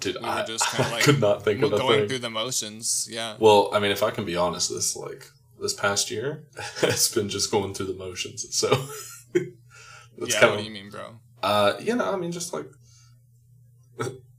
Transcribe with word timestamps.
Dude, 0.00 0.16
We 0.20 0.28
I, 0.28 0.44
just 0.44 0.64
kinda 0.70 0.88
I 0.88 0.92
like 0.92 1.02
could 1.04 1.20
not 1.20 1.42
think 1.44 1.62
of 1.62 1.72
a 1.72 1.78
going 1.78 2.00
thing. 2.00 2.08
through 2.08 2.18
the 2.20 2.30
motions. 2.30 3.08
Yeah. 3.10 3.36
Well, 3.38 3.70
I 3.72 3.78
mean, 3.80 3.90
if 3.90 4.02
I 4.02 4.10
can 4.10 4.24
be 4.24 4.36
honest, 4.36 4.70
this 4.70 4.94
like 4.96 5.30
this 5.60 5.74
past 5.74 6.10
year, 6.10 6.44
it's 6.82 7.12
been 7.12 7.28
just 7.28 7.50
going 7.50 7.74
through 7.74 7.86
the 7.86 7.94
motions. 7.94 8.46
So 8.56 8.68
that's 9.32 10.34
yeah. 10.34 10.40
kind 10.40 10.52
What 10.52 10.58
do 10.58 10.64
you 10.64 10.70
mean, 10.70 10.90
bro? 10.90 11.16
uh, 11.42 11.74
you 11.80 11.94
know, 11.96 12.12
I 12.12 12.16
mean, 12.16 12.30
just 12.32 12.52
like 12.52 12.70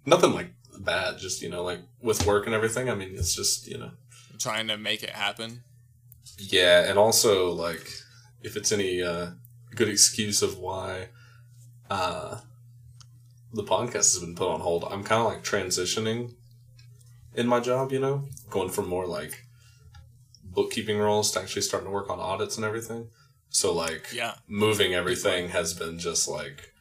nothing 0.05 0.33
like 0.33 0.51
bad. 0.79 1.17
Just 1.17 1.41
you 1.41 1.49
know, 1.49 1.63
like 1.63 1.79
with 2.01 2.25
work 2.25 2.45
and 2.45 2.55
everything. 2.55 2.89
I 2.89 2.95
mean, 2.95 3.15
it's 3.15 3.35
just 3.35 3.67
you 3.67 3.77
know, 3.77 3.91
Trying 4.37 4.67
to 4.69 4.77
make 4.77 5.03
it 5.03 5.11
happen. 5.11 5.63
yeah, 6.37 6.89
and 6.89 6.97
also 6.97 7.51
like 7.51 7.89
if 8.41 8.55
it's 8.55 8.71
any 8.71 9.01
uh, 9.01 9.31
good 9.75 9.89
excuse 9.89 10.41
of 10.41 10.57
why 10.57 11.09
uh, 11.89 12.39
the 13.53 13.63
podcast 13.63 13.93
has 14.13 14.19
been 14.19 14.35
put 14.35 14.49
on 14.49 14.59
hold, 14.61 14.83
I'm 14.85 15.03
kind 15.03 15.21
of 15.21 15.27
like 15.27 15.43
transitioning 15.43 16.33
in 17.35 17.47
my 17.47 17.59
job. 17.59 17.91
You 17.91 17.99
know, 17.99 18.25
going 18.49 18.69
from 18.69 18.87
more 18.87 19.05
like 19.07 19.45
bookkeeping 20.43 20.97
roles 20.97 21.31
to 21.31 21.39
actually 21.41 21.61
starting 21.61 21.87
to 21.87 21.93
work 21.93 22.09
on 22.09 22.19
audits 22.19 22.55
and 22.57 22.65
everything. 22.65 23.09
So 23.49 23.73
like 23.73 24.07
Yeah. 24.13 24.35
moving 24.47 24.93
everything 24.93 25.49
has 25.49 25.73
been 25.73 25.99
just 25.99 26.27
like 26.27 26.73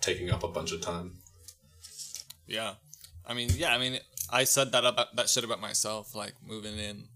taking 0.00 0.30
up 0.30 0.42
a 0.42 0.48
bunch 0.48 0.72
of 0.72 0.80
time. 0.80 1.18
Yeah. 2.46 2.74
I 3.26 3.34
mean, 3.34 3.50
yeah. 3.56 3.74
I 3.74 3.78
mean, 3.78 3.98
I 4.30 4.44
said 4.44 4.72
that 4.72 4.84
about 4.84 5.16
that 5.16 5.28
shit 5.28 5.44
about 5.44 5.60
myself, 5.60 6.14
like 6.14 6.34
moving 6.46 6.78
in, 6.78 7.08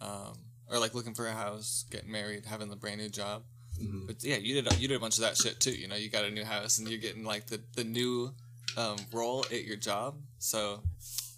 um, 0.00 0.38
or 0.70 0.78
like 0.78 0.94
looking 0.94 1.14
for 1.14 1.26
a 1.26 1.32
house, 1.32 1.84
getting 1.90 2.10
married, 2.10 2.46
having 2.46 2.68
the 2.70 2.76
brand 2.76 3.00
new 3.00 3.08
job. 3.08 3.42
Mhm. 3.80 4.06
But 4.06 4.22
yeah, 4.22 4.36
you 4.36 4.60
did 4.60 4.80
you 4.80 4.88
did 4.88 4.96
a 4.96 5.00
bunch 5.00 5.16
of 5.16 5.22
that 5.22 5.36
shit 5.36 5.60
too. 5.60 5.72
You 5.72 5.88
know, 5.88 5.96
you 5.96 6.10
got 6.10 6.24
a 6.24 6.30
new 6.30 6.44
house 6.44 6.78
and 6.78 6.88
you're 6.88 7.00
getting 7.00 7.24
like 7.24 7.46
the 7.46 7.60
the 7.74 7.84
new 7.84 8.34
um, 8.76 8.96
role 9.12 9.44
at 9.50 9.64
your 9.64 9.76
job. 9.76 10.16
So, 10.38 10.82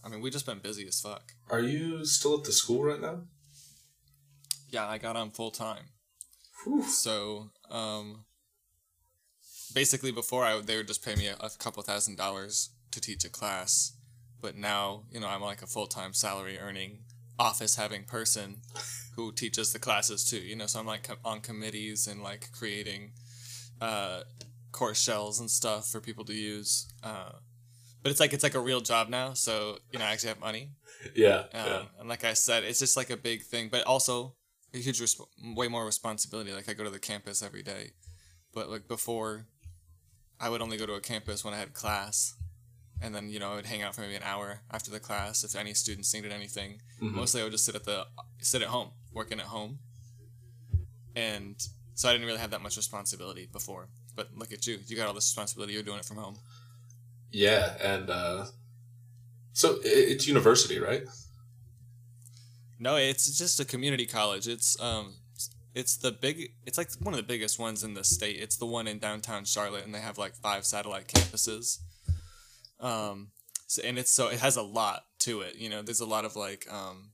I 0.04 0.08
mean, 0.08 0.20
we 0.20 0.30
just 0.30 0.46
been 0.46 0.58
busy 0.60 0.86
as 0.86 1.00
fuck. 1.00 1.32
Are 1.50 1.60
you 1.60 2.04
still 2.04 2.38
at 2.38 2.44
the 2.44 2.52
school 2.52 2.82
right 2.84 3.00
now? 3.00 3.22
Yeah, 4.70 4.86
I 4.86 4.98
got 4.98 5.16
on 5.16 5.30
full 5.30 5.50
time. 5.50 5.84
So, 6.88 7.50
um, 7.70 8.24
basically, 9.74 10.12
before 10.12 10.44
I 10.44 10.60
they 10.60 10.76
would 10.76 10.88
just 10.88 11.04
pay 11.04 11.14
me 11.14 11.26
a, 11.26 11.36
a 11.40 11.50
couple 11.58 11.82
thousand 11.82 12.16
dollars 12.16 12.70
to 12.90 13.00
teach 13.00 13.24
a 13.24 13.28
class, 13.28 13.92
but 14.40 14.56
now 14.56 15.04
you 15.10 15.20
know 15.20 15.28
I'm 15.28 15.42
like 15.42 15.62
a 15.62 15.66
full 15.66 15.86
time 15.86 16.14
salary 16.14 16.58
earning 16.58 17.00
office 17.38 17.76
having 17.76 18.04
person 18.04 18.58
who 19.16 19.32
teaches 19.32 19.72
the 19.72 19.78
classes 19.78 20.24
too. 20.24 20.38
You 20.38 20.56
know, 20.56 20.66
so 20.66 20.80
I'm 20.80 20.86
like 20.86 21.08
on 21.24 21.40
committees 21.40 22.06
and 22.06 22.22
like 22.22 22.50
creating 22.52 23.12
uh, 23.80 24.20
course 24.72 25.00
shells 25.00 25.40
and 25.40 25.50
stuff 25.50 25.88
for 25.88 26.00
people 26.00 26.24
to 26.26 26.34
use. 26.34 26.86
Uh, 27.02 27.32
but 28.02 28.10
it's 28.10 28.20
like 28.20 28.32
it's 28.32 28.42
like 28.44 28.54
a 28.54 28.60
real 28.60 28.80
job 28.80 29.08
now, 29.08 29.32
so 29.32 29.78
you 29.92 29.98
know 29.98 30.04
I 30.04 30.12
actually 30.12 30.28
have 30.28 30.40
money. 30.40 30.70
Yeah, 31.14 31.44
Um, 31.52 31.66
yeah. 31.66 31.82
And 32.00 32.08
like 32.08 32.24
I 32.24 32.34
said, 32.34 32.64
it's 32.64 32.78
just 32.78 32.96
like 32.96 33.10
a 33.10 33.16
big 33.16 33.42
thing, 33.42 33.68
but 33.70 33.84
also 33.84 34.34
a 34.72 34.78
huge, 34.78 35.00
resp- 35.00 35.26
way 35.54 35.68
more 35.68 35.84
responsibility. 35.86 36.52
Like 36.52 36.68
I 36.68 36.74
go 36.74 36.84
to 36.84 36.90
the 36.90 36.98
campus 36.98 37.42
every 37.42 37.62
day, 37.62 37.90
but 38.52 38.68
like 38.70 38.88
before, 38.88 39.46
I 40.40 40.48
would 40.48 40.60
only 40.60 40.76
go 40.76 40.86
to 40.86 40.94
a 40.94 41.00
campus 41.00 41.44
when 41.44 41.54
I 41.54 41.58
had 41.58 41.72
class, 41.72 42.34
and 43.02 43.14
then 43.14 43.28
you 43.28 43.38
know 43.38 43.52
I 43.52 43.54
would 43.56 43.66
hang 43.66 43.82
out 43.82 43.94
for 43.94 44.00
maybe 44.02 44.14
an 44.14 44.22
hour 44.22 44.60
after 44.70 44.90
the 44.90 45.00
class 45.00 45.44
if 45.44 45.54
any 45.56 45.74
students 45.74 46.12
needed 46.14 46.32
anything. 46.32 46.80
Mhm. 47.00 47.12
Mostly 47.12 47.40
I 47.40 47.44
would 47.44 47.52
just 47.52 47.64
sit 47.64 47.74
at 47.74 47.84
the 47.84 48.06
sit 48.40 48.62
at 48.62 48.68
home, 48.68 48.90
working 49.12 49.40
at 49.40 49.46
home, 49.46 49.78
and 51.14 51.56
so 51.94 52.08
I 52.08 52.12
didn't 52.12 52.26
really 52.26 52.40
have 52.40 52.50
that 52.50 52.62
much 52.62 52.76
responsibility 52.76 53.46
before. 53.52 53.88
But 54.16 54.36
look 54.36 54.52
at 54.52 54.66
you, 54.66 54.78
you 54.86 54.96
got 54.96 55.08
all 55.08 55.14
this 55.14 55.24
responsibility. 55.28 55.72
You're 55.72 55.82
doing 55.82 55.98
it 55.98 56.04
from 56.04 56.18
home. 56.18 56.38
Yeah, 57.30 57.74
and 57.80 58.10
uh, 58.10 58.46
so 59.52 59.78
it's 59.82 60.26
university, 60.28 60.78
right? 60.78 61.02
No, 62.78 62.96
it's 62.96 63.36
just 63.38 63.58
a 63.60 63.64
community 63.64 64.06
college. 64.06 64.46
It's 64.46 64.80
um, 64.80 65.14
it's 65.74 65.96
the 65.96 66.12
big. 66.12 66.52
It's 66.66 66.78
like 66.78 66.90
one 67.00 67.14
of 67.14 67.18
the 67.18 67.26
biggest 67.26 67.58
ones 67.58 67.82
in 67.82 67.94
the 67.94 68.04
state. 68.04 68.36
It's 68.40 68.56
the 68.56 68.66
one 68.66 68.86
in 68.86 68.98
downtown 68.98 69.44
Charlotte, 69.44 69.84
and 69.84 69.94
they 69.94 70.00
have 70.00 70.18
like 70.18 70.34
five 70.36 70.64
satellite 70.64 71.08
campuses. 71.08 71.78
Um, 72.84 73.28
so, 73.66 73.82
and 73.82 73.98
it's 73.98 74.10
so 74.10 74.28
it 74.28 74.40
has 74.40 74.56
a 74.56 74.62
lot 74.62 75.04
to 75.20 75.40
it. 75.40 75.56
You 75.56 75.70
know, 75.70 75.82
there's 75.82 76.00
a 76.00 76.06
lot 76.06 76.24
of 76.24 76.36
like 76.36 76.66
um, 76.70 77.10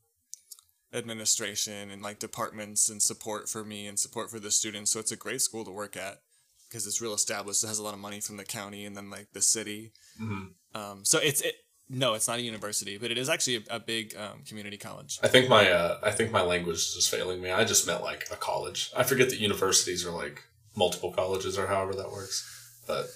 administration 0.93 1.91
and 1.91 2.03
like 2.03 2.19
departments 2.19 2.89
and 2.89 3.03
support 3.03 3.49
for 3.49 3.65
me 3.65 3.87
and 3.87 3.99
support 3.99 4.31
for 4.31 4.41
the 4.41 4.51
students. 4.51 4.91
So 4.91 5.01
it's 5.01 5.13
a 5.13 5.17
great 5.17 5.41
school 5.41 5.65
to 5.65 5.71
work 5.71 5.97
at 5.97 6.21
because 6.69 6.87
it's 6.87 7.01
real 7.01 7.15
established. 7.15 7.65
It 7.65 7.69
has 7.69 7.79
a 7.79 7.83
lot 7.83 7.95
of 7.95 8.01
money 8.01 8.21
from 8.21 8.37
the 8.37 8.45
county 8.45 8.85
and 8.85 8.97
then 8.97 9.11
like 9.11 9.29
the 9.33 9.43
city. 9.43 9.93
hmm 10.19 10.47
Um, 10.75 11.05
so 11.05 11.19
it's 11.19 11.41
it. 11.41 11.55
No, 11.93 12.15
it's 12.15 12.29
not 12.29 12.39
a 12.39 12.43
university, 12.43 12.99
but 12.99 13.11
it 13.11 13.19
is 13.19 13.29
actually 13.29 13.57
a, 13.57 13.77
a 13.77 13.81
big 13.81 14.15
um, 14.17 14.45
community 14.47 14.77
college. 14.77 15.19
I 15.25 15.29
think 15.29 15.49
my 15.49 15.69
uh, 15.71 15.99
I 16.03 16.13
think 16.13 16.31
my 16.31 16.43
language 16.43 16.77
is 16.77 16.95
just 16.95 17.11
failing 17.11 17.41
me. 17.41 17.51
I 17.51 17.65
just 17.65 17.87
meant 17.87 18.03
like 18.03 18.29
a 18.31 18.37
college. 18.37 18.93
I 18.97 19.03
forget 19.03 19.29
that 19.31 19.41
universities 19.41 20.07
are 20.07 20.13
like 20.13 20.43
multiple 20.77 21.13
colleges 21.13 21.59
or 21.59 21.67
however 21.67 21.95
that 21.95 22.13
works. 22.13 22.47
But 22.87 23.07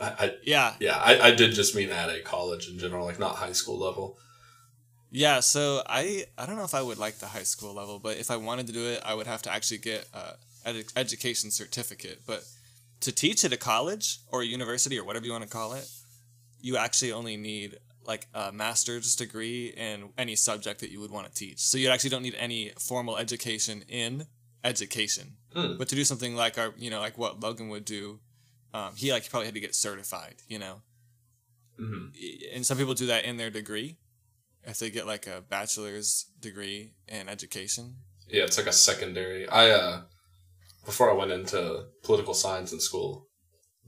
I, 0.00 0.06
I 0.18 0.34
Yeah, 0.42 0.74
yeah, 0.80 0.96
I, 0.96 1.28
I 1.28 1.30
did 1.34 1.52
just 1.52 1.74
mean 1.74 1.90
at 1.90 2.08
a 2.08 2.20
college 2.20 2.68
in 2.68 2.78
general, 2.78 3.04
like 3.04 3.18
not 3.18 3.36
high 3.36 3.52
school 3.52 3.78
level. 3.78 4.18
Yeah, 5.10 5.40
so 5.40 5.82
I 5.86 6.26
I 6.38 6.46
don't 6.46 6.56
know 6.56 6.64
if 6.64 6.74
I 6.74 6.82
would 6.82 6.98
like 6.98 7.18
the 7.18 7.26
high 7.26 7.42
school 7.42 7.74
level, 7.74 7.98
but 7.98 8.16
if 8.16 8.30
I 8.30 8.36
wanted 8.36 8.66
to 8.68 8.72
do 8.72 8.86
it, 8.86 9.02
I 9.04 9.14
would 9.14 9.26
have 9.26 9.42
to 9.42 9.52
actually 9.52 9.78
get 9.78 10.08
a 10.14 10.34
ed- 10.64 10.92
education 10.96 11.50
certificate. 11.50 12.20
But 12.26 12.44
to 13.00 13.12
teach 13.12 13.44
at 13.44 13.52
a 13.52 13.56
college 13.56 14.18
or 14.28 14.42
a 14.42 14.46
university 14.46 14.98
or 14.98 15.04
whatever 15.04 15.26
you 15.26 15.32
want 15.32 15.44
to 15.44 15.50
call 15.50 15.72
it, 15.72 15.88
you 16.60 16.76
actually 16.76 17.12
only 17.12 17.36
need 17.36 17.78
like 18.06 18.26
a 18.34 18.52
master's 18.52 19.14
degree 19.16 19.68
in 19.76 20.10
any 20.16 20.36
subject 20.36 20.80
that 20.80 20.90
you 20.90 21.00
would 21.00 21.10
want 21.10 21.26
to 21.26 21.32
teach. 21.32 21.58
So 21.58 21.78
you 21.78 21.88
actually 21.90 22.10
don't 22.10 22.22
need 22.22 22.36
any 22.38 22.72
formal 22.78 23.16
education 23.16 23.84
in 23.88 24.26
education. 24.64 25.36
Hmm. 25.54 25.76
But 25.78 25.88
to 25.88 25.96
do 25.96 26.04
something 26.04 26.34
like 26.34 26.58
our, 26.58 26.72
you 26.76 26.90
know, 26.90 27.00
like 27.00 27.18
what 27.18 27.40
Logan 27.40 27.68
would 27.68 27.84
do, 27.84 28.20
um, 28.72 28.92
he 28.96 29.12
like 29.12 29.28
probably 29.28 29.46
had 29.46 29.54
to 29.54 29.60
get 29.60 29.74
certified, 29.74 30.36
you 30.48 30.58
know? 30.58 30.82
Hmm 31.78 32.08
and 32.52 32.64
some 32.64 32.78
people 32.78 32.94
do 32.94 33.06
that 33.06 33.24
in 33.24 33.36
their 33.36 33.50
degree. 33.50 33.96
If 34.64 34.78
they 34.78 34.90
get 34.90 35.06
like 35.06 35.26
a 35.26 35.40
bachelor's 35.40 36.26
degree 36.38 36.92
in 37.08 37.28
education. 37.28 37.96
Yeah, 38.28 38.44
it's 38.44 38.58
like 38.58 38.66
a 38.66 38.72
secondary. 38.72 39.48
I 39.48 39.70
uh, 39.70 40.02
before 40.84 41.10
I 41.10 41.14
went 41.14 41.32
into 41.32 41.86
political 42.02 42.34
science 42.34 42.72
in 42.72 42.80
school, 42.80 43.28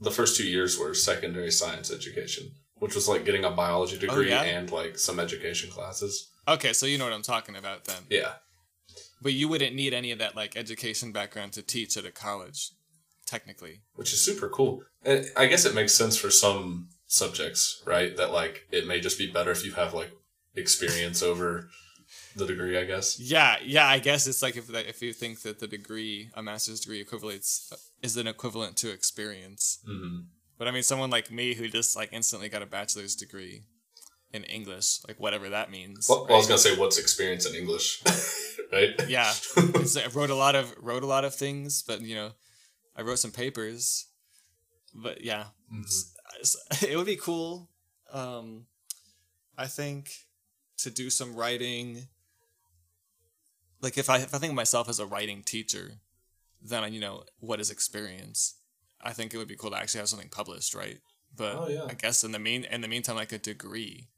the 0.01 0.11
first 0.11 0.35
two 0.35 0.47
years 0.47 0.79
were 0.79 0.93
secondary 0.93 1.51
science 1.51 1.91
education, 1.91 2.51
which 2.75 2.95
was 2.95 3.07
like 3.07 3.23
getting 3.23 3.45
a 3.45 3.51
biology 3.51 3.99
degree 3.99 4.29
yeah? 4.29 4.41
and 4.41 4.71
like 4.71 4.97
some 4.97 5.19
education 5.19 5.69
classes. 5.69 6.29
okay 6.47 6.73
so 6.73 6.85
you 6.85 6.97
know 6.97 7.05
what 7.05 7.13
i'm 7.13 7.21
talking 7.21 7.55
about 7.55 7.85
then. 7.85 8.01
Yeah, 8.09 8.33
but 9.21 9.33
you 9.33 9.47
wouldn't 9.47 9.75
need 9.75 9.93
any 9.93 10.11
of 10.11 10.19
that 10.19 10.35
like 10.35 10.57
education 10.57 11.11
background 11.11 11.53
to 11.53 11.61
teach 11.61 11.95
at 11.97 12.05
a 12.05 12.11
college 12.11 12.71
technically 13.25 13.81
which 13.95 14.13
is 14.13 14.23
super 14.23 14.49
cool. 14.49 14.83
And 15.05 15.25
I 15.35 15.45
guess 15.47 15.65
it 15.65 15.75
makes 15.75 15.93
sense 15.93 16.17
for 16.17 16.29
some 16.31 16.89
subjects, 17.07 17.81
right? 17.85 18.15
That 18.17 18.31
like 18.31 18.67
it 18.71 18.87
may 18.87 18.99
just 18.99 19.17
be 19.17 19.31
better 19.31 19.51
if 19.51 19.65
you 19.65 19.73
have 19.73 19.93
like 19.93 20.11
experience 20.55 21.21
over 21.23 21.69
the 22.35 22.45
degree. 22.45 22.77
I 22.77 22.85
guess. 22.85 23.19
yeah 23.19 23.57
yeah 23.63 23.87
i 23.87 23.99
guess 23.99 24.27
it's 24.27 24.41
like 24.41 24.55
if 24.57 24.73
if 24.73 25.01
you 25.01 25.13
think 25.13 25.41
that 25.41 25.59
the 25.59 25.67
degree 25.67 26.29
a 26.35 26.41
master's 26.43 26.79
degree 26.79 27.01
equivalents 27.01 27.71
is 28.01 28.17
an 28.17 28.27
equivalent 28.27 28.75
to 28.77 28.91
experience 28.91 29.79
hmm 29.85 30.19
but 30.57 30.67
i 30.67 30.71
mean 30.71 30.83
someone 30.83 31.09
like 31.09 31.31
me 31.31 31.53
who 31.55 31.67
just 31.67 31.95
like 31.95 32.09
instantly 32.11 32.49
got 32.49 32.61
a 32.61 32.65
bachelor's 32.65 33.15
degree 33.15 33.63
in 34.31 34.43
english 34.45 34.99
like 35.07 35.19
whatever 35.19 35.49
that 35.49 35.69
means 35.71 36.07
Well, 36.09 36.25
well, 36.25 36.35
I 36.35 36.37
was 36.37 36.47
gonna 36.47 36.57
say 36.59 36.75
what's 36.75 36.97
experience 36.99 37.45
in 37.47 37.55
English, 37.55 38.01
right? 38.73 38.93
yeah 39.07 39.31
it's, 39.57 39.95
I 39.97 40.07
wrote 40.07 40.29
a 40.31 40.35
lot 40.35 40.55
of 40.55 40.73
wrote 40.79 41.03
a 41.03 41.07
lot 41.07 41.25
of 41.25 41.33
things, 41.35 41.83
but 41.83 42.01
you 42.01 42.15
know, 42.15 42.31
I 42.95 43.01
wrote 43.01 43.19
some 43.19 43.31
papers. 43.31 44.07
But 44.93 45.23
yeah, 45.23 45.45
Mhm. 45.71 46.83
it 46.87 46.95
would 46.97 47.05
be 47.05 47.15
cool. 47.15 47.69
Um, 48.11 48.67
I 49.57 49.67
think 49.67 50.11
to 50.77 50.89
do 50.91 51.09
some 51.09 51.35
writing. 51.35 52.07
Like 53.81 53.97
if 53.97 54.09
I 54.09 54.17
if 54.19 54.33
I 54.33 54.37
think 54.37 54.51
of 54.51 54.55
myself 54.55 54.87
as 54.89 54.99
a 54.99 55.05
writing 55.05 55.43
teacher, 55.43 55.99
then 56.61 56.83
I 56.83 56.87
you 56.87 56.99
know 56.99 57.23
what 57.39 57.59
is 57.59 57.69
experience. 57.71 58.55
I 59.01 59.11
think 59.13 59.33
it 59.33 59.37
would 59.37 59.47
be 59.47 59.55
cool 59.57 59.71
to 59.71 59.77
actually 59.77 59.99
have 59.99 60.09
something 60.09 60.29
published, 60.29 60.73
right? 60.73 60.99
But 61.35 61.55
Oh, 61.57 61.67
yeah. 61.67 61.85
I 61.89 61.93
guess 61.93 62.23
in 62.23 62.31
the 62.31 62.39
mean 62.39 62.63
in 62.65 62.81
the 62.81 62.87
meantime, 62.87 63.15
like 63.15 63.31
a 63.33 63.37
degree 63.39 64.09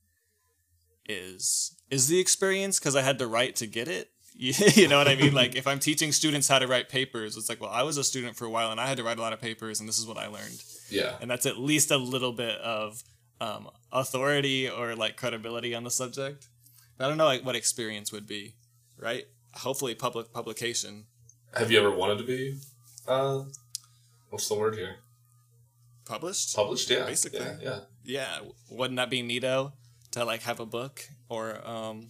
is 1.07 1.75
is 1.89 2.07
the 2.07 2.19
experience 2.19 2.80
because 2.80 2.95
I 2.95 3.01
had 3.01 3.19
to 3.19 3.28
write 3.28 3.56
to 3.57 3.68
get 3.68 3.88
it. 3.88 4.12
you 4.38 4.88
know 4.88 4.98
what 4.98 5.08
I 5.08 5.16
mean? 5.16 5.34
Like 5.34 5.56
if 5.56 5.66
I'm 5.66 5.80
teaching 5.80 6.12
students 6.12 6.48
how 6.48 6.60
to 6.60 6.68
write 6.68 6.90
papers, 6.90 7.38
it's 7.38 7.48
like, 7.48 7.62
well, 7.62 7.70
I 7.70 7.84
was 7.84 7.98
a 7.98 8.04
student 8.04 8.36
for 8.36 8.46
a 8.46 8.50
while 8.50 8.72
and 8.72 8.80
I 8.82 8.88
had 8.88 8.98
to 8.98 9.04
write 9.04 9.18
a 9.18 9.22
lot 9.22 9.34
of 9.34 9.40
papers, 9.40 9.80
and 9.80 9.88
this 9.88 9.98
is 9.98 10.06
what 10.06 10.18
I 10.18 10.28
learned, 10.28 10.62
Yeah. 10.90 11.16
and 11.22 11.30
that's 11.32 11.46
at 11.46 11.58
least 11.58 11.90
a 11.92 11.98
little 11.98 12.34
bit 12.34 12.58
of 12.60 13.02
um, 13.40 13.70
authority 13.92 14.70
or 14.70 14.96
like 14.96 15.16
credibility 15.16 15.74
on 15.74 15.84
the 15.84 15.92
subject. 15.92 16.48
I 17.00 17.08
don't 17.08 17.18
know 17.18 17.26
like, 17.26 17.46
what 17.46 17.56
experience 17.56 18.12
would 18.12 18.28
be, 18.28 18.56
right? 18.98 19.26
Hopefully, 19.54 19.96
public 19.96 20.34
publication 20.34 21.06
Have 21.58 21.72
you 21.72 21.80
ever 21.80 21.92
wanted 21.92 22.18
to 22.18 22.26
be? 22.26 22.58
Uh, 23.08 23.44
what's 24.30 24.48
the 24.50 24.56
word 24.56 24.76
here? 24.76 24.98
published. 26.06 26.56
Published? 26.56 26.90
Yeah. 26.90 27.06
Basically. 27.06 27.40
Yeah. 27.40 27.58
yeah. 27.62 27.80
Yeah, 28.04 28.40
wouldn't 28.70 28.98
that 28.98 29.10
be 29.10 29.24
neato? 29.24 29.72
to 30.12 30.24
like 30.24 30.44
have 30.44 30.62
a 30.62 30.66
book 30.66 31.02
or 31.28 31.60
um, 31.68 32.08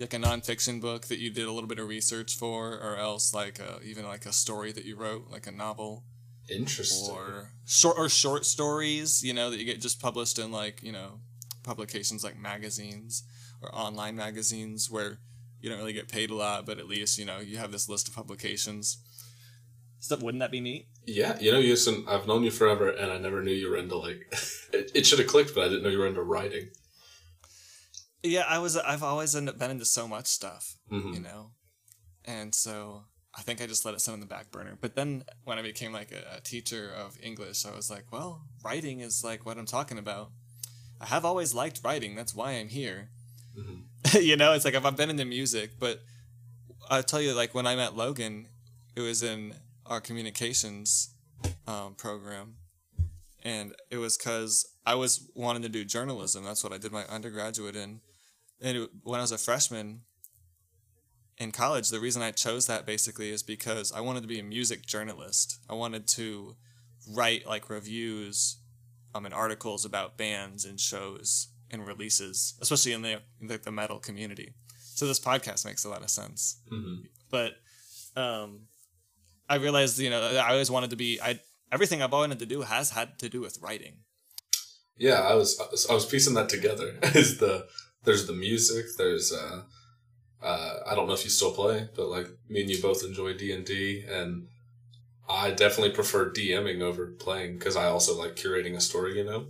like 0.00 0.14
a 0.14 0.18
nonfiction 0.18 0.80
book 0.80 1.06
that 1.06 1.18
you 1.18 1.30
did 1.30 1.46
a 1.46 1.52
little 1.52 1.68
bit 1.68 1.78
of 1.78 1.88
research 1.88 2.36
for, 2.36 2.74
or 2.74 2.96
else 2.96 3.34
like 3.34 3.58
a, 3.58 3.80
even 3.84 4.06
like 4.06 4.26
a 4.26 4.32
story 4.32 4.72
that 4.72 4.84
you 4.84 4.96
wrote, 4.96 5.30
like 5.30 5.46
a 5.46 5.52
novel, 5.52 6.04
Interesting. 6.48 7.14
or 7.14 7.50
short 7.66 7.98
or 7.98 8.08
short 8.08 8.46
stories, 8.46 9.24
you 9.24 9.34
know, 9.34 9.50
that 9.50 9.58
you 9.58 9.64
get 9.64 9.80
just 9.80 10.00
published 10.00 10.38
in 10.38 10.52
like 10.52 10.82
you 10.82 10.92
know 10.92 11.20
publications 11.62 12.24
like 12.24 12.38
magazines 12.38 13.24
or 13.60 13.74
online 13.74 14.16
magazines 14.16 14.90
where 14.90 15.18
you 15.60 15.68
don't 15.68 15.78
really 15.78 15.92
get 15.92 16.08
paid 16.08 16.30
a 16.30 16.34
lot, 16.34 16.64
but 16.64 16.78
at 16.78 16.86
least 16.86 17.18
you 17.18 17.24
know 17.24 17.38
you 17.40 17.58
have 17.58 17.72
this 17.72 17.88
list 17.88 18.08
of 18.08 18.14
publications. 18.14 18.98
So 20.00 20.16
wouldn't 20.16 20.40
that 20.40 20.52
be 20.52 20.60
neat? 20.60 20.86
Yeah, 21.06 21.36
you 21.40 21.50
know, 21.50 21.60
Houston, 21.60 22.04
I've 22.06 22.28
known 22.28 22.44
you 22.44 22.52
forever, 22.52 22.88
and 22.88 23.10
I 23.10 23.18
never 23.18 23.42
knew 23.42 23.52
you 23.52 23.70
were 23.70 23.76
into 23.76 23.96
like. 23.96 24.26
it, 24.72 24.92
it 24.94 25.06
should 25.06 25.18
have 25.18 25.28
clicked, 25.28 25.54
but 25.54 25.64
I 25.64 25.68
didn't 25.68 25.82
know 25.82 25.88
you 25.88 25.98
were 25.98 26.06
into 26.06 26.22
writing. 26.22 26.68
Yeah, 28.22 28.44
I 28.48 28.58
was. 28.58 28.76
I've 28.76 29.02
always 29.02 29.34
been 29.34 29.70
into 29.70 29.84
so 29.84 30.08
much 30.08 30.26
stuff, 30.26 30.76
Mhm. 30.90 31.14
you 31.14 31.20
know, 31.20 31.52
and 32.24 32.54
so 32.54 33.04
I 33.34 33.42
think 33.42 33.60
I 33.62 33.66
just 33.66 33.84
let 33.84 33.94
it 33.94 34.00
sit 34.00 34.12
on 34.12 34.20
the 34.20 34.26
back 34.26 34.50
burner. 34.50 34.76
But 34.80 34.96
then 34.96 35.24
when 35.44 35.58
I 35.58 35.62
became 35.62 35.92
like 35.92 36.10
a, 36.10 36.36
a 36.38 36.40
teacher 36.40 36.90
of 36.90 37.16
English, 37.22 37.64
I 37.64 37.70
was 37.74 37.90
like, 37.90 38.10
well, 38.10 38.42
writing 38.64 39.00
is 39.00 39.22
like 39.22 39.46
what 39.46 39.56
I'm 39.58 39.66
talking 39.66 39.98
about. 39.98 40.32
I 41.00 41.06
have 41.06 41.24
always 41.24 41.54
liked 41.54 41.80
writing. 41.84 42.16
That's 42.16 42.34
why 42.34 42.52
I'm 42.52 42.68
here. 42.68 43.10
Mhm. 43.56 43.84
you 44.22 44.36
know, 44.36 44.52
it's 44.52 44.64
like 44.64 44.74
if 44.74 44.84
I've 44.84 44.96
been 44.96 45.10
into 45.10 45.24
music, 45.24 45.78
but 45.78 46.02
I'll 46.90 47.02
tell 47.04 47.20
you, 47.20 47.34
like 47.34 47.54
when 47.54 47.66
I 47.66 47.76
met 47.76 47.94
Logan, 47.96 48.48
it 48.96 49.00
was 49.00 49.22
in 49.22 49.54
our 49.86 50.00
communications 50.00 51.10
um, 51.68 51.94
program, 51.94 52.56
and 53.44 53.74
it 53.90 53.98
was 53.98 54.16
because 54.18 54.66
I 54.84 54.94
was 54.96 55.30
wanting 55.34 55.62
to 55.62 55.68
do 55.68 55.84
journalism. 55.84 56.42
That's 56.44 56.64
what 56.64 56.72
I 56.72 56.78
did 56.78 56.90
my 56.92 57.04
undergraduate 57.04 57.76
in, 57.76 58.00
and 58.60 58.76
it, 58.76 58.90
when 59.02 59.20
I 59.20 59.22
was 59.22 59.32
a 59.32 59.38
freshman 59.38 60.02
in 61.38 61.52
college, 61.52 61.90
the 61.90 62.00
reason 62.00 62.22
I 62.22 62.32
chose 62.32 62.66
that 62.66 62.86
basically 62.86 63.30
is 63.30 63.42
because 63.42 63.92
I 63.92 64.00
wanted 64.00 64.22
to 64.22 64.28
be 64.28 64.38
a 64.38 64.42
music 64.42 64.84
journalist. 64.86 65.58
I 65.68 65.74
wanted 65.74 66.06
to 66.08 66.56
write 67.08 67.46
like 67.46 67.70
reviews, 67.70 68.58
um, 69.14 69.24
and 69.24 69.34
articles 69.34 69.84
about 69.84 70.16
bands 70.16 70.64
and 70.64 70.78
shows 70.78 71.48
and 71.70 71.86
releases, 71.86 72.54
especially 72.60 72.92
in 72.92 73.02
the 73.02 73.20
in 73.40 73.48
the, 73.48 73.58
the 73.58 73.72
metal 73.72 73.98
community. 73.98 74.54
So 74.78 75.06
this 75.06 75.20
podcast 75.20 75.64
makes 75.64 75.84
a 75.84 75.88
lot 75.88 76.02
of 76.02 76.10
sense. 76.10 76.60
hmm 76.68 77.02
But 77.30 77.52
um, 78.16 78.62
I 79.48 79.56
realized, 79.56 79.98
you 79.98 80.10
know, 80.10 80.20
I 80.20 80.52
always 80.52 80.70
wanted 80.70 80.90
to 80.90 80.96
be. 80.96 81.20
I 81.20 81.40
everything 81.70 82.02
I've 82.02 82.12
wanted 82.12 82.38
to 82.40 82.46
do 82.46 82.62
has 82.62 82.90
had 82.90 83.18
to 83.20 83.28
do 83.28 83.40
with 83.40 83.58
writing. 83.60 83.98
Yeah, 84.96 85.20
I 85.20 85.34
was, 85.34 85.60
I 85.60 85.66
was 85.70 85.86
I 85.88 85.94
was 85.94 86.06
piecing 86.06 86.34
that 86.34 86.48
together. 86.48 86.98
Is 87.14 87.38
the 87.38 87.68
there's 88.08 88.26
the 88.26 88.32
music, 88.32 88.86
there's 88.96 89.32
uh, 89.32 89.62
uh, 90.42 90.74
I 90.86 90.94
don't 90.94 91.06
know 91.06 91.12
if 91.12 91.24
you 91.24 91.30
still 91.30 91.52
play, 91.52 91.88
but 91.94 92.08
like 92.08 92.28
me 92.48 92.62
and 92.62 92.70
you 92.70 92.80
both 92.80 93.04
enjoy 93.04 93.34
D 93.34 93.52
and 93.52 93.66
D, 93.66 94.02
and 94.08 94.48
I 95.28 95.50
definitely 95.50 95.94
prefer 95.94 96.30
DMing 96.30 96.80
over 96.80 97.06
playing 97.06 97.58
because 97.58 97.76
I 97.76 97.84
also 97.84 98.18
like 98.18 98.34
curating 98.34 98.74
a 98.74 98.80
story. 98.80 99.18
You 99.18 99.24
know. 99.24 99.46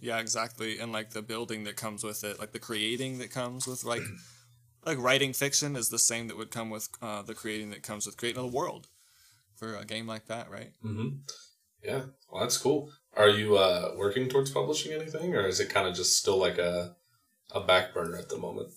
Yeah, 0.00 0.18
exactly. 0.18 0.78
And 0.78 0.92
like 0.92 1.10
the 1.10 1.20
building 1.20 1.64
that 1.64 1.76
comes 1.76 2.02
with 2.02 2.24
it, 2.24 2.40
like 2.40 2.52
the 2.52 2.58
creating 2.58 3.18
that 3.18 3.30
comes 3.30 3.66
with 3.66 3.84
like 3.84 4.02
like 4.86 4.98
writing 4.98 5.34
fiction 5.34 5.76
is 5.76 5.90
the 5.90 5.98
same 5.98 6.28
that 6.28 6.38
would 6.38 6.50
come 6.50 6.70
with 6.70 6.88
uh, 7.02 7.20
the 7.20 7.34
creating 7.34 7.68
that 7.70 7.82
comes 7.82 8.06
with 8.06 8.16
creating 8.16 8.42
a 8.42 8.46
world 8.46 8.88
for 9.56 9.76
a 9.76 9.84
game 9.84 10.06
like 10.06 10.26
that, 10.26 10.50
right? 10.50 10.72
Mm-hmm. 10.82 11.08
Yeah, 11.84 12.02
well, 12.30 12.40
that's 12.40 12.56
cool. 12.56 12.90
Are 13.14 13.28
you 13.28 13.58
uh, 13.58 13.92
working 13.96 14.28
towards 14.28 14.50
publishing 14.50 14.92
anything, 14.92 15.34
or 15.34 15.46
is 15.46 15.60
it 15.60 15.68
kind 15.68 15.86
of 15.86 15.94
just 15.94 16.16
still 16.16 16.38
like 16.38 16.56
a 16.56 16.96
a 17.52 17.60
back 17.60 17.94
burner 17.94 18.16
at 18.16 18.28
the 18.28 18.38
moment? 18.38 18.68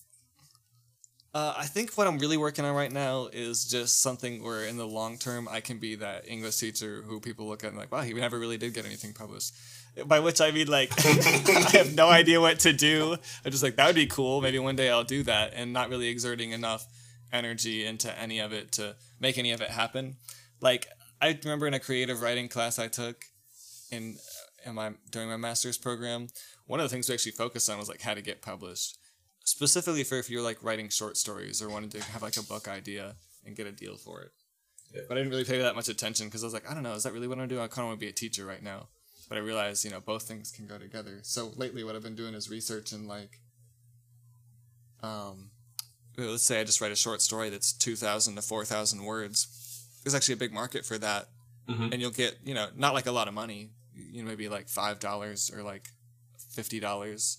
Uh, 1.33 1.53
I 1.57 1.65
think 1.65 1.93
what 1.93 2.07
I'm 2.07 2.17
really 2.17 2.35
working 2.35 2.65
on 2.65 2.75
right 2.75 2.91
now 2.91 3.29
is 3.31 3.65
just 3.65 4.01
something 4.01 4.43
where 4.43 4.65
in 4.65 4.75
the 4.75 4.85
long 4.85 5.17
term 5.17 5.47
I 5.49 5.61
can 5.61 5.77
be 5.77 5.95
that 5.95 6.27
English 6.27 6.57
teacher 6.57 7.03
who 7.07 7.21
people 7.21 7.47
look 7.47 7.63
at 7.63 7.69
and 7.69 7.77
like, 7.77 7.89
wow, 7.89 8.01
he 8.01 8.13
never 8.13 8.37
really 8.37 8.57
did 8.57 8.73
get 8.73 8.85
anything 8.85 9.13
published. 9.13 9.53
By 10.05 10.19
which 10.19 10.41
I 10.41 10.51
mean 10.51 10.67
like 10.67 10.91
I 11.05 11.77
have 11.77 11.95
no 11.95 12.09
idea 12.09 12.41
what 12.41 12.59
to 12.59 12.73
do. 12.73 13.15
I'm 13.45 13.51
just 13.51 13.63
like 13.63 13.77
that 13.77 13.87
would 13.87 13.95
be 13.95 14.07
cool. 14.07 14.41
Maybe 14.41 14.59
one 14.59 14.75
day 14.75 14.89
I'll 14.89 15.05
do 15.05 15.23
that, 15.23 15.53
and 15.55 15.71
not 15.71 15.89
really 15.89 16.09
exerting 16.09 16.51
enough 16.51 16.85
energy 17.31 17.85
into 17.85 18.17
any 18.19 18.39
of 18.39 18.51
it 18.51 18.73
to 18.73 18.95
make 19.19 19.37
any 19.37 19.51
of 19.51 19.61
it 19.61 19.69
happen. 19.69 20.17
Like 20.59 20.87
I 21.21 21.37
remember 21.43 21.65
in 21.65 21.73
a 21.73 21.79
creative 21.79 22.21
writing 22.21 22.49
class 22.49 22.77
I 22.77 22.87
took 22.87 23.25
in 23.89 24.17
in 24.65 24.75
my 24.75 24.91
during 25.11 25.29
my 25.29 25.37
master's 25.37 25.77
program, 25.77 26.27
one 26.65 26.79
of 26.79 26.83
the 26.85 26.89
things 26.89 27.07
we 27.09 27.13
actually 27.15 27.31
focused 27.33 27.69
on 27.69 27.77
was 27.77 27.89
like 27.89 28.01
how 28.01 28.13
to 28.13 28.21
get 28.21 28.41
published 28.41 28.97
specifically 29.43 30.03
for 30.03 30.17
if 30.19 30.29
you're 30.29 30.41
like 30.41 30.63
writing 30.63 30.87
short 30.89 31.17
stories 31.17 31.61
or 31.61 31.69
wanted 31.69 31.91
to 31.91 32.03
have 32.03 32.21
like 32.21 32.37
a 32.37 32.43
book 32.43 32.67
idea 32.67 33.15
and 33.45 33.55
get 33.55 33.65
a 33.67 33.71
deal 33.71 33.97
for 33.97 34.21
it. 34.21 34.31
Yeah. 34.93 35.01
But 35.07 35.17
I 35.17 35.21
didn't 35.21 35.31
really 35.31 35.45
pay 35.45 35.59
that 35.59 35.75
much 35.75 35.89
attention 35.89 36.27
because 36.27 36.43
I 36.43 36.47
was 36.47 36.53
like, 36.53 36.69
I 36.69 36.73
don't 36.73 36.83
know, 36.83 36.93
is 36.93 37.03
that 37.03 37.13
really 37.13 37.27
what 37.27 37.39
I'm 37.39 37.47
doing? 37.47 37.61
I 37.61 37.67
kind 37.67 37.79
of 37.85 37.87
want 37.87 37.99
to 37.99 38.05
be 38.05 38.09
a 38.09 38.13
teacher 38.13 38.45
right 38.45 38.61
now. 38.61 38.87
But 39.29 39.37
I 39.37 39.41
realized, 39.41 39.83
you 39.85 39.91
know, 39.91 40.01
both 40.01 40.23
things 40.23 40.51
can 40.51 40.67
go 40.67 40.77
together. 40.77 41.19
So 41.23 41.51
lately, 41.55 41.83
what 41.85 41.95
I've 41.95 42.03
been 42.03 42.15
doing 42.15 42.33
is 42.33 42.49
research 42.49 42.91
and 42.91 43.07
like, 43.07 43.39
um, 45.01 45.51
let's 46.17 46.43
say 46.43 46.59
I 46.59 46.63
just 46.63 46.81
write 46.81 46.91
a 46.91 46.95
short 46.97 47.21
story 47.21 47.49
that's 47.49 47.71
two 47.73 47.95
thousand 47.95 48.35
to 48.35 48.41
four 48.41 48.65
thousand 48.65 49.03
words. 49.03 49.47
There's 50.03 50.13
actually 50.15 50.33
a 50.33 50.37
big 50.37 50.53
market 50.53 50.85
for 50.85 50.97
that, 50.97 51.29
Mhm. 51.69 51.91
and 51.93 52.01
you'll 52.01 52.11
get, 52.11 52.37
you 52.43 52.53
know, 52.53 52.67
not 52.75 52.93
like 52.93 53.05
a 53.05 53.11
lot 53.11 53.27
of 53.27 53.33
money. 53.33 53.71
You 53.95 54.23
know, 54.23 54.27
maybe 54.29 54.49
like 54.49 54.67
five 54.67 54.99
dollars 54.99 55.49
or 55.53 55.63
like 55.63 55.89
fifty 56.51 56.79
dollars 56.79 57.37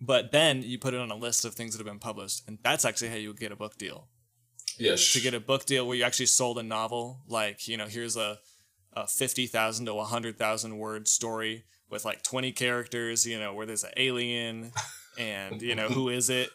but 0.00 0.32
then 0.32 0.62
you 0.62 0.78
put 0.78 0.94
it 0.94 1.00
on 1.00 1.10
a 1.10 1.16
list 1.16 1.44
of 1.44 1.54
things 1.54 1.72
that 1.72 1.78
have 1.78 1.90
been 1.90 1.98
published, 1.98 2.46
and 2.46 2.58
that's 2.62 2.84
actually 2.84 3.08
how 3.08 3.16
you 3.16 3.32
get 3.32 3.52
a 3.52 3.56
book 3.56 3.78
deal. 3.78 4.08
Yes. 4.78 5.12
To 5.12 5.20
get 5.20 5.34
a 5.34 5.40
book 5.40 5.66
deal 5.66 5.86
where 5.86 5.96
you 5.96 6.04
actually 6.04 6.26
sold 6.26 6.58
a 6.58 6.62
novel, 6.62 7.20
like 7.26 7.68
you 7.68 7.76
know, 7.76 7.86
here's 7.86 8.16
a, 8.16 8.38
a 8.92 9.06
fifty 9.06 9.46
thousand 9.46 9.86
to 9.86 9.98
hundred 10.02 10.38
thousand 10.38 10.78
word 10.78 11.08
story 11.08 11.64
with 11.88 12.04
like 12.04 12.22
twenty 12.22 12.52
characters, 12.52 13.26
you 13.26 13.38
know, 13.38 13.54
where 13.54 13.66
there's 13.66 13.84
an 13.84 13.92
alien, 13.96 14.72
and 15.18 15.62
you 15.62 15.74
know 15.74 15.88
who 15.88 16.08
is 16.08 16.28
it, 16.28 16.50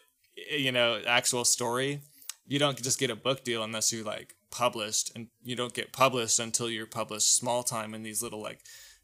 you 0.50 0.70
know, 0.70 1.00
actual 1.06 1.44
story. 1.44 2.02
You 2.46 2.58
don't 2.58 2.80
just 2.82 2.98
get 2.98 3.10
a 3.10 3.16
book 3.16 3.44
deal 3.44 3.62
unless 3.62 3.92
you 3.92 4.04
like 4.04 4.34
published, 4.50 5.12
and 5.14 5.28
you 5.42 5.56
don't 5.56 5.74
get 5.74 5.92
published 5.92 6.38
until 6.38 6.68
you're 6.68 6.86
published 6.86 7.36
small 7.36 7.62
time 7.62 7.94
in 7.94 8.02
these 8.02 8.22
little 8.22 8.42
like 8.42 8.60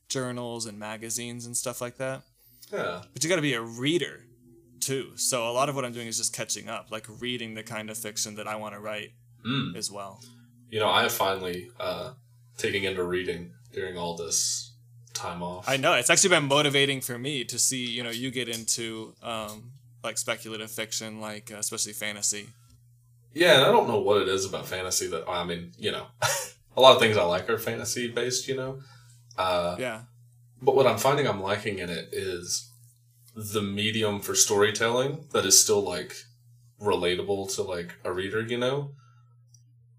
journals 0.09 0.67
and 0.67 0.79
magazines 0.79 1.47
and 1.47 1.57
stuff 1.57 1.81
like 1.81 1.97
that 1.97 2.23
yeah. 2.73 3.03
but 3.13 3.23
you 3.23 3.31
got 3.31 3.37
to 3.37 3.43
be 3.43 3.55
a 3.55 3.61
reader 3.63 4.25
too. 4.81 5.13
So 5.17 5.49
a 5.49 5.53
lot 5.53 5.69
of 5.69 5.75
what 5.75 5.85
I'm 5.85 5.93
doing 5.93 6.07
is 6.07 6.17
just 6.17 6.35
catching 6.35 6.69
up, 6.69 6.91
like 6.91 7.07
reading 7.21 7.55
the 7.55 7.63
kind 7.63 7.91
of 7.91 7.99
fiction 7.99 8.35
that 8.37 8.47
I 8.47 8.57
want 8.57 8.75
to 8.75 8.81
write 8.81 9.11
Mm. 9.45 9.77
as 9.77 9.91
well. 9.93 10.21
You 10.71 10.81
know, 10.81 10.89
I 10.89 11.03
have 11.03 11.13
finally 11.13 11.71
uh, 11.79 12.15
taking 12.57 12.83
into 12.85 13.05
reading 13.05 13.53
during 13.73 13.97
all 13.97 14.17
this 14.17 14.73
time 15.15 15.41
off. 15.43 15.69
I 15.69 15.77
know 15.77 15.93
it's 15.95 16.11
actually 16.11 16.31
been 16.31 16.47
motivating 16.49 17.01
for 17.01 17.17
me 17.17 17.45
to 17.45 17.59
see, 17.59 17.85
you 17.85 18.03
know, 18.03 18.11
you 18.11 18.33
get 18.33 18.49
into 18.49 19.15
um, 19.23 19.71
like 20.03 20.19
speculative 20.19 20.71
fiction, 20.71 21.21
like 21.21 21.53
uh, 21.53 21.59
especially 21.59 21.93
fantasy. 21.93 22.49
Yeah, 23.35 23.57
and 23.57 23.65
I 23.67 23.71
don't 23.71 23.87
know 23.87 24.01
what 24.01 24.21
it 24.23 24.29
is 24.29 24.45
about 24.47 24.67
fantasy 24.67 25.07
that 25.09 25.29
I 25.29 25.45
mean, 25.45 25.73
you 25.79 25.93
know, 25.93 26.07
a 26.77 26.81
lot 26.81 26.95
of 26.97 27.01
things 27.01 27.17
I 27.17 27.23
like 27.25 27.49
are 27.49 27.59
fantasy 27.59 28.09
based, 28.09 28.49
you 28.49 28.57
know. 28.57 28.81
Uh, 29.39 29.77
Yeah, 29.79 30.01
but 30.67 30.75
what 30.75 30.87
I'm 30.89 30.99
finding 30.99 31.29
I'm 31.29 31.41
liking 31.41 31.79
in 31.79 31.89
it 31.89 32.09
is 32.11 32.73
the 33.37 33.63
medium 33.63 34.21
for 34.21 34.35
storytelling 34.35 35.29
that 35.31 35.47
is 35.47 35.63
still 35.63 35.81
like 35.81 36.13
relatable 36.83 37.55
to 37.55 37.63
like 37.63 37.95
a 38.05 38.13
reader, 38.13 38.43
you 38.43 38.59
know? 38.59 38.91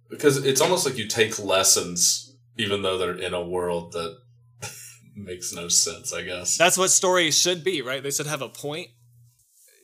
Because 0.10 0.44
it's 0.46 0.60
almost 0.60 0.86
like 0.86 0.98
you 0.98 1.08
take 1.08 1.40
lessons 1.40 2.36
even 2.58 2.82
though 2.82 2.98
they're 2.98 3.18
in 3.18 3.34
a 3.34 3.42
world 3.42 3.94
that 3.94 4.18
makes 5.16 5.54
no 5.54 5.70
sense, 5.70 6.12
I 6.12 6.24
guess. 6.24 6.58
that's 6.58 6.78
what 6.78 6.90
stories 6.90 7.38
should 7.38 7.64
be, 7.64 7.82
right? 7.82 8.04
They 8.04 8.12
should 8.12 8.28
have 8.28 8.42
a 8.42 8.50
point. 8.50 8.90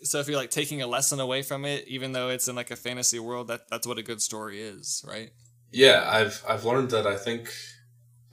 So 0.01 0.19
if 0.19 0.27
you're 0.27 0.35
like 0.35 0.51
taking 0.51 0.81
a 0.81 0.87
lesson 0.87 1.21
away 1.21 1.43
from 1.43 1.63
it, 1.63 1.87
even 1.87 2.11
though 2.11 2.27
it's 2.27 2.49
in 2.49 2.57
like 2.57 2.71
a 2.71 2.75
fantasy 2.75 3.19
world, 3.19 3.47
that 3.47 3.69
that's 3.69 3.87
what 3.87 3.97
a 3.97 4.03
good 4.03 4.21
story 4.21 4.61
is, 4.61 5.05
right? 5.07 5.29
Yeah, 5.71 6.03
I've 6.05 6.43
I've 6.47 6.65
learned 6.65 6.89
that 6.89 7.07
I 7.07 7.15
think 7.15 7.49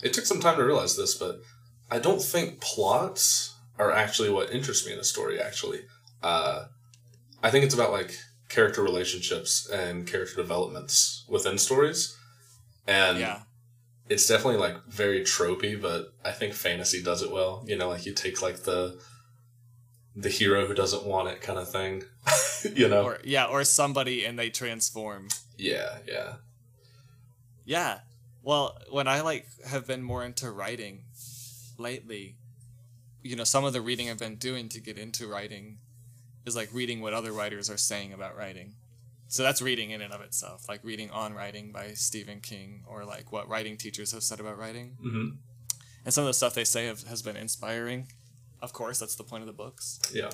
it 0.03 0.13
took 0.13 0.25
some 0.25 0.41
time 0.41 0.57
to 0.57 0.65
realize 0.65 0.97
this, 0.97 1.15
but 1.15 1.43
I 1.91 1.99
don't 1.99 2.23
think 2.23 2.61
plots 2.61 3.55
are 3.79 3.91
actually 3.91 4.31
what 4.31 4.53
interests 4.53 4.87
me 4.87 4.93
in 4.93 4.99
a 4.99 5.05
story. 5.05 5.41
Actually, 5.41 5.81
uh, 6.23 6.67
I 7.43 7.51
think 7.51 7.65
it's 7.65 7.75
about 7.75 7.91
like 7.91 8.17
character 8.49 8.83
relationships 8.83 9.69
and 9.69 10.07
character 10.07 10.37
developments 10.37 11.25
within 11.29 11.59
stories, 11.59 12.17
and 12.87 13.19
yeah. 13.19 13.41
it's 14.09 14.27
definitely 14.29 14.59
like 14.59 14.85
very 14.87 15.23
tropey. 15.23 15.81
But 15.81 16.13
I 16.25 16.33
think 16.33 16.55
fantasy 16.55 17.03
does 17.03 17.23
it 17.23 17.33
well. 17.33 17.65
You 17.67 17.77
know, 17.77 17.89
like 17.89 18.07
you 18.07 18.13
take 18.13 18.41
like 18.43 18.65
the 18.65 19.01
the 20.15 20.29
hero 20.29 20.67
who 20.67 20.75
doesn't 20.75 21.05
want 21.05 21.29
it 21.29 21.41
kind 21.41 21.59
of 21.59 21.71
thing. 21.71 22.05
you 22.75 22.89
know, 22.89 23.05
Or 23.05 23.19
yeah, 23.25 23.47
or 23.47 23.65
somebody 23.65 24.25
and 24.25 24.39
they 24.39 24.51
transform. 24.51 25.29
yeah, 25.57 25.99
yeah, 26.07 26.35
Yeah. 27.65 28.01
Well, 28.43 28.79
when 28.91 29.07
I 29.07 29.21
like 29.21 29.47
have 29.67 29.87
been 29.87 30.03
more 30.03 30.25
into 30.25 30.51
writing 30.51 31.03
lately, 31.81 32.37
you 33.23 33.37
know, 33.37 33.45
some 33.45 33.65
of 33.65 33.73
the 33.73 33.81
reading 33.81 34.11
I've 34.11 34.19
been 34.19 34.37
doing 34.37 34.69
to 34.71 34.81
get 34.81 34.99
into 34.99 35.27
writing 35.27 35.79
is 36.47 36.57
like 36.57 36.73
reading 36.73 37.01
what 37.01 37.13
other 37.13 37.33
writers 37.33 37.69
are 37.71 37.77
saying 37.77 38.13
about 38.13 38.37
writing. 38.37 38.75
So 39.29 39.43
that's 39.43 39.63
reading 39.63 39.91
in 39.91 40.01
and 40.01 40.13
of 40.13 40.21
itself, 40.23 40.69
like 40.69 40.83
reading 40.83 41.11
on 41.11 41.35
writing 41.35 41.71
by 41.71 41.93
Stephen 41.93 42.41
King 42.41 42.83
or 42.87 43.05
like 43.05 43.31
what 43.31 43.49
writing 43.49 43.77
teachers 43.77 44.13
have 44.13 44.23
said 44.23 44.41
about 44.41 44.59
writing. 44.59 44.97
hmm 45.01 45.29
And 46.05 46.13
some 46.13 46.23
of 46.23 46.29
the 46.29 46.35
stuff 46.35 46.55
they 46.55 46.65
say 46.65 46.87
have, 46.87 47.03
has 47.05 47.23
been 47.23 47.37
inspiring. 47.37 48.09
Of 48.61 48.73
course, 48.73 48.99
that's 48.99 49.15
the 49.15 49.23
point 49.25 49.43
of 49.43 49.47
the 49.47 49.53
books. 49.53 50.01
Yeah. 50.13 50.31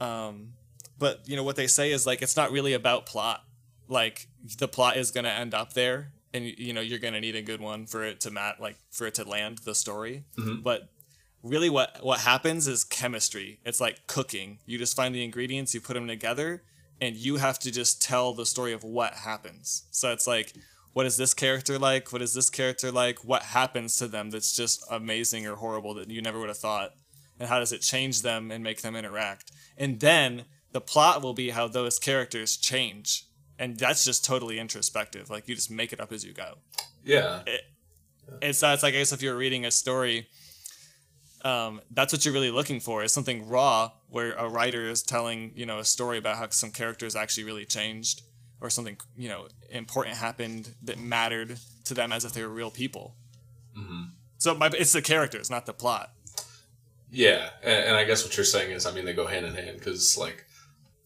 Um, 0.00 0.52
but 0.98 1.22
you 1.26 1.36
know 1.36 1.42
what 1.42 1.56
they 1.56 1.66
say 1.66 1.90
is 1.90 2.06
like 2.06 2.22
it's 2.22 2.36
not 2.36 2.52
really 2.52 2.72
about 2.72 3.06
plot. 3.06 3.44
Like 3.88 4.28
the 4.58 4.68
plot 4.68 4.96
is 4.96 5.10
gonna 5.10 5.30
end 5.30 5.54
up 5.54 5.72
there, 5.72 6.12
and 6.34 6.44
you 6.44 6.72
know 6.72 6.80
you're 6.80 6.98
gonna 6.98 7.20
need 7.20 7.36
a 7.36 7.42
good 7.42 7.60
one 7.60 7.86
for 7.86 8.04
it 8.04 8.20
to 8.20 8.30
mat 8.30 8.56
like 8.60 8.76
for 8.90 9.06
it 9.06 9.14
to 9.14 9.24
land 9.28 9.58
the 9.58 9.74
story. 9.74 10.24
Mhm. 10.36 10.62
But 10.62 10.90
really, 11.42 11.70
what 11.70 12.02
what 12.04 12.20
happens 12.20 12.66
is 12.68 12.84
chemistry. 12.84 13.60
It's 13.64 13.80
like 13.80 14.06
cooking. 14.06 14.58
You 14.66 14.78
just 14.78 14.96
find 14.96 15.14
the 15.14 15.24
ingredients, 15.24 15.74
you 15.74 15.80
put 15.80 15.94
them 15.94 16.06
together, 16.08 16.62
and 17.00 17.16
you 17.16 17.36
have 17.36 17.58
to 17.60 17.70
just 17.70 18.02
tell 18.02 18.34
the 18.34 18.46
story 18.46 18.72
of 18.72 18.82
what 18.84 19.14
happens. 19.14 19.84
So 19.90 20.12
it's 20.12 20.26
like. 20.26 20.54
What 20.94 21.06
is 21.06 21.16
this 21.16 21.32
character 21.32 21.78
like? 21.78 22.12
What 22.12 22.22
is 22.22 22.34
this 22.34 22.50
character 22.50 22.90
like? 22.90 23.22
What 23.22 23.42
happens 23.42 23.94
to 23.98 24.08
them 24.08 24.30
that's 24.30 24.56
just 24.56 24.82
amazing 24.90 25.46
or 25.46 25.54
horrible 25.54 25.94
that 25.94 26.10
you 26.10 26.20
never 26.20 26.40
would 26.40 26.48
have 26.48 26.58
thought? 26.58 26.94
And 27.38 27.48
how 27.48 27.60
does 27.60 27.72
it 27.72 27.82
change 27.82 28.22
them 28.22 28.50
and 28.50 28.64
make 28.64 28.80
them 28.80 28.96
interact? 28.96 29.52
And 29.76 30.00
then 30.00 30.46
the 30.72 30.80
plot 30.80 31.22
will 31.22 31.34
be 31.34 31.50
how 31.50 31.68
those 31.68 32.00
characters 32.00 32.56
change. 32.56 33.26
And 33.58 33.76
that's 33.76 34.04
just 34.04 34.24
totally 34.24 34.58
introspective. 34.58 35.30
Like 35.30 35.48
you 35.48 35.54
just 35.54 35.70
make 35.70 35.92
it 35.92 36.00
up 36.00 36.12
as 36.12 36.24
you 36.24 36.32
go. 36.32 36.58
Yeah. 37.04 37.42
It's 38.42 38.62
it's 38.62 38.62
like 38.62 38.94
I 38.94 38.98
guess 38.98 39.12
if 39.12 39.22
you're 39.22 39.36
reading 39.36 39.64
a 39.64 39.70
story, 39.70 40.28
um, 41.44 41.80
that's 41.90 42.12
what 42.12 42.24
you're 42.24 42.34
really 42.34 42.50
looking 42.50 42.80
for 42.80 43.02
is 43.02 43.12
something 43.12 43.48
raw 43.48 43.92
where 44.08 44.32
a 44.32 44.48
writer 44.48 44.88
is 44.88 45.02
telling 45.02 45.52
you 45.54 45.66
know 45.66 45.78
a 45.78 45.84
story 45.84 46.18
about 46.18 46.36
how 46.36 46.48
some 46.50 46.70
characters 46.70 47.16
actually 47.16 47.44
really 47.44 47.64
changed 47.64 48.22
or 48.60 48.70
something 48.70 48.98
you 49.16 49.28
know 49.28 49.48
important 49.70 50.16
happened 50.16 50.74
that 50.82 50.98
mattered 50.98 51.58
to 51.84 51.94
them 51.94 52.12
as 52.12 52.24
if 52.24 52.32
they 52.32 52.42
were 52.42 52.48
real 52.52 52.70
people. 52.70 53.14
hmm 53.74 54.02
So 54.36 54.54
my, 54.54 54.70
it's 54.78 54.92
the 54.92 55.02
characters, 55.02 55.50
not 55.50 55.66
the 55.66 55.72
plot. 55.72 56.12
Yeah, 57.10 57.50
and, 57.62 57.84
and 57.86 57.96
I 57.96 58.04
guess 58.04 58.22
what 58.22 58.36
you're 58.36 58.44
saying 58.44 58.70
is, 58.70 58.84
I 58.84 58.92
mean, 58.92 59.06
they 59.06 59.14
go 59.14 59.26
hand 59.26 59.46
in 59.46 59.54
hand 59.54 59.78
because 59.78 60.18
like 60.18 60.44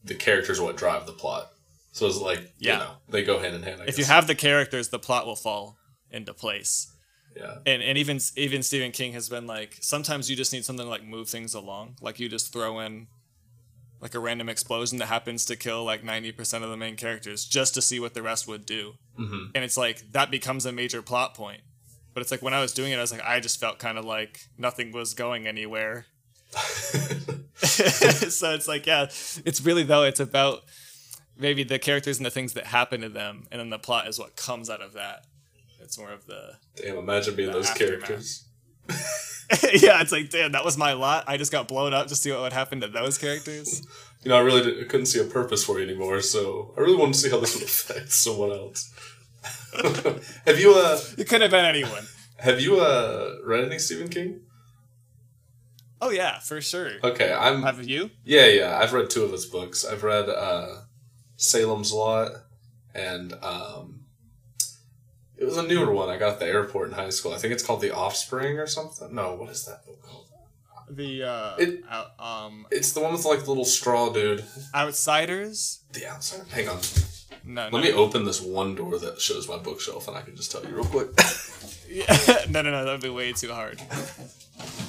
the 0.04 0.14
characters 0.14 0.58
are 0.58 0.64
what 0.64 0.76
drive 0.76 1.06
the 1.06 1.12
plot. 1.12 1.51
So 1.92 2.06
it's 2.06 2.16
like, 2.18 2.52
Yeah. 2.58 2.72
you 2.72 2.78
know, 2.80 2.90
they 3.10 3.22
go 3.22 3.38
hand 3.38 3.54
in 3.54 3.62
hand. 3.62 3.80
I 3.80 3.84
If 3.84 3.88
guess. 3.90 3.98
you 3.98 4.04
have 4.06 4.26
the 4.26 4.34
characters, 4.34 4.88
the 4.88 4.98
plot 4.98 5.26
will 5.26 5.36
fall 5.36 5.76
into 6.10 6.32
place. 6.34 6.90
yeah, 7.36 7.58
and 7.66 7.82
and 7.82 7.96
even 7.98 8.18
even 8.36 8.62
Stephen 8.62 8.92
King 8.92 9.12
has 9.12 9.28
been 9.28 9.46
like 9.46 9.78
sometimes 9.80 10.28
you 10.28 10.36
just 10.36 10.52
need 10.52 10.64
something 10.64 10.84
to 10.84 10.90
like 10.90 11.04
move 11.04 11.28
things 11.28 11.54
along. 11.54 11.96
Like 12.00 12.18
you 12.20 12.28
just 12.28 12.52
throw 12.52 12.80
in 12.80 13.06
like 14.00 14.14
a 14.14 14.18
random 14.18 14.48
explosion 14.48 14.98
that 14.98 15.06
happens 15.06 15.44
to 15.46 15.54
kill 15.56 15.84
like 15.84 16.02
90% 16.02 16.62
of 16.64 16.70
the 16.70 16.76
main 16.76 16.96
characters 16.96 17.44
just 17.44 17.72
to 17.74 17.80
see 17.82 18.00
what 18.00 18.14
the 18.14 18.22
rest 18.22 18.48
would 18.48 18.66
do. 18.66 18.94
hmm 19.16 19.44
And 19.54 19.62
it's 19.64 19.76
like 19.76 20.10
that 20.12 20.30
becomes 20.30 20.66
a 20.66 20.72
major 20.72 21.02
plot 21.02 21.34
point. 21.34 21.60
But 22.12 22.20
it's 22.22 22.30
like 22.30 22.42
when 22.42 22.52
I 22.52 22.60
was 22.60 22.72
doing 22.72 22.92
it 22.92 22.96
I 22.96 23.00
was 23.00 23.12
like 23.12 23.22
I 23.24 23.38
just 23.40 23.60
felt 23.60 23.78
kind 23.78 23.96
of 23.98 24.04
like 24.04 24.40
nothing 24.58 24.92
was 24.92 25.14
going 25.14 25.46
anywhere. 25.46 26.06
so 27.56 28.54
it's 28.54 28.68
like 28.68 28.86
yeah, 28.86 29.04
it's 29.44 29.60
really 29.62 29.82
though 29.84 30.02
it's 30.04 30.20
about 30.20 30.62
maybe 31.36 31.64
the 31.64 31.78
characters 31.78 32.18
and 32.18 32.26
the 32.26 32.30
things 32.30 32.52
that 32.54 32.66
happen 32.66 33.00
to 33.02 33.08
them 33.08 33.46
and 33.50 33.60
then 33.60 33.70
the 33.70 33.78
plot 33.78 34.06
is 34.08 34.18
what 34.18 34.36
comes 34.36 34.68
out 34.70 34.80
of 34.82 34.92
that. 34.94 35.24
It's 35.80 35.98
more 35.98 36.12
of 36.12 36.26
the 36.26 36.56
Damn, 36.76 36.96
imagine 36.98 37.34
being 37.34 37.50
those 37.52 37.68
aftermath. 37.70 38.04
characters. 38.04 38.44
yeah, 39.74 40.00
it's 40.00 40.12
like, 40.12 40.30
damn, 40.30 40.52
that 40.52 40.64
was 40.64 40.78
my 40.78 40.92
lot. 40.92 41.24
I 41.26 41.36
just 41.36 41.50
got 41.52 41.68
blown 41.68 41.92
up 41.92 42.06
to 42.08 42.14
see 42.16 42.30
what 42.30 42.40
would 42.40 42.52
happen 42.52 42.80
to 42.80 42.88
those 42.88 43.18
characters. 43.18 43.86
You 44.24 44.28
know, 44.28 44.36
I 44.36 44.40
really 44.42 44.62
did, 44.62 44.88
couldn't 44.88 45.06
see 45.06 45.18
a 45.18 45.24
purpose 45.24 45.64
for 45.64 45.80
you 45.80 45.84
anymore, 45.84 46.20
so 46.20 46.72
I 46.76 46.80
really 46.80 46.94
wanted 46.94 47.14
to 47.14 47.18
see 47.18 47.28
how 47.30 47.40
this 47.40 47.54
would 47.56 47.64
affect 47.64 48.12
someone 48.12 48.52
else. 48.52 48.92
have 50.46 50.60
you 50.60 50.74
uh 50.74 51.00
It 51.18 51.28
could 51.28 51.40
have 51.40 51.50
been 51.50 51.64
anyone. 51.64 52.04
have 52.38 52.60
you 52.60 52.78
uh 52.78 53.38
read 53.44 53.64
any 53.64 53.80
Stephen 53.80 54.06
King? 54.06 54.42
Oh 56.00 56.10
yeah, 56.10 56.38
for 56.38 56.60
sure. 56.60 56.92
Okay, 57.02 57.32
I'm 57.32 57.62
Have 57.62 57.82
you? 57.84 58.10
Yeah, 58.24 58.46
yeah. 58.46 58.78
I've 58.78 58.92
read 58.92 59.10
two 59.10 59.24
of 59.24 59.32
his 59.32 59.46
books. 59.46 59.84
I've 59.84 60.04
read 60.04 60.28
uh, 60.28 60.82
Salem's 61.36 61.92
Lot, 61.92 62.32
and 62.94 63.32
um, 63.42 64.04
it 65.36 65.44
was 65.44 65.56
a 65.56 65.62
newer 65.62 65.90
one 65.92 66.08
I 66.08 66.16
got 66.18 66.34
at 66.34 66.38
the 66.40 66.46
airport 66.46 66.88
in 66.88 66.94
high 66.94 67.10
school. 67.10 67.32
I 67.32 67.38
think 67.38 67.52
it's 67.52 67.62
called 67.64 67.80
The 67.80 67.94
Offspring 67.94 68.58
or 68.58 68.66
something. 68.66 69.14
No, 69.14 69.34
what 69.34 69.50
is 69.50 69.64
that 69.66 69.84
book 69.86 70.00
called? 70.02 70.26
The 70.90 71.22
uh, 71.24 71.56
It- 71.58 71.84
out- 71.88 72.12
um 72.20 72.66
It's 72.70 72.92
the 72.92 73.00
one 73.00 73.12
with 73.12 73.24
like 73.24 73.40
the 73.44 73.48
little 73.48 73.64
straw 73.64 74.10
dude. 74.12 74.44
outsiders. 74.74 75.80
The 75.92 76.06
outside. 76.06 76.46
Hang 76.50 76.68
on. 76.68 76.80
No, 77.44 77.62
Let 77.64 77.72
no, 77.72 77.80
me 77.80 77.92
open 77.92 78.24
this 78.24 78.40
one 78.40 78.74
door 78.76 78.98
that 78.98 79.20
shows 79.20 79.48
my 79.48 79.56
bookshelf, 79.56 80.06
and 80.06 80.16
I 80.16 80.20
can 80.22 80.36
just 80.36 80.52
tell 80.52 80.62
you 80.64 80.74
real 80.74 80.84
quick. 80.84 81.08
Yeah. 81.88 82.06
no, 82.48 82.62
no, 82.62 82.70
no. 82.70 82.86
That'd 82.86 83.02
be 83.02 83.10
way 83.10 83.34
too 83.34 83.52
hard. 83.52 83.78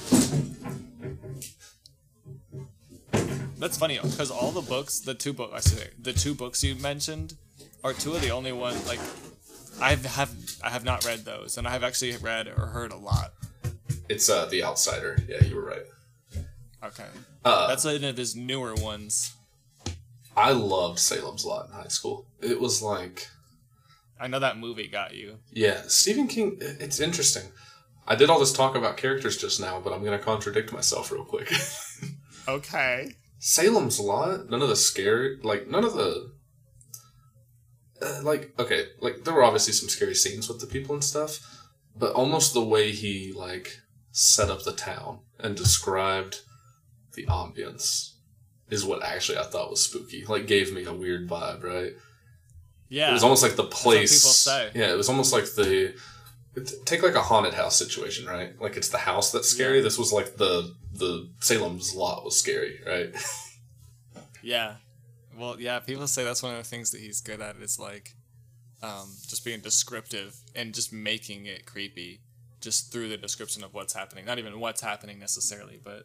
That's 3.63 3.77
funny 3.77 3.98
because 4.03 4.29
all 4.29 4.51
the 4.51 4.60
books, 4.60 5.00
the 5.00 5.13
two 5.13 5.32
books, 5.32 5.53
I 5.55 5.60
say 5.62 5.88
the 5.98 6.12
two 6.12 6.34
books 6.36 6.65
you 6.65 6.75
mentioned, 6.75 7.36
are 7.82 7.93
two 7.93 8.13
of 8.13 8.20
the 8.22 8.29
only 8.29 8.51
ones 8.51 8.86
like 8.86 9.00
I 9.79 9.96
have 9.96 10.36
I 10.62 10.70
have 10.70 10.84
not 10.84 11.05
read 11.05 11.24
those, 11.24 11.58
and 11.58 11.65
I 11.65 11.72
have 11.72 11.82
actually 11.82 12.17
read 12.17 12.50
or 12.50 12.65
heard 12.65 12.91
a 12.91 12.98
lot. 12.98 13.32
it's 14.10 14.29
uh, 14.29 14.48
The 14.48 14.65
Outsider. 14.65 15.17
Yeah, 15.29 15.41
you 15.46 15.55
were 15.55 15.63
right. 15.65 15.86
Okay, 16.84 17.05
Uh, 17.46 17.67
that's 17.70 17.86
one 17.86 18.03
of 18.03 18.17
his 18.17 18.36
newer 18.36 18.75
ones. 18.75 19.34
I 20.36 20.51
loved 20.51 21.00
Salem's 21.00 21.46
Lot 21.46 21.67
in 21.70 21.72
high 21.74 21.88
school. 21.88 22.25
It 22.41 22.60
was 22.60 22.82
like 22.82 23.29
I 24.20 24.27
know 24.27 24.39
that 24.39 24.58
movie 24.58 24.89
got 24.89 25.15
you. 25.15 25.38
Yeah, 25.53 25.84
Stephen 25.88 26.27
King. 26.27 26.58
It's 26.60 27.00
interesting. 27.00 27.43
I 28.05 28.15
did 28.15 28.29
all 28.29 28.41
this 28.41 28.51
talk 28.51 28.75
about 28.75 28.98
characters 28.98 29.38
just 29.38 29.62
now, 29.62 29.79
but 29.79 29.93
I'm 29.93 30.03
going 30.03 30.20
to 30.20 30.22
contradict 30.22 30.74
myself 30.74 31.13
real 31.13 31.24
quick. 31.24 31.50
Okay. 32.46 33.15
Salem's 33.45 34.00
Lot. 34.00 34.50
None 34.50 34.62
of 34.62 34.69
the 34.69 34.75
scary, 34.77 35.38
like 35.43 35.67
none 35.67 35.83
of 35.83 35.95
the, 35.95 36.31
uh, 38.01 38.21
like 38.23 38.57
okay, 38.57 38.85
like 39.01 39.25
there 39.25 39.33
were 39.33 39.43
obviously 39.43 39.73
some 39.73 39.89
scary 39.89 40.15
scenes 40.15 40.47
with 40.47 40.62
the 40.62 40.65
people 40.65 40.95
and 40.95 41.03
stuff, 41.03 41.39
but 41.93 42.13
almost 42.13 42.53
the 42.53 42.63
way 42.63 42.93
he 42.93 43.33
like 43.33 43.81
set 44.12 44.50
up 44.50 44.63
the 44.63 44.71
town 44.71 45.19
and 45.39 45.57
described 45.57 46.39
the 47.15 47.25
ambience 47.25 48.13
is 48.69 48.85
what 48.85 49.03
actually 49.03 49.38
I 49.38 49.43
thought 49.43 49.69
was 49.69 49.83
spooky. 49.83 50.23
Like 50.23 50.47
gave 50.47 50.73
me 50.73 50.85
a 50.85 50.93
weird 50.93 51.27
vibe, 51.27 51.65
right? 51.65 51.91
Yeah. 52.88 53.09
It 53.09 53.13
was 53.13 53.23
almost 53.23 53.43
like 53.43 53.57
the 53.57 53.65
place. 53.65 54.21
people 54.21 54.31
say. 54.31 54.71
Yeah, 54.73 54.93
it 54.93 54.95
was 54.97 55.09
almost 55.09 55.33
like 55.33 55.53
the 55.55 55.95
take 56.86 57.01
like 57.03 57.15
a 57.15 57.22
haunted 57.22 57.53
house 57.53 57.77
situation, 57.77 58.25
right? 58.25 58.60
Like 58.62 58.77
it's 58.77 58.89
the 58.89 59.00
house 59.00 59.31
that's 59.31 59.50
scary. 59.50 59.81
This 59.81 59.98
was 59.98 60.13
like 60.13 60.38
the 60.38 60.74
the 60.93 61.29
Salem's 61.39 61.95
lot 61.95 62.24
was 62.24 62.38
scary, 62.39 62.79
right? 62.86 63.13
Yeah. 64.43 64.75
Well, 65.38 65.60
yeah, 65.60 65.79
people 65.79 66.05
say 66.05 66.24
that's 66.24 66.43
one 66.43 66.51
of 66.51 66.57
the 66.57 66.69
things 66.69 66.91
that 66.91 67.00
he's 67.00 67.22
good 67.22 67.41
at 67.41 67.55
is 67.55 67.79
like 67.79 68.13
um, 68.83 69.10
just 69.25 69.45
being 69.45 69.62
descriptive 69.62 70.36
and 70.53 70.74
just 70.74 70.91
making 70.91 71.45
it 71.45 71.65
creepy 71.65 72.19
just 72.62 72.91
through 72.91 73.10
the 73.10 73.17
description 73.17 73.63
of 73.63 73.74
what's 73.74 73.93
happening. 73.93 74.25
Not 74.25 74.38
even 74.38 74.60
what's 74.60 74.81
happening 74.81 75.17
necessarily, 75.17 75.79
but 75.81 76.03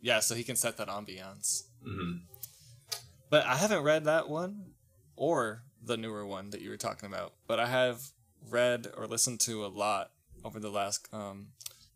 yeah, 0.00 0.20
so 0.20 0.34
he 0.34 0.42
can 0.42 0.56
set 0.56 0.76
that 0.78 0.88
ambiance. 0.88 1.64
hmm 1.84 2.12
But 3.30 3.44
I 3.44 3.56
haven't 3.56 3.82
read 3.82 4.04
that 4.04 4.28
one 4.28 4.72
or 5.14 5.62
the 5.82 5.96
newer 5.96 6.26
one 6.26 6.50
that 6.50 6.62
you 6.62 6.70
were 6.70 6.76
talking 6.78 7.06
about, 7.06 7.34
but 7.46 7.60
I 7.60 7.66
have 7.66 8.00
read 8.48 8.88
or 8.96 9.06
listened 9.06 9.40
to 9.40 9.64
a 9.64 9.68
lot 9.68 10.10
over 10.44 10.60
the 10.60 10.70
last 10.70 11.08
um, 11.12 11.48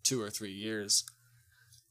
two 0.03 0.21
or 0.23 0.31
three 0.31 0.53
years. 0.53 1.05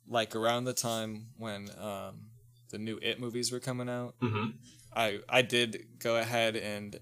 Like 0.07 0.35
around 0.35 0.63
the 0.65 0.73
time 0.73 1.27
when 1.37 1.69
um, 1.79 2.29
the 2.69 2.77
new 2.77 2.97
It 3.01 3.19
movies 3.19 3.51
were 3.51 3.59
coming 3.59 3.89
out, 3.89 4.15
hmm 4.21 4.51
I 4.95 5.19
I 5.29 5.41
did 5.41 5.99
go 5.99 6.17
ahead 6.17 6.55
and 6.55 6.99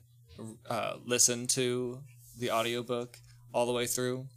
uh, 0.69 0.95
listen 1.05 1.47
to 1.47 2.01
the 2.37 2.51
audiobook 2.51 3.17
all 3.53 3.65
the 3.65 3.71
way 3.71 3.85
through. 3.87 4.27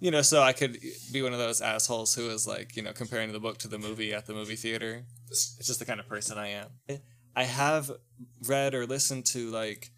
You 0.00 0.10
know, 0.10 0.22
so 0.22 0.42
I 0.42 0.52
could 0.52 0.78
be 1.12 1.22
one 1.22 1.32
of 1.32 1.38
those 1.38 1.60
assholes 1.60 2.14
who 2.14 2.28
is 2.30 2.46
like, 2.46 2.76
you 2.76 2.82
know, 2.82 2.92
comparing 2.92 3.32
the 3.32 3.40
book 3.40 3.58
to 3.58 3.68
the 3.68 3.78
movie 3.78 4.12
at 4.12 4.26
the 4.26 4.34
movie 4.34 4.56
theater. 4.56 5.04
It's 5.30 5.66
just 5.66 5.78
the 5.78 5.84
kind 5.84 5.98
of 5.98 6.08
person 6.08 6.36
I 6.38 6.48
am. 6.48 6.68
I 7.34 7.44
have 7.44 7.90
read 8.46 8.74
or 8.74 8.86
listened 8.86 9.26
to 9.26 9.50
like 9.50 9.90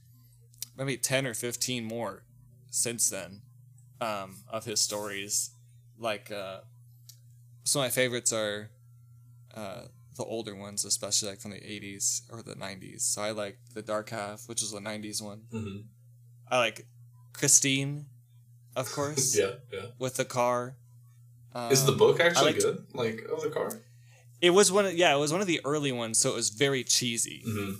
maybe 0.76 0.96
10 0.96 1.26
or 1.26 1.34
15 1.34 1.84
more 1.84 2.22
since 2.70 3.08
then 3.10 3.42
um, 4.00 4.36
of 4.48 4.64
his 4.64 4.80
stories. 4.80 5.50
Like, 5.98 6.30
uh, 6.30 6.60
some 7.64 7.80
of 7.82 7.86
my 7.86 7.90
favorites 7.90 8.32
are 8.32 8.70
uh, 9.54 9.82
the 10.16 10.24
older 10.24 10.54
ones, 10.54 10.84
especially 10.84 11.30
like 11.30 11.40
from 11.40 11.50
the 11.52 11.58
80s 11.60 12.22
or 12.30 12.42
the 12.42 12.54
90s. 12.54 13.00
So 13.02 13.22
I 13.22 13.30
like 13.32 13.58
The 13.74 13.82
Dark 13.82 14.10
Half, 14.10 14.48
which 14.48 14.62
is 14.62 14.70
the 14.72 14.80
90s 14.80 15.22
one. 15.22 15.42
hmm 15.50 15.78
I 16.48 16.58
like 16.58 16.86
Christine, 17.32 18.06
of 18.76 18.90
course, 18.92 19.36
Yeah, 19.38 19.52
yeah. 19.72 19.86
with 19.98 20.14
the 20.16 20.24
car. 20.24 20.76
Um, 21.54 21.72
Is 21.72 21.84
the 21.86 21.92
book 21.92 22.20
actually 22.20 22.52
liked- 22.52 22.60
good? 22.62 22.86
Like 22.94 23.26
of 23.32 23.42
the 23.42 23.50
car? 23.50 23.80
It 24.42 24.50
was 24.50 24.70
one. 24.70 24.84
Of, 24.84 24.92
yeah, 24.94 25.14
it 25.14 25.18
was 25.18 25.32
one 25.32 25.40
of 25.40 25.46
the 25.46 25.60
early 25.64 25.90
ones, 25.92 26.18
so 26.18 26.30
it 26.30 26.34
was 26.34 26.50
very 26.50 26.84
cheesy, 26.84 27.42
hmm 27.44 27.72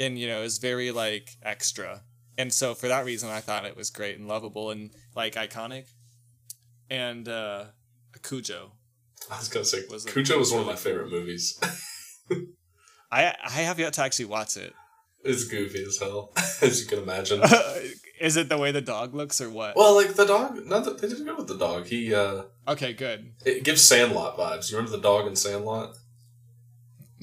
and 0.00 0.18
you 0.18 0.26
know, 0.28 0.40
was 0.42 0.58
very 0.58 0.90
like 0.90 1.30
extra. 1.42 2.02
And 2.38 2.52
so 2.52 2.74
for 2.74 2.88
that 2.88 3.04
reason, 3.04 3.28
I 3.30 3.40
thought 3.40 3.64
it 3.66 3.76
was 3.76 3.90
great 3.90 4.18
and 4.18 4.26
lovable 4.28 4.70
and 4.70 4.90
like 5.14 5.34
iconic. 5.34 5.86
And 6.90 7.28
uh 7.28 7.66
Cujo, 8.22 8.72
I 9.30 9.38
was 9.38 9.48
gonna 9.48 9.64
say 9.64 9.80
Was 9.90 10.06
it 10.06 10.12
Cujo 10.12 10.38
was 10.38 10.52
one 10.52 10.60
of 10.62 10.66
my 10.66 10.76
favorite 10.76 11.10
movies. 11.10 11.58
I 13.10 13.34
I 13.44 13.50
have 13.50 13.78
yet 13.78 13.92
to 13.94 14.02
actually 14.02 14.26
watch 14.26 14.56
it. 14.56 14.72
it's 15.24 15.44
goofy 15.44 15.82
as 15.86 15.98
hell, 15.98 16.32
as 16.62 16.80
you 16.82 16.86
can 16.88 17.00
imagine. 17.00 17.42
Is 18.20 18.36
it 18.36 18.48
the 18.48 18.56
way 18.58 18.70
the 18.70 18.80
dog 18.80 19.14
looks 19.14 19.40
or 19.40 19.50
what? 19.50 19.74
well, 19.74 19.96
like 19.96 20.14
the 20.14 20.24
dog. 20.24 20.64
No, 20.64 20.78
they 20.80 21.08
didn't 21.08 21.26
go 21.26 21.34
with 21.34 21.48
the 21.48 21.58
dog. 21.58 21.86
He 21.86 22.14
uh, 22.14 22.42
Okay, 22.68 22.92
good. 22.92 23.32
it 23.44 23.64
gives 23.64 23.82
Sandlot 23.82 24.36
vibes. 24.38 24.70
You 24.70 24.76
remember 24.76 24.96
the 24.96 25.02
dog 25.02 25.26
in 25.26 25.34
Sandlot? 25.34 25.96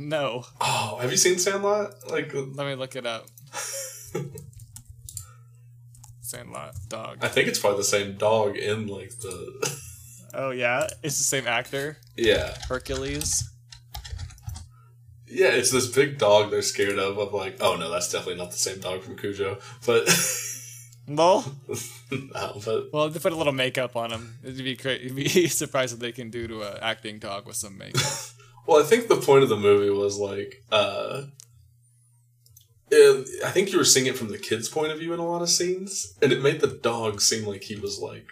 No, 0.01 0.45
Oh, 0.61 0.97
have 1.01 1.11
you 1.11 1.17
seen 1.17 1.37
Sandlot? 1.39 2.09
Like, 2.09 2.33
let 2.33 2.65
me 2.65 2.75
look 2.75 2.95
it 2.95 3.05
up. 3.05 3.25
Sandlot 6.21 6.75
dog. 6.87 7.17
I 7.21 7.27
think 7.27 7.47
it's 7.47 7.59
probably 7.59 7.79
the 7.79 7.83
same 7.85 8.15
dog 8.17 8.55
in 8.57 8.87
like 8.87 9.09
the. 9.19 9.79
Oh 10.33 10.51
yeah, 10.51 10.87
it's 11.03 11.17
the 11.17 11.23
same 11.23 11.47
actor, 11.47 11.97
yeah, 12.15 12.55
Hercules. 12.67 13.49
yeah. 15.27 15.47
It's 15.47 15.71
this 15.71 15.87
big 15.87 16.17
dog 16.19 16.51
they're 16.51 16.61
scared 16.61 16.99
of. 16.99 17.17
Of 17.17 17.33
like, 17.33 17.57
oh 17.61 17.75
no, 17.75 17.89
that's 17.89 18.11
definitely 18.11 18.35
not 18.35 18.51
the 18.51 18.57
same 18.57 18.79
dog 18.79 19.01
from 19.01 19.17
Cujo. 19.17 19.57
But 19.85 20.07
Well, 21.07 21.43
no, 22.11 22.61
but 22.63 22.93
well, 22.93 23.09
they 23.09 23.17
put 23.19 23.33
a 23.33 23.35
little 23.35 23.51
makeup 23.53 23.95
on 23.95 24.11
him. 24.11 24.35
It'd 24.43 24.57
be 24.63 24.75
cra- 24.75 24.97
you'd 25.01 25.15
be 25.15 25.47
surprised 25.47 25.93
what 25.95 25.99
they 25.99 26.11
can 26.11 26.29
do 26.29 26.47
to 26.47 26.61
an 26.61 26.77
acting 26.81 27.17
dog 27.17 27.47
with 27.47 27.55
some 27.55 27.75
makeup. 27.77 28.03
Well, 28.67 28.81
I 28.81 28.85
think 28.85 29.07
the 29.07 29.15
point 29.17 29.43
of 29.43 29.49
the 29.49 29.57
movie 29.57 29.89
was 29.89 30.17
like, 30.19 30.63
uh, 30.71 31.23
it, 32.91 33.43
I 33.45 33.49
think 33.51 33.71
you 33.71 33.77
were 33.77 33.85
seeing 33.85 34.05
it 34.07 34.17
from 34.17 34.29
the 34.29 34.37
kid's 34.37 34.69
point 34.69 34.91
of 34.91 34.99
view 34.99 35.13
in 35.13 35.19
a 35.19 35.25
lot 35.27 35.41
of 35.41 35.49
scenes, 35.49 36.17
and 36.21 36.31
it 36.31 36.41
made 36.41 36.59
the 36.61 36.67
dog 36.67 37.21
seem 37.21 37.45
like 37.45 37.63
he 37.63 37.75
was 37.75 37.99
like, 37.99 38.27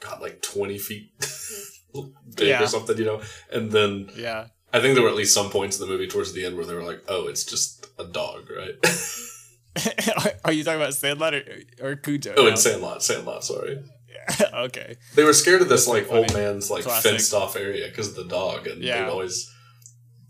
got 0.00 0.20
like 0.20 0.42
twenty 0.42 0.78
feet 0.78 1.10
big 2.36 2.48
Yeah. 2.48 2.62
or 2.62 2.66
something, 2.66 2.96
you 2.98 3.04
know. 3.04 3.22
And 3.52 3.70
then 3.72 4.10
yeah. 4.16 4.46
I 4.72 4.80
think 4.80 4.94
there 4.94 5.02
were 5.04 5.08
at 5.08 5.14
least 5.14 5.32
some 5.34 5.50
points 5.50 5.78
in 5.80 5.86
the 5.86 5.92
movie 5.92 6.08
towards 6.08 6.32
the 6.32 6.44
end 6.44 6.56
where 6.56 6.66
they 6.66 6.74
were 6.74 6.82
like, 6.82 7.02
oh, 7.08 7.26
it's 7.28 7.44
just 7.44 7.86
a 7.98 8.04
dog, 8.04 8.48
right? 8.50 8.74
Are 10.44 10.52
you 10.52 10.62
talking 10.64 10.80
about 10.80 10.94
Sandlot 10.94 11.34
or, 11.34 11.42
or 11.82 11.96
Cujo? 11.96 12.34
oh, 12.36 12.42
now? 12.42 12.48
and 12.48 12.58
Sandlot, 12.58 13.02
Sandlot, 13.02 13.44
sorry. 13.44 13.82
okay. 14.54 14.96
They 15.14 15.24
were 15.24 15.32
scared 15.32 15.62
of 15.62 15.68
this 15.68 15.86
like 15.86 16.06
funny. 16.06 16.20
old 16.20 16.34
man's 16.34 16.70
like 16.70 16.84
Classic. 16.84 17.10
fenced 17.12 17.34
off 17.34 17.56
area 17.56 17.88
because 17.88 18.08
of 18.08 18.14
the 18.16 18.24
dog, 18.24 18.66
and 18.66 18.82
Yeah. 18.82 19.04
they'd 19.04 19.10
always. 19.10 19.50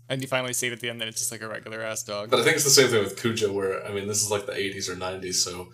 And 0.07 0.21
you 0.21 0.27
finally 0.27 0.53
see 0.53 0.67
it 0.67 0.73
at 0.73 0.79
the 0.81 0.89
end 0.89 1.01
that 1.01 1.07
it's 1.07 1.17
just 1.19 1.31
like 1.31 1.41
a 1.41 1.47
regular 1.47 1.81
ass 1.81 2.03
dog. 2.03 2.29
But 2.29 2.39
I 2.39 2.43
think 2.43 2.55
it's 2.55 2.63
the 2.65 2.69
same 2.69 2.89
thing 2.89 3.03
with 3.03 3.19
Cujo, 3.19 3.51
where 3.51 3.85
I 3.85 3.91
mean, 3.91 4.07
this 4.07 4.21
is 4.23 4.29
like 4.29 4.45
the 4.45 4.51
'80s 4.53 4.87
or 4.89 4.95
'90s, 4.95 5.35
so 5.35 5.69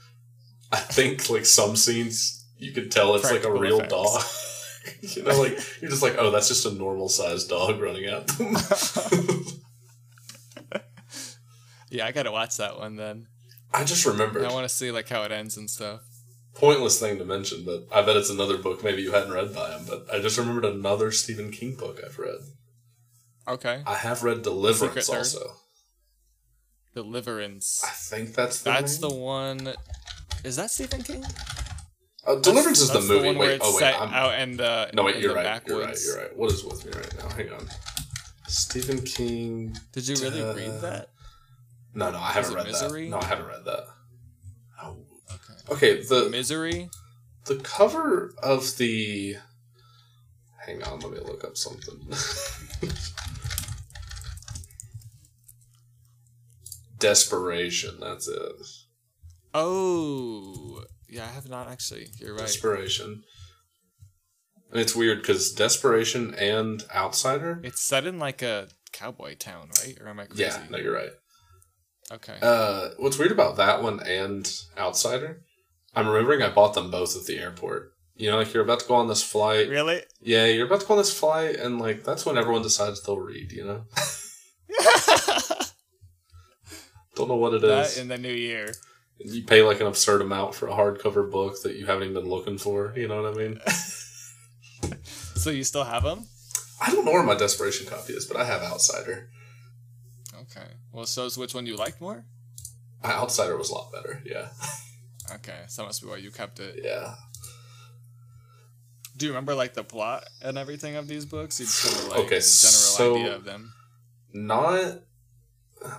I 0.71 0.77
think 0.77 1.29
like 1.29 1.45
some 1.45 1.75
scenes 1.75 2.45
you 2.57 2.71
could 2.71 2.91
tell 2.91 3.15
it's 3.15 3.29
like 3.31 3.43
a 3.43 3.51
real 3.51 3.79
effects. 3.81 3.91
dog. 3.93 4.23
you 5.17 5.23
know, 5.23 5.39
like 5.41 5.57
you're 5.81 5.89
just 5.91 6.01
like, 6.01 6.15
oh, 6.17 6.31
that's 6.31 6.47
just 6.47 6.65
a 6.65 6.71
normal 6.71 7.09
sized 7.09 7.49
dog 7.49 7.79
running 7.81 8.05
at 8.05 8.27
them. 8.27 8.55
yeah, 11.89 12.05
I 12.05 12.11
gotta 12.11 12.31
watch 12.31 12.57
that 12.57 12.77
one 12.79 12.95
then. 12.95 13.27
I 13.73 13.83
just 13.83 14.05
remember. 14.05 14.45
I 14.45 14.51
want 14.51 14.67
to 14.67 14.73
see 14.73 14.91
like 14.91 15.09
how 15.09 15.23
it 15.23 15.31
ends 15.31 15.57
and 15.57 15.69
stuff. 15.69 16.01
Pointless 16.55 17.00
thing 17.00 17.17
to 17.17 17.25
mention, 17.25 17.63
but 17.65 17.88
I 17.91 18.01
bet 18.01 18.17
it's 18.17 18.29
another 18.29 18.58
book 18.58 18.84
maybe 18.84 19.01
you 19.01 19.12
hadn't 19.12 19.31
read 19.31 19.53
by 19.53 19.72
him. 19.72 19.86
But 19.88 20.08
I 20.13 20.20
just 20.20 20.38
remembered 20.38 20.65
another 20.65 21.12
Stephen 21.12 21.51
King 21.51 21.75
book 21.75 22.00
I've 22.05 22.20
read. 22.20 22.39
Okay. 23.48 23.81
I 23.86 23.96
have 23.96 24.24
read 24.24 24.43
Deliverance 24.43 25.10
also. 25.10 25.53
Deliverance. 26.93 27.81
I 27.86 27.89
think 27.89 28.36
that's 28.36 28.62
the 28.63 28.69
That's 28.71 28.97
the 28.97 29.10
one. 29.10 29.73
Is 30.43 30.58
that 30.58 30.71
Stephen 30.71 31.02
King? 31.04 31.23
Uh, 32.28 32.36
Deliverance 32.36 32.82
is 32.82 32.89
the 32.89 32.95
That's 32.95 33.08
movie. 33.08 33.28
one 33.28 33.38
where 33.38 33.47
wait, 33.49 33.56
it's 33.56 33.65
oh 33.65 33.71
wait, 33.73 33.80
set 33.80 33.99
I'm, 33.99 34.13
out 34.13 34.39
in 34.39 34.58
the 34.58 34.89
no 34.93 35.04
wait, 35.04 35.17
you're 35.17 35.30
the 35.30 35.36
right. 35.36 35.62
You're 35.65 35.80
right. 35.80 35.97
You're 36.06 36.17
right. 36.17 36.38
What 36.38 36.52
is 36.52 36.63
with 36.63 36.86
me 36.86 36.91
right 36.91 37.17
now? 37.17 37.30
Hang 37.30 37.52
on. 37.52 37.67
Stephen 38.47 39.02
King. 39.02 39.75
Did 39.93 40.08
you 40.08 40.15
really 40.17 40.41
Uh, 40.43 40.54
read 40.54 40.82
that? 40.82 41.10
No, 41.95 42.12
no, 42.12 42.19
I 42.19 42.32
haven't 42.32 42.54
read 42.54 42.67
Misery? 42.67 43.06
that. 43.06 43.10
No, 43.12 43.19
I 43.19 43.25
haven't 43.25 43.47
read 43.47 43.65
that. 43.65 43.86
Okay. 45.69 45.93
Okay, 45.97 46.04
the 46.04 46.30
Misery. 46.30 46.89
the 47.45 47.56
cover 47.56 48.34
of 48.41 48.78
the. 48.78 49.36
Hang 50.65 50.84
on, 50.84 51.00
let 51.00 51.12
me 51.12 51.19
look 51.19 51.43
up 51.43 51.58
something. 51.58 52.00
Desperation. 57.00 57.97
That's 58.00 58.28
it. 58.28 58.54
Oh, 59.54 60.84
yeah. 61.10 61.26
I 61.26 61.30
have 61.30 61.50
not 61.50 61.67
actually. 61.67 62.08
You're 62.19 62.34
right. 62.34 62.41
Desperation. 62.41 63.24
And 64.71 64.80
it's 64.80 64.95
weird 64.95 65.19
because 65.21 65.52
Desperation 65.52 66.34
and 66.36 66.84
Outsider. 66.95 67.60
It's 67.63 67.82
set 67.82 68.06
in 68.06 68.19
like 68.19 68.41
a 68.41 68.69
cowboy 68.93 69.36
town, 69.36 69.69
right? 69.84 69.97
Or 70.00 70.08
am 70.08 70.19
I 70.19 70.26
crazy? 70.26 70.43
Yeah, 70.43 70.62
no, 70.69 70.78
you're 70.78 70.93
right. 70.93 71.12
Okay. 72.12 72.38
Uh, 72.41 72.89
what's 72.97 73.17
weird 73.17 73.32
about 73.32 73.58
that 73.58 73.82
one 73.82 74.00
and 74.02 74.50
Outsider, 74.78 75.41
I'm 75.95 76.08
remembering 76.08 76.41
I 76.41 76.49
bought 76.49 76.73
them 76.73 76.89
both 76.91 77.15
at 77.17 77.25
the 77.25 77.38
airport. 77.38 77.93
You 78.15 78.30
know, 78.30 78.38
like 78.38 78.54
you're 78.54 78.63
about 78.63 78.80
to 78.82 78.88
go 78.88 78.95
on 78.95 79.08
this 79.08 79.23
flight. 79.23 79.67
really? 79.69 80.01
Yeah, 80.21 80.45
you're 80.45 80.65
about 80.67 80.82
to 80.82 80.88
go 80.88 80.93
on 80.93 80.99
this 80.99 81.17
flight, 81.17 81.56
and 81.56 81.80
like 81.80 82.04
that's 82.04 82.25
when 82.25 82.38
everyone 82.38 82.62
decides 82.62 83.01
they'll 83.01 83.19
read. 83.19 83.51
You 83.51 83.65
know, 83.65 83.86
don't 87.15 87.27
know 87.27 87.36
what 87.36 87.54
it 87.54 87.63
is. 87.63 87.95
that 87.95 88.01
in 88.01 88.08
the 88.08 88.17
new 88.17 88.34
year. 88.34 88.73
you 89.19 89.43
pay 89.43 89.62
like 89.63 89.82
an 89.82 89.88
absurd 89.88 90.21
amount 90.21 90.56
for 90.56 90.67
a 90.67 90.71
hardcover 90.73 91.30
book 91.30 91.62
that 91.63 91.75
you 91.75 91.86
haven't 91.86 92.04
even 92.10 92.21
been 92.21 92.30
looking 92.30 92.58
for. 92.58 92.93
You 92.95 93.08
know 93.08 93.21
what 93.21 93.34
I 93.34 93.38
mean? 93.38 93.60
So 95.36 95.49
you 95.49 95.63
still 95.63 95.84
have 95.86 96.04
them? 96.04 96.27
I 96.80 96.91
don't 96.91 97.04
know 97.04 97.13
where 97.13 97.23
my 97.23 97.34
desperation 97.34 97.88
copy 97.88 98.13
is, 98.13 98.27
but 98.27 98.38
I 98.38 98.45
have 98.45 98.62
Outsider. 98.62 99.27
Okay. 100.36 100.67
Well, 100.91 101.08
so 101.08 101.25
is 101.25 101.36
which 101.36 101.56
one 101.56 101.65
you 101.65 101.75
liked 101.75 101.99
more? 101.99 102.25
Outsider 103.04 103.58
was 103.58 103.71
a 103.71 103.73
lot 103.73 103.91
better. 103.91 104.21
Yeah, 104.23 104.49
Okay, 105.36 105.60
so 105.67 105.82
that 105.82 105.88
must 105.88 106.02
be 106.02 106.08
why 106.10 106.17
you 106.17 106.32
kept 106.32 106.60
it. 106.60 106.82
yeah. 106.84 107.15
Do 109.17 109.26
you 109.28 109.32
remember 109.34 109.54
like 109.54 109.74
the 109.76 109.84
plot 109.84 110.24
and 110.41 110.58
everything 110.58 110.96
of 110.96 111.08
these 111.08 111.26
books? 111.26 111.60
You 111.60 111.65
just 111.67 111.84
kind 111.86 111.98
of 111.98 112.08
like 112.10 112.20
Okay, 112.26 112.38
a 112.38 112.39
general 112.39 112.41
so- 112.41 113.15
idea 113.15 113.36
of 113.36 113.44
them. 113.44 113.74
Not. 114.34 115.00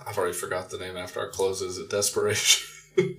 I've 0.07 0.17
already 0.17 0.33
forgot 0.33 0.69
the 0.69 0.77
name 0.77 0.97
after 0.97 1.19
our 1.19 1.29
closes. 1.29 1.77
It 1.77 1.89
Desperation. 1.89 2.67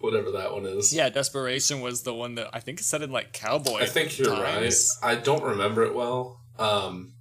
Whatever 0.00 0.30
that 0.32 0.52
one 0.52 0.66
is. 0.66 0.92
Yeah, 0.92 1.08
Desperation 1.08 1.80
was 1.80 2.02
the 2.02 2.12
one 2.14 2.34
that 2.36 2.48
I 2.52 2.60
think 2.60 2.80
set 2.80 3.02
in 3.02 3.10
like 3.12 3.32
cowboy. 3.32 3.80
I 3.80 3.86
think 3.86 4.18
you're 4.18 4.34
times. 4.34 4.98
right. 5.02 5.12
I 5.12 5.14
don't 5.20 5.42
remember 5.42 5.82
it 5.84 5.94
well. 5.94 6.40
Um, 6.58 7.12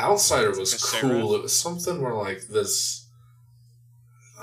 Outsider 0.00 0.50
was 0.58 0.74
cool. 1.00 1.34
It 1.34 1.42
was 1.42 1.58
something 1.58 2.00
where 2.00 2.14
like 2.14 2.46
this. 2.48 3.07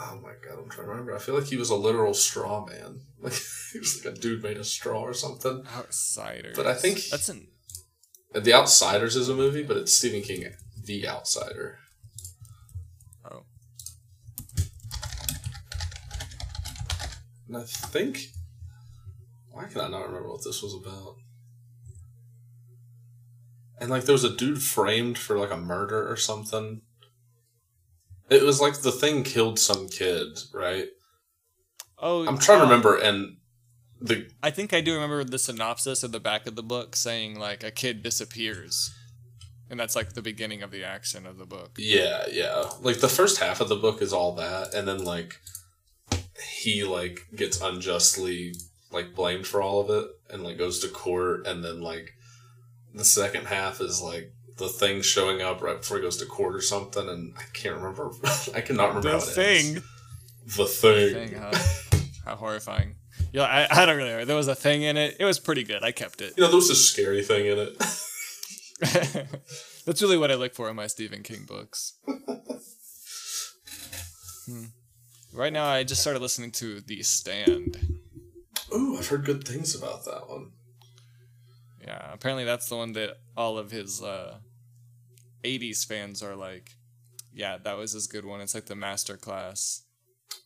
Oh 0.07 0.19
my 0.21 0.33
god, 0.47 0.59
I'm 0.61 0.69
trying 0.69 0.85
to 0.87 0.91
remember. 0.91 1.15
I 1.15 1.19
feel 1.19 1.35
like 1.35 1.47
he 1.47 1.55
was 1.57 1.69
a 1.71 1.75
literal 1.75 2.13
straw 2.13 2.65
man. 2.65 3.01
Like 3.21 3.33
he 3.73 3.79
was 3.79 4.05
like 4.05 4.13
a 4.15 4.19
dude 4.19 4.43
made 4.43 4.57
of 4.57 4.67
straw 4.67 5.01
or 5.01 5.13
something. 5.13 5.65
Outsiders. 5.75 6.55
But 6.55 6.67
I 6.67 6.75
think- 6.75 7.01
that's 7.09 7.27
an 7.29 7.47
The 8.33 8.53
Outsiders 8.53 9.15
is 9.15 9.29
a 9.29 9.33
movie, 9.33 9.63
but 9.63 9.77
it's 9.77 9.97
Stephen 9.97 10.21
King, 10.21 10.45
The 10.83 11.07
Outsider. 11.07 11.79
oh 13.31 13.45
And 17.47 17.57
I 17.57 17.63
think. 17.63 18.27
Why 19.51 19.65
can 19.65 19.81
I 19.81 19.87
not 19.87 20.05
remember 20.05 20.29
what 20.29 20.43
this 20.43 20.61
was 20.61 20.75
about? 20.75 21.15
And 23.79 23.89
like, 23.89 24.03
there 24.03 24.13
was 24.13 24.23
a 24.25 24.35
dude 24.35 24.61
framed 24.61 25.17
for 25.17 25.37
like 25.39 25.51
a 25.51 25.57
murder 25.57 26.09
or 26.11 26.17
something. 26.17 26.81
It 28.29 28.43
was 28.43 28.59
like 28.59 28.81
the 28.81 28.91
thing 28.91 29.23
killed 29.23 29.59
some 29.59 29.87
kid, 29.87 30.39
right? 30.53 30.87
oh. 31.99 32.27
I'm 32.27 32.37
trying 32.37 32.59
to 32.59 32.65
um, 32.65 32.69
remember, 32.69 32.97
and 32.97 33.37
the 34.01 34.27
I 34.43 34.51
think 34.51 34.73
I 34.73 34.81
do 34.81 34.93
remember 34.93 35.23
the 35.23 35.39
synopsis 35.39 36.03
at 36.03 36.11
the 36.11 36.19
back 36.19 36.47
of 36.47 36.55
the 36.55 36.63
book 36.63 36.95
saying 36.95 37.39
like 37.39 37.63
a 37.63 37.71
kid 37.71 38.03
disappears, 38.03 38.93
and 39.69 39.79
that's 39.79 39.95
like 39.95 40.13
the 40.13 40.21
beginning 40.21 40.61
of 40.61 40.71
the 40.71 40.83
action 40.83 41.25
of 41.25 41.37
the 41.37 41.45
book. 41.45 41.75
yeah, 41.77 42.25
yeah, 42.31 42.69
like 42.81 42.99
the 42.99 43.07
first 43.07 43.39
half 43.39 43.61
of 43.61 43.69
the 43.69 43.75
book 43.75 44.01
is 44.01 44.13
all 44.13 44.35
that, 44.35 44.73
and 44.73 44.87
then 44.87 45.03
like 45.03 45.39
he 46.57 46.83
like 46.83 47.27
gets 47.35 47.61
unjustly 47.61 48.53
like 48.91 49.15
blamed 49.15 49.47
for 49.47 49.61
all 49.61 49.81
of 49.81 49.89
it, 49.89 50.07
and 50.29 50.43
like 50.43 50.57
goes 50.57 50.79
to 50.79 50.87
court, 50.87 51.47
and 51.47 51.63
then 51.63 51.81
like 51.81 52.11
the 52.93 53.05
second 53.05 53.45
half 53.45 53.81
is 53.81 54.01
like 54.01 54.31
the 54.57 54.67
thing 54.69 55.01
showing 55.01 55.41
up 55.41 55.61
right 55.61 55.77
before 55.77 55.97
he 55.97 56.03
goes 56.03 56.17
to 56.17 56.25
court 56.25 56.55
or 56.55 56.61
something, 56.61 57.07
and 57.09 57.33
I 57.37 57.43
can't 57.53 57.75
remember. 57.75 58.11
I 58.55 58.61
cannot 58.61 58.95
remember 58.95 59.01
The 59.01 59.09
how 59.11 59.17
it 59.17 59.21
thing. 59.21 59.75
ends. 59.75 60.55
The 60.57 60.65
thing. 60.65 61.13
Thing, 61.29 61.39
huh? 61.39 61.99
How 62.25 62.35
horrifying. 62.35 62.95
Yeah, 63.33 63.43
I, 63.43 63.81
I 63.81 63.85
don't 63.85 63.97
really 63.97 64.09
know. 64.09 64.25
There 64.25 64.35
was 64.35 64.47
a 64.47 64.55
thing 64.55 64.81
in 64.81 64.97
it. 64.97 65.17
It 65.19 65.25
was 65.25 65.39
pretty 65.39 65.63
good. 65.63 65.83
I 65.83 65.91
kept 65.91 66.21
it. 66.21 66.33
You 66.37 66.43
know, 66.43 66.47
there 66.49 66.55
was 66.55 66.71
a 66.71 66.75
scary 66.75 67.23
thing 67.23 67.45
in 67.45 67.59
it. 67.59 67.77
That's 69.85 70.01
really 70.01 70.17
what 70.17 70.31
I 70.31 70.35
look 70.35 70.55
for 70.55 70.69
in 70.69 70.75
my 70.75 70.87
Stephen 70.87 71.21
King 71.21 71.45
books. 71.47 71.93
Hmm. 74.47 74.65
Right 75.33 75.53
now, 75.53 75.65
I 75.65 75.83
just 75.83 76.01
started 76.01 76.21
listening 76.21 76.51
to 76.53 76.81
The 76.81 77.03
Stand. 77.03 77.77
Ooh, 78.73 78.97
I've 78.97 79.07
heard 79.07 79.25
good 79.25 79.47
things 79.47 79.75
about 79.75 80.05
that 80.05 80.27
one. 80.29 80.51
Yeah, 81.85 82.11
apparently 82.13 82.45
that's 82.45 82.67
the 82.67 82.75
one 82.77 82.93
that 82.93 83.17
all 83.37 83.57
of 83.57 83.69
his 83.71 84.01
uh, 84.01 84.37
80s 85.43 85.85
fans 85.85 86.23
are 86.23 86.35
like, 86.35 86.71
yeah, 87.33 87.57
that 87.63 87.77
was 87.77 87.91
his 87.91 88.07
good 88.07 88.25
one. 88.25 88.41
It's 88.41 88.55
like 88.55 88.65
the 88.65 88.75
master 88.75 89.17
class. 89.17 89.83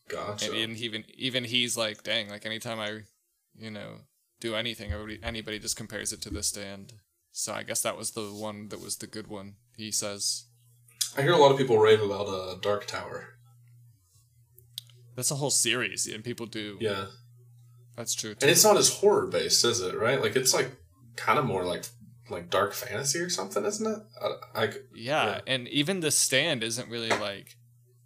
Gotcha. 0.08 0.46
And, 0.46 0.54
and 0.54 0.76
even 0.76 1.04
even 1.16 1.44
he's 1.44 1.76
like, 1.76 2.02
dang, 2.02 2.28
like 2.28 2.44
anytime 2.44 2.78
I, 2.78 3.00
you 3.56 3.70
know, 3.70 4.00
do 4.40 4.54
anything, 4.54 4.92
everybody, 4.92 5.18
anybody 5.22 5.58
just 5.58 5.76
compares 5.76 6.12
it 6.12 6.20
to 6.22 6.30
the 6.30 6.42
stand. 6.42 6.94
So 7.32 7.54
I 7.54 7.62
guess 7.62 7.80
that 7.82 7.96
was 7.96 8.10
the 8.10 8.22
one 8.22 8.68
that 8.68 8.80
was 8.80 8.96
the 8.96 9.06
good 9.06 9.28
one. 9.28 9.54
He 9.76 9.92
says 9.92 10.44
I 11.16 11.22
hear 11.22 11.32
a 11.32 11.38
lot 11.38 11.52
of 11.52 11.58
people 11.58 11.78
rave 11.78 12.02
about 12.02 12.26
uh, 12.26 12.56
Dark 12.60 12.86
Tower. 12.86 13.36
that's 15.16 15.30
a 15.30 15.36
whole 15.36 15.50
series, 15.50 16.06
and 16.06 16.22
people 16.24 16.46
do. 16.46 16.76
Yeah, 16.80 17.06
That's 17.96 18.14
true. 18.14 18.34
Too. 18.34 18.38
and 18.42 18.50
it's 18.50 18.64
not 18.64 18.76
as 18.76 18.92
horror 18.98 19.26
based, 19.26 19.64
is 19.64 19.80
it? 19.80 19.94
Right? 19.96 20.20
Like 20.20 20.36
it's 20.36 20.52
like 20.52 20.72
kind 21.16 21.38
of 21.38 21.44
more 21.44 21.64
like 21.64 21.84
like 22.28 22.48
dark 22.50 22.72
fantasy 22.74 23.18
or 23.18 23.28
something, 23.28 23.64
isn't 23.64 23.86
it? 23.86 23.98
I, 24.22 24.62
I 24.62 24.64
yeah, 24.94 25.24
yeah. 25.26 25.40
and 25.46 25.68
even 25.68 26.00
the 26.00 26.10
stand 26.10 26.62
isn't 26.62 26.88
really 26.88 27.08
like 27.10 27.56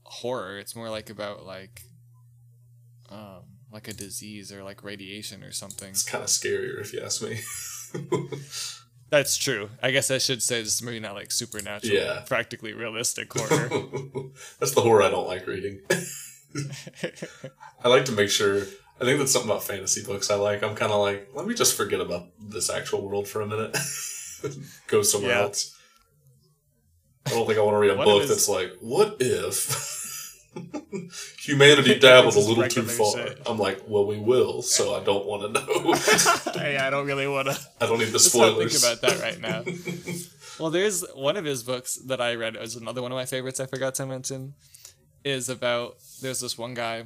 horror. 0.04 0.58
It's 0.58 0.74
more 0.74 0.88
like 0.90 1.10
about 1.10 1.44
like, 1.44 1.82
um, 3.10 3.42
like 3.70 3.86
a 3.88 3.92
disease 3.92 4.50
or 4.52 4.62
like 4.62 4.82
radiation 4.82 5.42
or 5.44 5.52
something. 5.52 5.90
it's 5.90 6.02
kind 6.04 6.24
of 6.24 6.30
scarier 6.30 6.80
if 6.80 6.92
you 6.92 7.00
ask 7.02 7.22
me. 7.22 7.40
That's 9.10 9.36
true. 9.36 9.68
I 9.82 9.90
guess 9.92 10.10
I 10.10 10.18
should 10.18 10.42
say 10.42 10.62
this 10.62 10.74
is 10.76 10.82
maybe 10.82 10.98
not 10.98 11.14
like 11.14 11.30
supernatural, 11.30 11.94
Yeah. 11.94 12.22
practically 12.26 12.72
realistic 12.72 13.32
horror. 13.36 13.68
that's 14.58 14.72
the 14.74 14.80
horror 14.80 15.02
I 15.02 15.10
don't 15.10 15.28
like 15.28 15.46
reading. 15.46 15.82
I 17.84 17.88
like 17.88 18.06
to 18.06 18.12
make 18.12 18.30
sure. 18.30 18.62
I 19.00 19.04
think 19.04 19.18
that's 19.18 19.32
something 19.32 19.50
about 19.50 19.64
fantasy 19.64 20.04
books 20.04 20.30
I 20.30 20.36
like. 20.36 20.62
I'm 20.62 20.74
kind 20.76 20.92
of 20.92 21.00
like, 21.00 21.28
let 21.34 21.46
me 21.46 21.54
just 21.54 21.76
forget 21.76 22.00
about 22.00 22.28
this 22.40 22.70
actual 22.70 23.06
world 23.08 23.26
for 23.26 23.40
a 23.40 23.46
minute. 23.46 23.76
Go 24.86 25.02
somewhere 25.02 25.32
Yeah. 25.32 25.40
else. 25.42 25.76
I 27.26 27.30
don't 27.30 27.46
think 27.46 27.58
I 27.58 27.62
want 27.62 27.74
to 27.74 27.78
read 27.78 27.90
a 27.90 27.96
book 27.96 28.20
his- 28.22 28.30
that's 28.30 28.48
like, 28.48 28.72
what 28.80 29.16
if 29.18 30.46
humanity 31.40 31.98
dabbled 31.98 32.36
a 32.36 32.38
little 32.38 32.68
too 32.68 32.82
far? 32.82 33.12
shit. 33.16 33.40
I'm 33.46 33.58
like, 33.58 33.82
well, 33.88 34.06
we 34.06 34.18
will, 34.18 34.62
so 34.62 34.94
I 34.94 35.02
don't 35.02 35.26
want 35.26 35.42
to 35.54 35.60
know. 35.60 35.94
yeah, 36.62 36.86
I 36.86 36.90
don't 36.90 37.06
really 37.06 37.26
want 37.26 37.48
to. 37.48 37.58
I 37.80 37.86
don't 37.86 37.98
need 37.98 38.06
the 38.06 38.12
Let's 38.12 38.34
not 38.34 38.56
think 38.58 38.78
about 38.78 39.00
that 39.00 39.20
right 39.20 39.40
now. 39.40 39.64
well, 40.60 40.70
there's 40.70 41.04
one 41.14 41.36
of 41.36 41.44
his 41.44 41.62
books 41.62 41.96
that 42.06 42.20
I 42.20 42.34
read. 42.36 42.54
It 42.54 42.60
was 42.60 42.76
another 42.76 43.02
one 43.02 43.10
of 43.10 43.16
my 43.16 43.24
favorites. 43.26 43.58
I 43.58 43.66
forgot 43.66 43.94
to 43.96 44.06
mention. 44.06 44.54
Is 45.24 45.48
about 45.48 45.96
there's 46.20 46.40
this 46.40 46.58
one 46.58 46.74
guy 46.74 47.04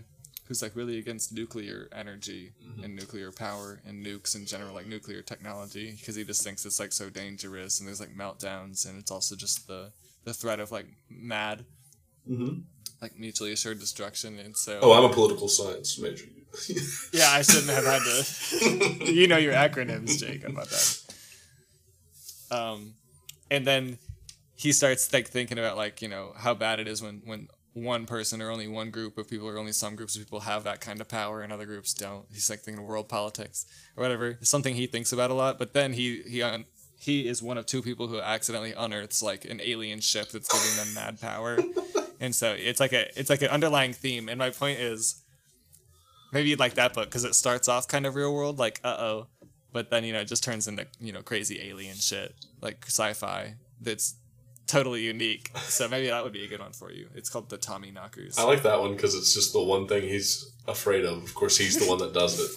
who's 0.49 0.63
like 0.63 0.75
really 0.75 0.99
against 0.99 1.33
nuclear 1.33 1.89
energy 1.95 2.53
and 2.83 2.97
nuclear 2.97 3.31
power 3.31 3.81
and 3.87 4.05
nukes 4.05 4.35
in 4.35 4.47
general, 4.47 4.75
like 4.75 4.87
nuclear 4.87 5.23
technology, 5.23 5.93
because 6.01 6.17
he 6.17 6.25
just 6.25 6.43
thinks 6.43 6.65
it's 6.67 6.81
like 6.81 6.93
so 6.93 7.11
dangerous 7.11 7.79
and 7.79 7.87
there's 7.87 8.01
like 8.01 8.17
meltdowns 8.17 8.89
and 8.89 8.99
it's 8.99 9.11
also 9.11 9.37
just 9.37 9.67
the 9.69 9.93
the 10.25 10.33
threat 10.35 10.59
of 10.61 10.73
like 10.73 10.87
mad, 11.11 11.65
Mhm. 12.29 12.63
like 13.01 13.19
mutually 13.19 13.53
assured 13.53 13.79
destruction. 13.79 14.39
And 14.39 14.57
so 14.57 14.81
Oh, 14.83 14.93
I'm 14.93 15.05
a 15.11 15.13
political 15.15 15.49
science 15.49 15.99
major. 15.99 16.25
yeah, 17.13 17.29
I 17.31 17.43
shouldn't 17.43 17.69
have 17.71 17.85
had 17.85 18.03
to. 18.03 19.13
you 19.13 19.27
know 19.29 19.37
your 19.37 19.53
acronyms, 19.53 20.19
Jake. 20.19 20.43
How 20.43 20.49
about 20.49 20.69
that? 20.71 21.01
Um, 22.51 22.95
and 23.51 23.67
then 23.67 23.99
he 24.57 24.73
starts 24.73 25.13
like 25.13 25.29
thinking 25.29 25.59
about 25.59 25.77
like 25.77 26.01
you 26.03 26.09
know 26.09 26.33
how 26.37 26.55
bad 26.55 26.81
it 26.81 26.89
is 26.89 27.03
when 27.03 27.21
when 27.25 27.49
one 27.83 28.07
person 28.07 28.43
or 28.43 28.51
only 28.51 28.69
one 28.69 28.91
group 28.91 29.19
of 29.19 29.29
people 29.29 29.49
or 29.49 29.59
only 29.59 29.73
some 29.73 29.97
groups 29.97 30.17
of 30.17 30.23
people 30.23 30.41
have 30.41 30.65
that 30.65 30.81
kind 30.81 31.01
of 31.01 31.09
power 31.09 31.43
and 31.43 31.53
other 31.53 31.67
groups 31.67 31.95
don't. 31.95 32.27
He's 32.33 32.51
like 32.51 32.61
thinking 32.61 32.83
of 32.83 32.89
world 32.89 33.09
politics 33.09 33.67
or 33.97 34.03
whatever. 34.03 34.31
It's 34.41 34.51
something 34.51 34.75
he 34.75 34.87
thinks 34.87 35.13
about 35.13 35.31
a 35.31 35.35
lot. 35.35 35.59
But 35.59 35.73
then 35.75 35.93
he 35.93 36.23
he 36.23 36.43
un- 36.43 36.67
he 36.99 37.29
is 37.29 37.43
one 37.43 37.59
of 37.59 37.67
two 37.67 37.83
people 37.83 38.09
who 38.09 38.21
accidentally 38.21 38.73
unearths 38.73 39.23
like 39.23 39.45
an 39.45 39.61
alien 39.63 40.01
ship 40.01 40.31
that's 40.31 40.49
giving 40.53 40.77
them 40.77 40.95
mad 40.95 41.21
power. 41.21 41.59
And 42.21 42.35
so 42.35 42.53
it's 42.59 42.81
like 42.81 42.93
a 42.93 43.09
it's 43.19 43.31
like 43.31 43.43
an 43.43 43.49
underlying 43.49 43.93
theme. 43.93 44.29
And 44.29 44.39
my 44.39 44.51
point 44.51 44.81
is 44.81 45.23
maybe 46.33 46.49
you'd 46.49 46.59
like 46.59 46.75
that 46.75 46.93
book 46.93 47.07
because 47.07 47.25
it 47.25 47.35
starts 47.35 47.69
off 47.69 47.87
kind 47.87 48.07
of 48.07 48.15
real 48.15 48.35
world, 48.35 48.59
like 48.59 48.81
uh 48.83 48.97
oh, 48.99 49.27
but 49.73 49.91
then 49.91 50.03
you 50.05 50.13
know 50.13 50.21
it 50.21 50.27
just 50.27 50.43
turns 50.43 50.67
into 50.67 50.87
you 50.99 51.13
know 51.13 51.23
crazy 51.23 51.61
alien 51.63 51.97
shit, 51.97 52.35
like 52.61 52.85
sci-fi 52.87 53.55
that's 53.81 54.17
totally 54.69 55.03
unique. 55.03 55.51
So 55.57 55.89
maybe 55.89 56.09
that 56.09 56.23
would 56.23 56.33
be 56.33 56.45
a 56.45 56.49
good 56.49 56.61
one 56.61 56.73
for 56.73 56.93
you. 56.93 57.09
It's 57.15 57.29
called 57.29 57.49
the 57.49 57.59
Tommyknockers. 57.59 58.39
I 58.39 58.45
like 58.45 58.63
that 58.63 58.79
one 58.81 58.93
because 58.93 59.15
it's 59.15 59.35
just 59.35 59.53
the 59.53 59.63
one 59.63 59.89
thing 59.89 60.03
he's 60.03 60.53
afraid 60.69 61.05
of. 61.05 61.25
Of 61.25 61.35
course, 61.35 61.57
he's 61.57 61.77
the 61.79 61.87
one 61.87 61.99
that 61.99 62.13
does 62.15 62.39
it. 62.39 62.51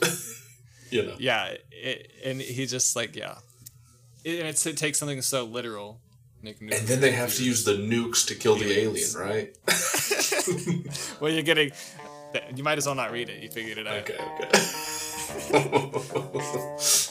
you 0.91 1.03
know. 1.03 1.15
yeah, 1.17 1.55
it, 1.71 2.11
and 2.23 2.39
he 2.39 2.65
just 2.67 2.95
like 2.95 3.15
yeah, 3.15 3.35
it, 4.23 4.39
and 4.39 4.47
it's, 4.49 4.65
it 4.65 4.77
takes 4.77 4.99
something 4.99 5.21
so 5.21 5.45
literal. 5.45 5.99
Nick 6.43 6.59
And 6.59 6.71
then 6.71 7.01
they 7.01 7.11
have 7.11 7.35
to 7.35 7.43
use 7.43 7.65
the 7.65 7.73
nukes 7.73 8.25
to 8.27 8.35
kill 8.35 8.55
the 8.55 8.71
alien, 8.79 9.13
right? 9.15 9.55
Well, 11.19 11.31
you're 11.31 11.43
getting. 11.43 11.71
You 12.55 12.63
might 12.63 12.79
as 12.79 12.87
well 12.87 12.95
not 12.95 13.11
read 13.11 13.29
it. 13.29 13.43
You 13.43 13.49
figured 13.49 13.77
it 13.77 13.85
out. 13.87 14.09
okay, 14.09 14.17
okay. 15.53 17.07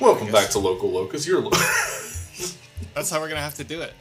Welcome 0.00 0.32
back 0.32 0.48
to 0.50 0.58
Local 0.58 0.90
Locusts. 0.90 1.26
You're 1.26 1.42
lo- 1.42 1.50
That's 2.94 3.10
how 3.10 3.20
we're 3.20 3.28
gonna 3.28 3.42
have 3.42 3.56
to 3.56 3.64
do 3.64 3.82
it. 3.82 3.92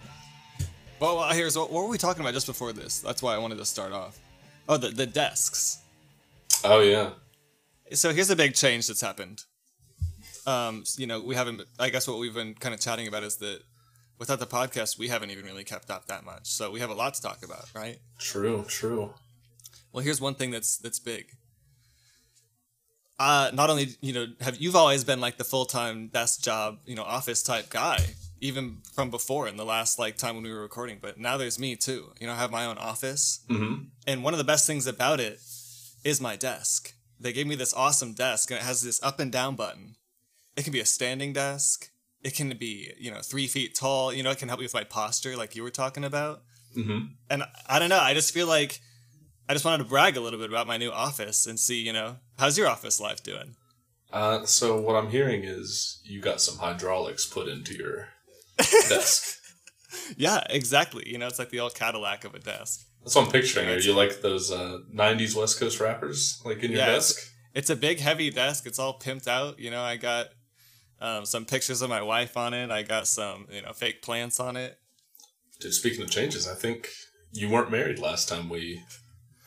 Well, 1.01 1.17
well 1.17 1.29
here's 1.33 1.57
what, 1.57 1.69
what 1.73 1.83
were 1.83 1.89
we 1.89 1.97
talking 1.97 2.21
about 2.21 2.33
just 2.33 2.47
before 2.47 2.71
this? 2.71 3.01
That's 3.01 3.21
why 3.21 3.35
I 3.35 3.37
wanted 3.37 3.57
to 3.57 3.65
start 3.65 3.91
off. 3.91 4.17
Oh, 4.69 4.77
the 4.77 4.91
the 4.91 5.05
desks. 5.05 5.79
oh 6.63 6.79
yeah. 6.79 7.09
So 7.91 8.13
here's 8.13 8.29
a 8.29 8.35
big 8.37 8.53
change 8.53 8.87
that's 8.87 9.01
happened. 9.01 9.43
Um, 10.47 10.85
you 10.97 11.05
know, 11.05 11.19
we 11.19 11.35
haven't. 11.35 11.63
I 11.77 11.89
guess 11.89 12.07
what 12.07 12.17
we've 12.17 12.33
been 12.33 12.53
kind 12.53 12.73
of 12.73 12.79
chatting 12.79 13.09
about 13.09 13.23
is 13.23 13.35
that 13.37 13.63
without 14.17 14.39
the 14.39 14.47
podcast, 14.47 14.97
we 14.97 15.09
haven't 15.09 15.31
even 15.31 15.43
really 15.43 15.65
kept 15.65 15.89
up 15.91 16.05
that 16.05 16.23
much. 16.23 16.47
So 16.47 16.71
we 16.71 16.79
have 16.79 16.89
a 16.89 16.95
lot 16.95 17.15
to 17.15 17.21
talk 17.21 17.43
about, 17.43 17.65
right? 17.75 17.99
True, 18.17 18.63
true. 18.69 19.13
Well, 19.91 20.05
here's 20.05 20.21
one 20.21 20.35
thing 20.35 20.51
that's 20.51 20.77
that's 20.77 20.99
big. 20.99 21.33
Uh, 23.19 23.51
not 23.53 23.69
only 23.69 23.89
you 24.01 24.13
know 24.13 24.25
have 24.39 24.55
you've 24.61 24.75
always 24.77 25.03
been 25.03 25.19
like 25.19 25.37
the 25.37 25.43
full 25.43 25.65
time 25.65 26.07
desk 26.07 26.41
job 26.41 26.79
you 26.85 26.95
know 26.95 27.03
office 27.03 27.43
type 27.43 27.69
guy 27.69 27.97
even 28.41 28.77
from 28.93 29.09
before 29.11 29.45
in 29.49 29.57
the 29.57 29.65
last 29.65 29.99
like 29.99 30.15
time 30.15 30.35
when 30.35 30.43
we 30.45 30.51
were 30.53 30.61
recording, 30.61 30.97
but 31.01 31.17
now 31.19 31.35
there's 31.35 31.59
me 31.59 31.75
too. 31.75 32.13
You 32.21 32.27
know, 32.27 32.33
I 32.33 32.37
have 32.37 32.51
my 32.51 32.65
own 32.65 32.77
office, 32.77 33.41
Mm-hmm. 33.49 33.83
and 34.07 34.23
one 34.23 34.33
of 34.33 34.37
the 34.37 34.45
best 34.45 34.65
things 34.65 34.87
about 34.87 35.19
it 35.19 35.41
is 36.05 36.21
my 36.21 36.37
desk. 36.37 36.93
They 37.19 37.33
gave 37.33 37.47
me 37.47 37.55
this 37.55 37.73
awesome 37.73 38.13
desk, 38.13 38.49
and 38.51 38.57
it 38.61 38.63
has 38.63 38.81
this 38.81 39.03
up 39.03 39.19
and 39.19 39.29
down 39.29 39.55
button. 39.57 39.95
It 40.55 40.63
can 40.63 40.71
be 40.71 40.79
a 40.79 40.85
standing 40.85 41.33
desk. 41.33 41.89
It 42.23 42.33
can 42.35 42.55
be 42.57 42.93
you 42.97 43.11
know 43.11 43.19
three 43.21 43.47
feet 43.47 43.75
tall. 43.75 44.13
You 44.13 44.23
know, 44.23 44.31
it 44.31 44.37
can 44.37 44.47
help 44.47 44.61
me 44.61 44.65
with 44.65 44.73
my 44.73 44.85
posture, 44.85 45.35
like 45.35 45.55
you 45.57 45.63
were 45.63 45.69
talking 45.71 46.05
about 46.05 46.43
Mm-hmm. 46.77 46.99
and 47.31 47.43
I 47.67 47.79
don't 47.79 47.89
know. 47.89 47.99
I 47.99 48.13
just 48.13 48.31
feel 48.33 48.47
like 48.47 48.79
I 49.49 49.53
just 49.53 49.65
wanted 49.65 49.79
to 49.83 49.89
brag 49.89 50.15
a 50.15 50.21
little 50.21 50.37
bit 50.39 50.49
about 50.49 50.67
my 50.67 50.77
new 50.77 50.91
office 50.91 51.47
and 51.47 51.59
see, 51.59 51.81
you 51.81 51.91
know, 51.91 52.17
how's 52.37 52.55
your 52.57 52.67
office 52.67 52.99
life 52.99 53.23
doing? 53.23 53.55
Uh, 54.13 54.45
so 54.45 54.79
what 54.79 54.95
I'm 54.95 55.09
hearing 55.09 55.43
is 55.43 55.99
you 56.05 56.21
got 56.21 56.39
some 56.39 56.59
hydraulics 56.59 57.25
put 57.25 57.47
into 57.47 57.73
your 57.75 58.09
desk. 58.57 59.37
Yeah, 60.15 60.41
exactly. 60.49 61.09
You 61.09 61.17
know, 61.17 61.27
it's 61.27 61.39
like 61.39 61.49
the 61.49 61.59
old 61.59 61.73
Cadillac 61.75 62.23
of 62.25 62.35
a 62.35 62.39
desk. 62.39 62.85
That's 63.01 63.15
what 63.15 63.25
I'm 63.25 63.31
picturing. 63.31 63.69
Are 63.69 63.77
you 63.77 63.93
like 63.93 64.21
those 64.21 64.51
uh, 64.51 64.79
'90s 64.93 65.35
West 65.35 65.59
Coast 65.59 65.79
rappers, 65.79 66.39
like 66.45 66.63
in 66.63 66.71
your 66.71 66.79
Yeah, 66.81 66.87
it's- 66.89 67.15
desk? 67.15 67.31
It's 67.55 67.71
a 67.71 67.75
big, 67.75 67.99
heavy 67.99 68.29
desk. 68.29 68.67
It's 68.67 68.77
all 68.77 68.99
pimped 68.99 69.27
out. 69.27 69.57
You 69.59 69.71
know, 69.71 69.81
I 69.81 69.97
got 69.97 70.27
um, 71.01 71.25
some 71.25 71.45
pictures 71.45 71.81
of 71.81 71.89
my 71.89 72.03
wife 72.03 72.37
on 72.37 72.53
it. 72.53 72.69
I 72.69 72.83
got 72.83 73.07
some, 73.07 73.47
you 73.51 73.63
know, 73.63 73.73
fake 73.73 74.03
plants 74.03 74.39
on 74.39 74.55
it. 74.55 74.77
Dude, 75.59 75.73
speaking 75.73 76.03
of 76.03 76.11
changes, 76.11 76.47
I 76.47 76.53
think 76.53 76.89
you 77.33 77.49
weren't 77.49 77.71
married 77.71 77.97
last 77.97 78.29
time 78.29 78.49
we 78.49 78.83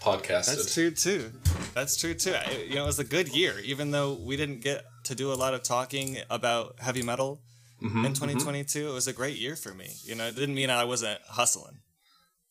podcasted. 0.03 0.47
That's 0.57 0.75
true 0.75 0.91
too. 0.91 1.33
That's 1.75 1.97
true 1.97 2.15
too. 2.15 2.35
I, 2.35 2.51
you 2.69 2.75
know, 2.75 2.85
it 2.85 2.87
was 2.87 2.99
a 2.99 3.05
good 3.05 3.29
year, 3.29 3.55
even 3.65 3.91
though 3.91 4.15
we 4.15 4.37
didn't 4.37 4.61
get 4.61 4.85
to 5.05 5.15
do 5.15 5.33
a 5.33 5.35
lot 5.35 5.55
of 5.55 5.63
talking 5.63 6.19
about 6.31 6.77
heavy 6.81 7.03
metal 7.03 7.41
Mhm, 7.81 8.05
in 8.07 8.13
mhm. 8.13 8.15
2022. 8.15 8.89
It 8.89 8.93
was 8.93 9.09
a 9.09 9.13
great 9.13 9.37
year 9.39 9.57
for 9.57 9.75
me. 9.75 9.89
You 10.05 10.15
know, 10.15 10.27
it 10.29 10.37
didn't 10.37 10.55
mean 10.55 10.71
I 10.71 10.85
wasn't 10.85 11.21
hustling. 11.29 11.81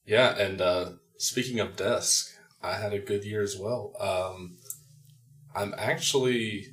Yeah, 0.05 0.35
and 0.37 0.59
uh, 0.59 0.89
speaking 1.17 1.59
of 1.59 1.75
desk, 1.75 2.31
I 2.61 2.73
had 2.75 2.93
a 2.93 2.99
good 2.99 3.23
year 3.23 3.41
as 3.41 3.55
well. 3.57 3.93
Um, 3.99 4.57
I'm 5.55 5.73
actually, 5.77 6.67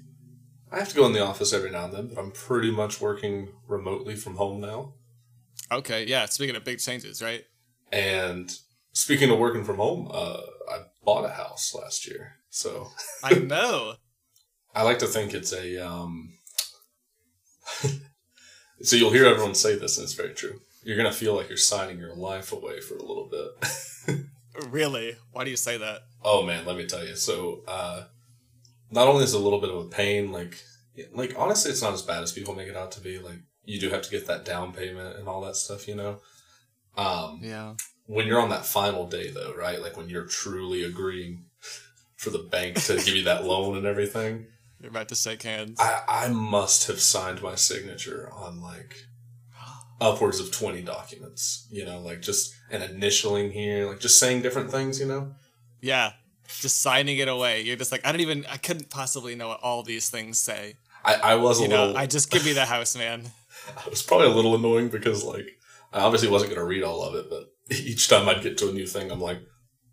I 0.73 0.79
have 0.79 0.89
to 0.89 0.95
go 0.97 1.07
in 1.07 1.13
the 1.13 1.25
office 1.25 1.53
every 1.53 1.71
now 1.71 1.85
and 1.85 1.95
then, 1.95 2.07
but 2.09 2.19
I'm 2.19 2.31
pretty 2.33 2.71
much 2.71 3.01
working 3.01 3.49
remotely 3.69 4.17
from 4.17 4.37
home 4.37 4.61
now. 4.61 4.95
Okay, 5.71 6.05
yeah. 6.07 6.27
Speaking 6.27 6.57
of 6.57 6.65
big 6.65 6.79
changes, 6.79 7.23
right? 7.23 7.45
And 7.93 8.51
speaking 8.99 9.31
of 9.31 9.39
working 9.39 9.65
from 9.65 9.77
home, 9.77 10.09
uh, 10.11 10.41
I 10.69 10.79
bought 11.05 11.25
a 11.25 11.29
house 11.29 11.73
last 11.75 12.07
year. 12.07 12.33
So 12.51 12.89
I 13.23 13.35
know. 13.35 13.95
I 14.75 14.83
like 14.83 14.99
to 14.99 15.07
think 15.07 15.35
it's 15.35 15.53
a. 15.53 15.79
Um, 15.79 16.35
so 18.83 18.97
you'll 18.97 19.13
hear 19.13 19.27
everyone 19.27 19.55
say 19.55 19.77
this, 19.77 19.97
and 19.97 20.05
it's 20.05 20.15
very 20.15 20.35
true. 20.35 20.61
You're 20.83 20.97
gonna 20.97 21.13
feel 21.13 21.35
like 21.35 21.49
you're 21.49 21.57
signing 21.57 21.99
your 21.99 22.15
life 22.15 22.53
away 22.53 22.81
for 22.81 22.97
a 22.97 23.03
little 23.03 23.29
bit. 23.31 24.25
really? 24.71 25.17
Why 25.33 25.45
do 25.45 25.51
you 25.51 25.57
say 25.57 25.79
that? 25.79 26.01
oh 26.25 26.43
man, 26.43 26.67
let 26.67 26.77
me 26.77 26.87
tell 26.87 27.07
you. 27.07 27.15
So, 27.15 27.63
uh, 27.69 28.05
not 28.91 29.07
only 29.07 29.23
is 29.23 29.33
it 29.33 29.41
a 29.41 29.43
little 29.43 29.61
bit 29.61 29.71
of 29.71 29.87
a 29.87 29.89
pain, 29.89 30.33
like, 30.33 30.61
like 31.13 31.35
honestly, 31.39 31.71
it's 31.71 31.83
not 31.83 31.95
as 31.95 32.03
bad 32.03 32.25
as 32.25 32.33
people 32.33 32.55
make 32.57 32.69
it 32.69 32.77
out 32.77 32.91
to 32.93 33.01
be. 33.01 33.19
Like, 33.21 33.39
you 33.65 33.79
do 33.79 33.91
have 33.91 34.03
to 34.03 34.11
get 34.11 34.27
that 34.27 34.45
down 34.45 34.73
payment 34.73 35.17
and 35.17 35.29
all 35.29 35.41
that 35.43 35.55
stuff, 35.55 35.87
you 35.87 35.95
know. 35.95 36.19
Um, 36.97 37.41
Yeah. 37.43 37.75
When 38.09 38.27
you're 38.27 38.41
on 38.41 38.49
that 38.49 38.67
final 38.67 39.07
day 39.07 39.31
though, 39.31 39.55
right? 39.55 39.81
Like 39.81 39.97
when 39.97 40.09
you're 40.09 40.25
truly 40.25 40.83
agreeing 40.83 41.45
for 42.17 42.31
the 42.31 42.39
bank 42.39 42.83
to 42.87 42.97
give 42.97 43.15
you 43.15 43.23
that 43.25 43.45
loan 43.45 43.77
and 43.77 43.87
everything, 43.87 44.47
You're 44.81 44.91
about 44.91 45.09
to 45.11 45.15
shake 45.15 45.43
hands. 45.45 45.79
I, 45.79 46.03
I 46.09 46.29
must 46.29 46.89
have 46.89 47.01
signed 47.01 47.43
my 47.43 47.55
signature 47.55 48.29
on 48.33 48.61
like 48.61 49.05
upwards 50.01 50.41
of 50.41 50.51
20 50.51 50.83
documents, 50.83 51.67
you 51.71 51.85
know, 51.85 52.01
like 52.01 52.23
just 52.23 52.55
an 52.71 52.81
initialing 52.81 53.53
here, 53.53 53.87
like 53.87 54.01
just 54.01 54.19
saying 54.19 54.43
different 54.43 54.71
things, 54.71 54.99
you 54.99 55.07
know? 55.07 55.35
yeah. 55.81 56.13
Just 56.61 56.81
signing 56.81 57.19
it 57.19 57.29
away. 57.29 57.61
You're 57.61 57.77
just 57.77 57.93
like, 57.93 58.07
I 58.07 58.11
don't 58.11 58.23
even, 58.23 58.47
I 58.49 58.57
couldn't 58.57 58.89
possibly 58.89 59.35
know 59.35 59.49
what 59.49 59.61
all 59.63 59.83
these 59.83 60.09
things 60.09 60.41
say. 60.41 60.77
I, 61.05 61.15
I 61.17 61.35
was 61.35 61.61
a 61.61 61.65
You 61.65 61.69
know, 61.69 61.87
little, 61.89 61.99
I 61.99 62.07
just 62.07 62.31
give 62.31 62.43
me 62.47 62.53
the 62.55 62.65
house, 62.65 62.97
man. 62.97 63.25
I 63.77 63.87
was 63.91 64.03
probably 64.03 64.29
a 64.29 64.31
little 64.31 64.55
annoying 64.55 64.89
because 64.89 65.23
like 65.25 65.59
I 65.93 66.01
obviously 66.01 66.31
wasn't 66.31 66.51
going 66.53 66.61
to 66.61 66.65
read 66.65 66.83
all 66.83 67.03
of 67.03 67.15
it, 67.17 67.29
but 67.29 67.53
each 67.91 68.09
time 68.09 68.29
I'd 68.29 68.43
get 68.43 68.59
to 68.59 68.69
a 68.69 68.73
new 68.73 68.87
thing, 68.87 69.11
I'm 69.11 69.21
like, 69.21 69.41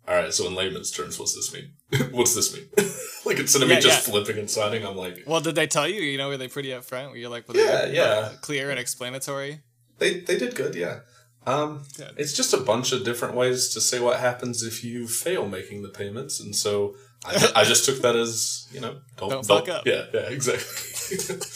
all 0.08 0.14
right, 0.14 0.32
so 0.32 0.46
in 0.46 0.54
layman's 0.54 0.90
terms, 0.90 1.18
what's 1.18 1.34
this 1.34 1.52
mean? 1.52 1.72
what's 2.12 2.34
this 2.34 2.54
mean? 2.54 2.68
like 3.24 3.38
instead 3.40 3.62
of 3.62 3.68
Yeah, 3.68 3.76
me 3.76 3.80
just 3.80 4.06
yeah. 4.06 4.12
flipping 4.12 4.38
and 4.38 4.48
signing, 4.50 4.84
I'm 4.86 4.96
like, 4.96 5.24
Well, 5.26 5.40
did 5.40 5.54
they 5.56 5.66
tell 5.66 5.88
you? 5.88 6.00
You 6.00 6.16
know, 6.18 6.28
were 6.28 6.36
they 6.36 6.48
pretty 6.48 6.68
upfront? 6.70 7.10
Were 7.10 7.16
you 7.16 7.28
like, 7.28 7.48
were 7.48 7.56
Yeah, 7.56 7.86
yeah. 7.86 8.02
uh, 8.02 8.32
clear 8.40 8.70
and 8.70 8.78
explanatory? 8.78 9.60
they 9.98 10.20
they 10.20 10.38
did 10.38 10.54
good, 10.54 10.74
yeah. 10.74 11.00
Um, 11.46 11.84
it's 12.16 12.32
just 12.32 12.52
a 12.52 12.56
bunch 12.58 12.90
of 12.92 13.04
different 13.04 13.34
ways 13.34 13.68
to 13.74 13.80
say 13.80 14.00
what 14.00 14.18
happens 14.18 14.62
if 14.64 14.82
you 14.82 15.06
fail 15.06 15.48
making 15.48 15.82
the 15.82 15.88
payments, 15.88 16.40
and 16.40 16.54
so 16.56 16.96
I, 17.24 17.52
I 17.56 17.64
just 17.64 17.84
took 17.84 18.02
that 18.02 18.16
as 18.16 18.66
you 18.72 18.80
know 18.80 19.00
don't 19.16 19.30
Don't 19.30 19.46
fuck 19.46 19.68
up. 19.68 19.86
Yeah, 19.86 20.06
yeah, 20.12 20.28
exactly. 20.28 21.46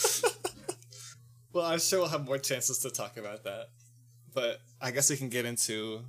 Well, 1.53 1.67
I'm 1.67 1.81
sure 1.81 1.99
we'll 2.01 2.09
have 2.09 2.25
more 2.25 2.39
chances 2.39 2.79
to 2.79 2.91
talk 2.91 3.17
about 3.17 3.43
that. 3.45 3.71
But 4.35 4.61
I 4.81 4.91
guess 4.91 5.11
we 5.11 5.17
can 5.17 5.29
get 5.29 5.45
into, 5.45 6.03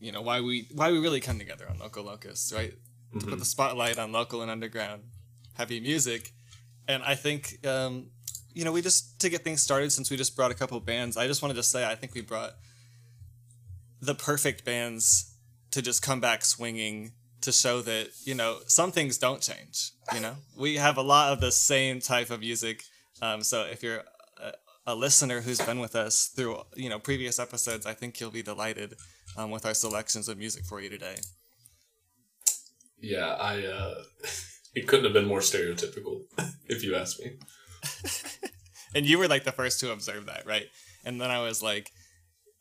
you 0.00 0.12
know, 0.12 0.22
why 0.22 0.40
we 0.40 0.68
why 0.74 0.90
we 0.90 0.98
really 0.98 1.20
come 1.20 1.38
together 1.38 1.66
on 1.68 1.78
Local 1.78 2.04
Locusts, 2.04 2.52
right? 2.52 2.74
To 3.18 3.26
put 3.26 3.38
the 3.38 3.44
spotlight 3.44 3.98
on 3.98 4.12
local 4.12 4.42
and 4.42 4.50
underground 4.50 5.02
heavy 5.54 5.80
music. 5.80 6.32
And 6.86 7.02
I 7.02 7.14
think 7.14 7.66
um, 7.66 8.10
you 8.52 8.64
know, 8.64 8.72
we 8.72 8.82
just 8.82 9.20
to 9.20 9.28
get 9.28 9.44
things 9.44 9.62
started 9.62 9.92
since 9.92 10.10
we 10.10 10.16
just 10.16 10.34
brought 10.36 10.50
a 10.50 10.54
couple 10.54 10.78
bands, 10.80 11.16
I 11.16 11.26
just 11.26 11.42
wanted 11.42 11.54
to 11.54 11.62
say 11.62 11.86
I 11.86 11.94
think 11.94 12.14
we 12.14 12.22
brought 12.22 12.52
the 14.00 14.14
perfect 14.14 14.64
bands 14.64 15.34
to 15.70 15.82
just 15.82 16.02
come 16.02 16.20
back 16.20 16.44
swinging 16.44 17.12
to 17.42 17.52
show 17.52 17.82
that, 17.82 18.08
you 18.24 18.34
know, 18.34 18.58
some 18.66 18.90
things 18.90 19.16
don't 19.18 19.40
change, 19.40 19.92
you 20.12 20.20
know? 20.20 20.34
We 20.56 20.76
have 20.76 20.96
a 20.96 21.02
lot 21.02 21.32
of 21.32 21.40
the 21.40 21.52
same 21.52 22.00
type 22.00 22.30
of 22.30 22.40
music. 22.40 22.82
Um, 23.22 23.42
so 23.42 23.62
if 23.62 23.82
you're 23.82 24.02
a, 24.90 24.94
listener 24.94 25.40
who's 25.42 25.60
been 25.60 25.80
with 25.80 25.94
us 25.94 26.30
through, 26.34 26.62
you 26.74 26.88
know, 26.88 26.98
previous 26.98 27.38
episodes, 27.38 27.86
I 27.86 27.94
think 27.94 28.20
you'll 28.20 28.30
be 28.30 28.42
delighted 28.42 28.94
um, 29.36 29.50
with 29.50 29.64
our 29.66 29.74
selections 29.74 30.28
of 30.28 30.38
music 30.38 30.64
for 30.64 30.80
you 30.80 30.88
today. 30.90 31.16
yeah, 33.00 33.34
I. 33.34 33.64
uh 33.64 33.94
It 34.74 34.86
couldn't 34.86 35.06
have 35.06 35.14
been 35.14 35.24
more 35.26 35.40
stereotypical, 35.40 36.24
if 36.66 36.84
you 36.84 36.94
ask 36.94 37.18
me. 37.18 37.38
and 38.94 39.06
you 39.06 39.18
were 39.18 39.26
like 39.26 39.44
the 39.44 39.50
first 39.50 39.80
to 39.80 39.90
observe 39.92 40.26
that, 40.26 40.46
right? 40.46 40.66
And 41.04 41.20
then 41.20 41.30
I 41.30 41.40
was 41.40 41.62
like, 41.62 41.90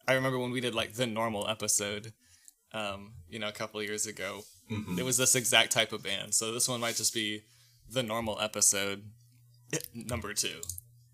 I 0.07 0.13
remember 0.13 0.39
when 0.39 0.51
we 0.51 0.61
did 0.61 0.73
like 0.73 0.93
the 0.93 1.05
normal 1.05 1.47
episode, 1.47 2.13
um, 2.73 3.13
you 3.29 3.39
know, 3.39 3.49
a 3.49 3.51
couple 3.51 3.83
years 3.83 4.07
ago. 4.07 4.41
Mhm. 4.71 4.97
It 4.97 5.03
was 5.03 5.17
this 5.17 5.35
exact 5.35 5.71
type 5.73 5.91
of 5.91 6.01
band. 6.01 6.33
So 6.33 6.53
this 6.53 6.67
one 6.67 6.79
might 6.79 6.95
just 6.95 7.13
be 7.13 7.41
the 7.89 8.03
normal 8.03 8.39
episode 8.39 9.03
number 9.93 10.33
two. 10.33 10.61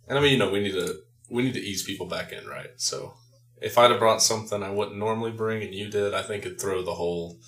And 0.07 0.17
I 0.17 0.21
mean, 0.21 0.33
you 0.33 0.37
know, 0.37 0.49
we 0.49 0.59
need 0.59 0.73
to 0.73 1.01
we 1.29 1.43
need 1.43 1.53
to 1.53 1.61
ease 1.61 1.83
people 1.83 2.05
back 2.05 2.31
in, 2.31 2.45
right? 2.45 2.71
So 2.77 3.13
if 3.61 3.77
I'd 3.77 3.91
have 3.91 3.99
brought 3.99 4.21
something 4.21 4.61
I 4.61 4.69
wouldn't 4.69 4.97
normally 4.97 5.31
bring, 5.31 5.63
and 5.63 5.73
you 5.73 5.89
did, 5.89 6.13
I 6.13 6.21
think 6.21 6.45
it'd 6.45 6.59
throw 6.59 6.83
the 6.83 6.93
whole. 6.93 7.39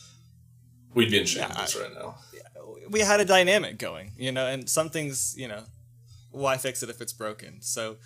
We'd 0.94 1.12
be 1.12 1.20
in 1.20 1.26
shambles 1.26 1.76
right 1.76 1.94
now. 1.94 2.16
We 2.90 3.02
had 3.02 3.20
a 3.20 3.26
dynamic 3.26 3.78
going, 3.78 4.12
you 4.18 4.32
know, 4.32 4.48
and 4.48 4.70
some 4.70 4.90
things, 4.90 5.36
you 5.38 5.48
know, 5.48 5.64
why 6.32 6.56
fix 6.56 6.84
it 6.84 6.90
if 6.90 7.02
it's 7.02 7.12
broken? 7.12 7.62
So 7.62 7.98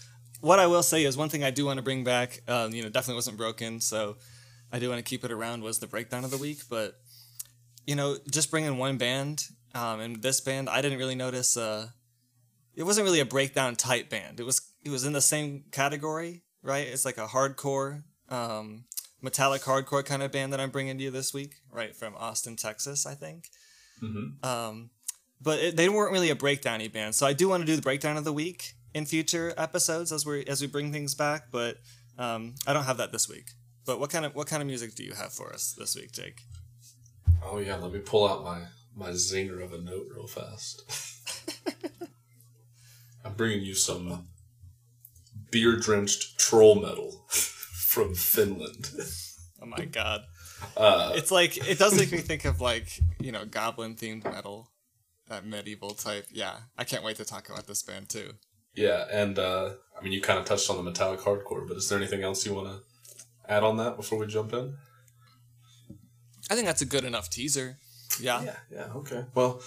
what 0.42 0.58
I 0.58 0.66
will 0.66 0.82
say 0.82 1.04
is 1.04 1.16
one 1.16 1.30
thing 1.30 1.44
I 1.44 1.52
do 1.52 1.66
want 1.66 1.78
to 1.78 1.84
bring 1.84 2.04
back, 2.04 2.42
um, 2.48 2.74
you 2.74 2.82
know, 2.82 2.90
definitely 2.90 3.16
wasn't 3.16 3.38
broken, 3.38 3.80
so 3.80 4.18
I 4.72 4.80
do 4.80 4.90
want 4.90 5.00
to 5.00 5.08
keep 5.08 5.24
it 5.24 5.32
around 5.32 5.62
was 5.62 5.80
the 5.80 5.88
breakdown 5.88 6.24
of 6.24 6.32
the 6.32 6.38
week, 6.38 6.62
but 6.70 7.00
you 7.86 7.96
know, 7.96 8.18
just 8.32 8.50
bringing 8.50 8.78
one 8.78 8.98
band, 8.98 9.46
um, 9.76 10.00
and 10.00 10.22
this 10.22 10.42
band, 10.42 10.70
I 10.70 10.82
didn't 10.82 10.98
really 10.98 11.16
notice. 11.16 11.58
Uh, 11.58 11.90
it 12.80 12.86
wasn't 12.86 13.04
really 13.04 13.20
a 13.20 13.26
breakdown 13.26 13.76
type 13.76 14.10
band. 14.10 14.40
It 14.40 14.46
was 14.46 14.62
it 14.86 14.90
was 14.90 15.04
in 15.06 15.12
the 15.12 15.22
same 15.22 15.66
category, 15.72 16.44
right? 16.64 16.88
It's 16.88 17.04
like 17.04 17.18
a 17.18 17.28
hardcore, 17.28 18.04
um, 18.30 18.86
metallic 19.22 19.64
hardcore 19.64 20.04
kind 20.04 20.24
of 20.24 20.32
band 20.32 20.54
that 20.54 20.62
I'm 20.62 20.70
bringing 20.70 20.98
to 20.98 21.04
you 21.04 21.12
this 21.12 21.34
week, 21.34 21.56
right 21.70 21.94
from 21.94 22.16
Austin, 22.16 22.56
Texas, 22.56 23.06
I 23.06 23.16
think. 23.16 23.50
hmm 24.00 24.28
Um, 24.42 24.92
but 25.42 25.60
it, 25.60 25.76
they 25.76 25.90
weren't 25.90 26.14
really 26.14 26.30
a 26.30 26.36
breakdowny 26.36 26.92
band, 26.92 27.16
so 27.16 27.28
I 27.28 27.34
do 27.34 27.50
want 27.50 27.62
to 27.62 27.68
do 27.68 27.76
the 27.76 27.82
breakdown 27.82 28.16
of 28.16 28.24
the 28.24 28.34
week 28.34 28.74
in 28.94 29.06
future 29.06 29.54
episodes 29.58 30.14
as 30.14 30.26
we 30.26 30.46
as 30.46 30.62
we 30.62 30.68
bring 30.68 30.94
things 30.94 31.14
back. 31.16 31.52
But 31.52 31.78
um, 32.18 32.56
I 32.66 32.72
don't 32.72 32.86
have 32.86 32.98
that 32.98 33.12
this 33.12 33.28
week. 33.28 33.52
But 33.86 34.00
what 34.00 34.10
kind 34.10 34.24
of 34.26 34.34
what 34.36 34.48
kind 34.48 34.62
of 34.62 34.68
music 34.68 34.96
do 34.96 35.04
you 35.04 35.14
have 35.16 35.34
for 35.34 35.52
us 35.54 35.76
this 35.78 35.98
week, 35.98 36.14
Jake? 36.14 36.40
Oh 37.44 37.58
yeah, 37.58 37.76
let 37.76 37.92
me 37.92 38.00
pull 38.00 38.26
out 38.26 38.46
my 38.46 38.62
my 38.96 39.10
zinger 39.12 39.62
of 39.62 39.74
a 39.74 39.82
note 39.82 40.08
real 40.16 40.28
fast. 40.28 40.84
I'm 43.26 43.34
bringing 43.34 43.62
you 43.64 43.76
some 43.76 44.28
beer 45.52 45.76
drenched 45.78 46.38
troll 46.40 46.76
metal 46.82 47.26
from 47.30 48.16
Finland. 48.16 48.92
Oh 49.62 49.66
my 49.66 49.86
god, 49.86 50.22
Uh, 50.78 51.12
it's 51.16 51.32
like 51.32 51.58
it 51.58 51.78
does 51.80 51.96
make 51.98 52.12
me 52.12 52.20
think 52.20 52.46
of 52.46 52.62
like 52.62 53.00
you 53.20 53.32
know 53.32 53.46
goblin 53.46 53.96
themed 53.96 54.24
metal, 54.24 54.72
that 55.28 55.46
medieval 55.46 55.92
type. 55.92 56.28
Yeah, 56.32 56.56
I 56.78 56.84
can't 56.86 57.04
wait 57.04 57.18
to 57.18 57.26
talk 57.26 57.50
about 57.50 57.68
this 57.68 57.84
band 57.84 58.10
too. 58.10 58.34
yeah, 58.76 59.06
and 59.12 59.38
uh, 59.38 59.72
I 59.98 60.04
mean, 60.04 60.14
you 60.14 60.22
kind 60.22 60.40
of 60.40 60.46
touched 60.46 60.70
on 60.70 60.78
the 60.78 60.84
metallic 60.84 61.20
hardcore, 61.20 61.68
but 61.68 61.76
is 61.78 61.90
there 61.90 61.98
anything 61.98 62.24
else 62.24 62.46
you 62.46 62.54
want 62.54 62.68
to 62.68 62.80
add 63.52 63.64
on 63.64 63.78
that 63.78 63.98
before 63.98 64.18
we 64.18 64.28
jump 64.28 64.54
in? 64.54 64.76
I 66.50 66.56
think 66.56 66.66
that's 66.68 66.82
a 66.82 66.86
good 66.86 67.04
enough 67.04 67.30
teaser. 67.30 67.78
Yeah. 68.20 68.42
Yeah, 68.44 68.56
yeah, 68.72 68.86
okay. 68.96 69.26
Well, 69.36 69.62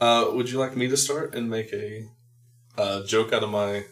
uh, 0.00 0.30
would 0.32 0.50
you 0.50 0.58
like 0.58 0.76
me 0.76 0.88
to 0.88 0.96
start 0.96 1.34
and 1.34 1.50
make 1.50 1.72
a 1.72 2.08
uh, 2.78 3.04
joke 3.04 3.32
out 3.32 3.42
of 3.42 3.50
my? 3.50 3.84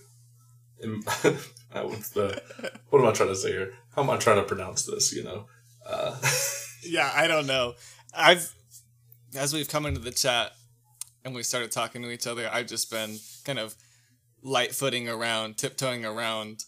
uh, 0.85 1.83
what's 1.83 2.11
the? 2.11 2.43
What 2.91 3.01
am 3.03 3.09
I 3.09 3.13
trying 3.13 3.29
to 3.29 3.37
say 3.37 3.53
here? 3.53 3.73
How 3.95 4.03
am 4.03 4.11
I 4.11 4.17
trying 4.17 4.37
to 4.37 4.45
pronounce 4.45 4.85
this? 4.85 5.15
You 5.15 5.25
know. 5.25 5.47
Uh, 5.87 6.19
yeah, 6.83 7.11
I 7.15 7.27
don't 7.27 7.47
know. 7.47 7.75
I've 8.15 8.55
as 9.37 9.53
we've 9.53 9.69
come 9.69 9.87
into 9.87 10.01
the 10.01 10.11
chat 10.11 10.53
and 11.25 11.35
we 11.35 11.43
started 11.43 11.71
talking 11.71 12.03
to 12.03 12.11
each 12.11 12.27
other, 12.27 12.49
I've 12.53 12.67
just 12.67 12.91
been 12.91 13.19
kind 13.45 13.59
of 13.59 13.77
light 14.43 14.75
footing 14.75 15.09
around, 15.09 15.57
tiptoeing 15.57 16.05
around 16.05 16.65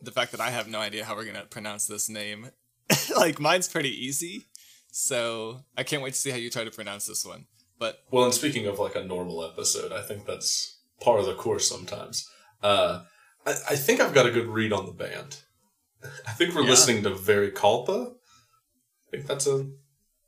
the 0.00 0.12
fact 0.12 0.30
that 0.32 0.40
I 0.40 0.50
have 0.50 0.68
no 0.68 0.78
idea 0.78 1.04
how 1.04 1.16
we're 1.16 1.24
gonna 1.24 1.44
pronounce 1.44 1.86
this 1.86 2.08
name. 2.08 2.50
like 3.16 3.40
mine's 3.40 3.68
pretty 3.68 3.90
easy, 3.90 4.46
so 4.92 5.60
I 5.76 5.82
can't 5.82 6.02
wait 6.02 6.14
to 6.14 6.20
see 6.20 6.30
how 6.30 6.36
you 6.36 6.50
try 6.50 6.64
to 6.64 6.70
pronounce 6.70 7.06
this 7.06 7.24
one. 7.24 7.46
But 7.78 7.98
well, 8.10 8.24
and 8.24 8.34
speaking 8.34 8.66
of 8.66 8.78
like 8.78 8.94
a 8.94 9.04
normal 9.04 9.44
episode, 9.44 9.92
I 9.92 10.02
think 10.02 10.26
that's 10.26 10.75
part 11.00 11.20
of 11.20 11.26
the 11.26 11.34
course 11.34 11.68
sometimes. 11.68 12.28
Uh, 12.62 13.02
I, 13.46 13.50
I 13.70 13.76
think 13.76 14.00
I've 14.00 14.14
got 14.14 14.26
a 14.26 14.30
good 14.30 14.46
read 14.48 14.72
on 14.72 14.86
the 14.86 14.92
band. 14.92 15.38
I 16.26 16.32
think 16.32 16.54
we're 16.54 16.62
Yeah. 16.62 16.70
listening 16.70 17.02
to 17.04 17.10
Verikalpa. 17.10 18.12
I 18.12 19.10
think 19.10 19.26
that's 19.26 19.46
a 19.46 19.68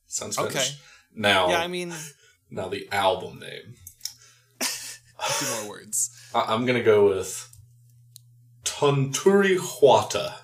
sounds 0.07 0.37
Finnish. 0.37 0.54
Okay. 0.57 0.66
Now, 1.14 1.48
yeah, 1.50 1.61
I 1.61 1.66
mean, 1.68 1.92
now 2.50 2.68
the 2.68 2.88
album 2.92 3.40
name. 3.40 3.74
a 4.61 4.64
few 4.64 5.61
more 5.61 5.70
words. 5.70 6.11
I- 6.35 6.52
I'm 6.54 6.64
gonna 6.66 6.83
go 6.83 7.09
with 7.09 7.48
Tunturi 8.64 9.57
Huata. 9.59 10.35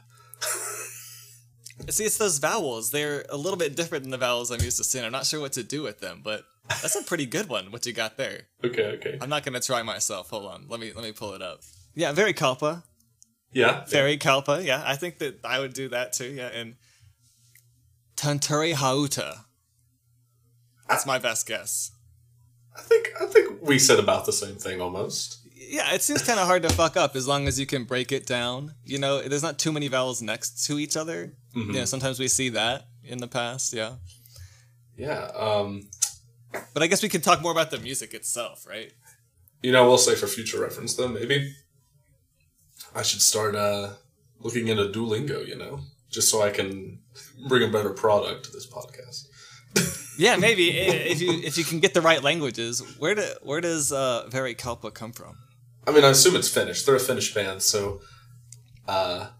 See, 1.91 2.05
it's 2.05 2.19
those 2.19 2.39
vowels. 2.39 2.93
They're 2.93 3.25
a 3.29 3.37
little 3.37 3.59
bit 3.59 3.77
different 3.77 4.05
than 4.05 4.11
the 4.13 4.17
vowels 4.17 4.51
I'm 4.51 4.61
used 4.61 4.79
to 4.79 4.85
seeing. 4.85 5.05
I'm 5.05 5.13
not 5.13 5.27
sure 5.27 5.41
what 5.41 5.53
to 5.55 5.63
do 5.65 5.83
with 5.83 6.01
them, 6.01 6.21
but 6.25 6.45
that's 6.69 6.97
a 6.97 7.03
pretty 7.03 7.27
good 7.27 7.49
one. 7.49 7.71
What 7.71 7.87
you 7.87 7.93
got 7.93 8.17
there? 8.17 8.43
Okay, 8.65 8.85
okay. 8.97 9.19
I'm 9.21 9.29
not 9.29 9.45
gonna 9.45 9.61
try 9.61 9.83
myself. 9.83 10.31
Hold 10.31 10.47
on. 10.47 10.67
Let 10.69 10.81
me 10.81 10.93
let 10.95 11.05
me 11.05 11.13
pull 11.13 11.35
it 11.35 11.43
up. 11.43 11.61
Yeah, 11.95 12.13
Verikalpa. 12.13 12.83
Yeah. 13.53 13.85
Verikalpa. 13.89 14.65
Yeah, 14.65 14.83
I 14.85 14.97
think 14.97 15.19
that 15.19 15.45
I 15.45 15.61
would 15.61 15.75
do 15.75 15.89
that 15.91 16.13
too. 16.13 16.27
Yeah, 16.29 16.49
and 16.49 16.77
Tanturi 18.17 18.75
Hauta. 18.75 19.45
That's 20.89 21.07
my 21.07 21.19
best 21.19 21.47
guess. 21.47 21.91
I 22.77 22.81
think 22.81 23.09
I 23.21 23.27
think 23.27 23.63
we 23.63 23.79
said 23.79 23.99
about 23.99 24.27
the 24.27 24.33
same 24.33 24.57
thing 24.57 24.81
almost. 24.81 25.39
Yeah, 25.55 25.95
it 25.95 26.03
seems 26.03 26.23
kind 26.23 26.39
of 26.39 26.47
hard 26.47 26.63
to 26.65 26.69
fuck 26.71 26.97
up 26.97 27.17
as 27.17 27.27
long 27.27 27.49
as 27.49 27.59
you 27.59 27.67
can 27.67 27.85
break 27.85 28.13
it 28.13 28.27
down. 28.27 28.75
You 28.85 28.99
know, 28.99 29.23
there's 29.23 29.43
not 29.43 29.59
too 29.59 29.73
many 29.73 29.89
vowels 29.89 30.21
next 30.21 30.67
to 30.67 30.79
each 30.79 30.97
other. 30.97 31.33
Mhm. 31.57 31.67
You 31.69 31.73
know, 31.73 31.85
sometimes 31.85 32.19
we 32.21 32.29
see 32.29 32.51
that 32.51 32.87
in 33.03 33.19
the 33.19 33.29
past, 33.29 33.73
yeah. 33.73 33.95
Yeah. 34.97 35.25
Um, 35.35 35.89
But 36.73 36.83
I 36.83 36.87
guess 36.87 37.03
we 37.03 37.09
can 37.09 37.21
talk 37.21 37.43
more 37.43 37.53
about 37.53 37.71
the 37.71 37.79
music 37.79 38.15
itself, 38.15 38.67
right? 38.67 38.93
you 39.63 39.73
know, 39.73 39.87
we'll 39.89 39.97
say 39.97 40.15
for 40.15 40.27
future 40.27 40.61
reference 40.61 40.95
though, 40.95 41.09
maybe 41.09 41.55
I 42.95 43.03
should 43.03 43.23
start 43.23 43.55
uh, 43.57 43.91
looking 44.39 44.69
into 44.69 44.85
Duolingo. 44.85 45.47
You 45.47 45.57
know, 45.57 45.81
just 46.11 46.29
so 46.31 46.43
I 46.43 46.51
can 46.51 47.01
bring 47.49 47.67
a 47.69 47.73
better 47.73 47.91
product 47.91 48.45
to 48.47 48.53
this 48.53 48.67
podcast. 48.67 49.29
Yeah, 50.17 50.37
maybe 50.37 50.71
if 50.71 51.21
you 51.21 51.33
if 51.33 51.59
you 51.59 51.65
can 51.65 51.81
get 51.81 51.93
the 51.93 52.01
right 52.01 52.23
languages. 52.23 52.81
Where 53.01 53.17
do 53.17 53.27
where 53.43 53.61
does 53.61 53.91
uh, 53.91 54.29
Verikalpa 54.31 54.95
come 54.95 55.11
from? 55.11 55.35
I 55.89 55.91
mean, 55.91 56.05
I 56.05 56.11
assume 56.11 56.37
it's 56.37 56.49
Finnish. 56.49 56.85
They're 56.85 56.95
a 56.95 57.01
Finnish 57.01 57.35
band, 57.35 57.63
so 57.63 58.01
uh, 58.87 59.31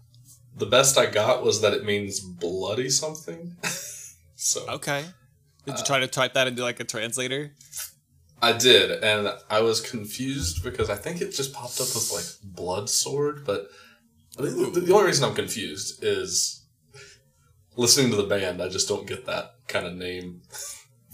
the 0.53 0.65
best 0.65 0.97
I 0.97 1.05
got 1.05 1.45
was 1.45 1.61
that 1.61 1.71
it 1.73 1.85
means 1.85 2.19
bloody 2.19 2.89
something. 2.89 3.55
so 4.35 4.65
Okay. 4.67 5.05
Did 5.65 5.77
you 5.77 5.83
try 5.83 5.99
to 5.99 6.07
type 6.07 6.33
that 6.33 6.47
into 6.47 6.63
like 6.63 6.79
a 6.79 6.83
translator? 6.83 7.53
I 8.41 8.53
did, 8.53 9.03
and 9.03 9.33
I 9.49 9.61
was 9.61 9.81
confused 9.81 10.63
because 10.63 10.89
I 10.89 10.95
think 10.95 11.21
it 11.21 11.31
just 11.31 11.53
popped 11.53 11.79
up 11.79 11.87
as 11.87 12.11
like 12.13 12.55
blood 12.55 12.89
sword, 12.89 13.43
but 13.45 13.69
the, 14.37 14.91
only 14.93 15.05
reason 15.05 15.23
I'm 15.23 15.35
confused 15.35 16.03
is 16.03 16.65
listening 17.77 18.11
to 18.11 18.17
the 18.17 18.23
band. 18.23 18.61
I 18.61 18.67
just 18.67 18.87
don't 18.87 19.07
get 19.07 19.25
that 19.25 19.55
kind 19.67 19.85
of 19.85 19.95
name 19.95 20.41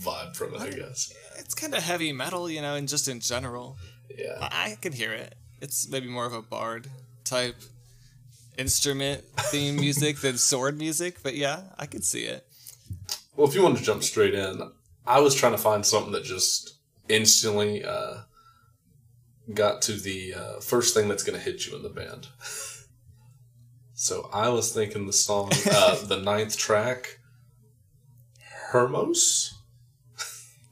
vibe 0.02 0.36
from 0.36 0.56
it. 0.56 0.62
I 0.62 0.70
guess. 0.72 1.14
It's 1.38 1.54
kind 1.54 1.76
of 1.76 1.84
heavy 1.84 2.12
metal, 2.12 2.50
you 2.50 2.62
know, 2.62 2.76
and 2.76 2.88
just 2.88 3.08
in 3.08 3.20
general. 3.20 3.78
Yeah. 4.18 4.38
I 4.42 4.72
I 4.72 4.78
can 4.82 4.94
hear 4.94 5.14
it. 5.14 5.36
It's 5.62 5.88
maybe 5.90 6.08
more 6.08 6.26
of 6.26 6.34
a 6.34 6.42
bard 6.42 6.90
type 7.24 7.56
instrument 8.58 9.24
theme 9.52 9.76
music 9.76 10.18
than 10.18 10.38
sword 10.38 10.78
music, 10.78 11.22
but 11.24 11.36
yeah, 11.36 11.62
I 11.78 11.86
could 11.86 12.04
see 12.04 12.24
it. 12.24 12.46
Well, 13.36 13.48
if 13.48 13.56
you 13.56 13.64
want 13.64 13.78
to 13.78 13.84
jump 13.84 14.04
straight 14.04 14.34
in, 14.34 14.62
I 15.06 15.20
was 15.20 15.36
trying 15.36 15.54
to 15.54 15.58
find 15.58 15.86
something 15.86 16.12
that 16.12 16.24
just 16.24 16.80
instantly 17.10 17.84
uh, 17.84 18.22
got 19.54 19.82
to 19.84 19.94
the 19.94 20.34
uh, 20.34 20.60
first 20.60 20.94
thing 20.94 21.08
that's 21.08 21.24
going 21.24 21.38
to 21.38 21.44
hit 21.44 21.66
you 21.66 21.76
in 21.76 21.84
the 21.84 21.90
band. 21.90 22.28
So 23.94 24.32
I 24.34 24.50
was 24.50 24.74
thinking 24.74 25.06
the 25.06 25.14
song, 25.14 25.52
uh, 25.72 26.04
the 26.08 26.18
ninth 26.18 26.58
track, 26.58 27.20
Hermos. 28.72 29.54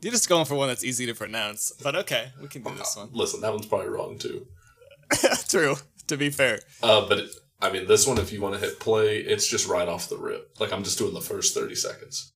You're 0.01 0.13
just 0.13 0.27
going 0.27 0.45
for 0.45 0.55
one 0.55 0.67
that's 0.67 0.83
easy 0.83 1.05
to 1.05 1.13
pronounce, 1.13 1.71
but 1.83 1.95
okay, 1.95 2.29
we 2.41 2.47
can 2.47 2.63
do 2.63 2.73
this 2.73 2.97
one. 2.97 3.09
Listen, 3.11 3.41
that 3.41 3.51
one's 3.51 3.67
probably 3.67 3.89
wrong 3.89 4.17
too. 4.17 4.47
True, 5.47 5.75
to 6.07 6.17
be 6.17 6.31
fair. 6.31 6.57
Uh, 6.81 7.07
but 7.07 7.19
it, 7.19 7.29
I 7.61 7.71
mean, 7.71 7.85
this 7.85 8.07
one, 8.07 8.17
if 8.17 8.33
you 8.33 8.41
want 8.41 8.55
to 8.55 8.59
hit 8.59 8.79
play, 8.79 9.17
it's 9.19 9.45
just 9.45 9.67
right 9.67 9.87
off 9.87 10.09
the 10.09 10.17
rip. 10.17 10.55
Like 10.59 10.73
I'm 10.73 10.83
just 10.83 10.97
doing 10.97 11.13
the 11.13 11.21
first 11.21 11.53
thirty 11.53 11.75
seconds. 11.75 12.33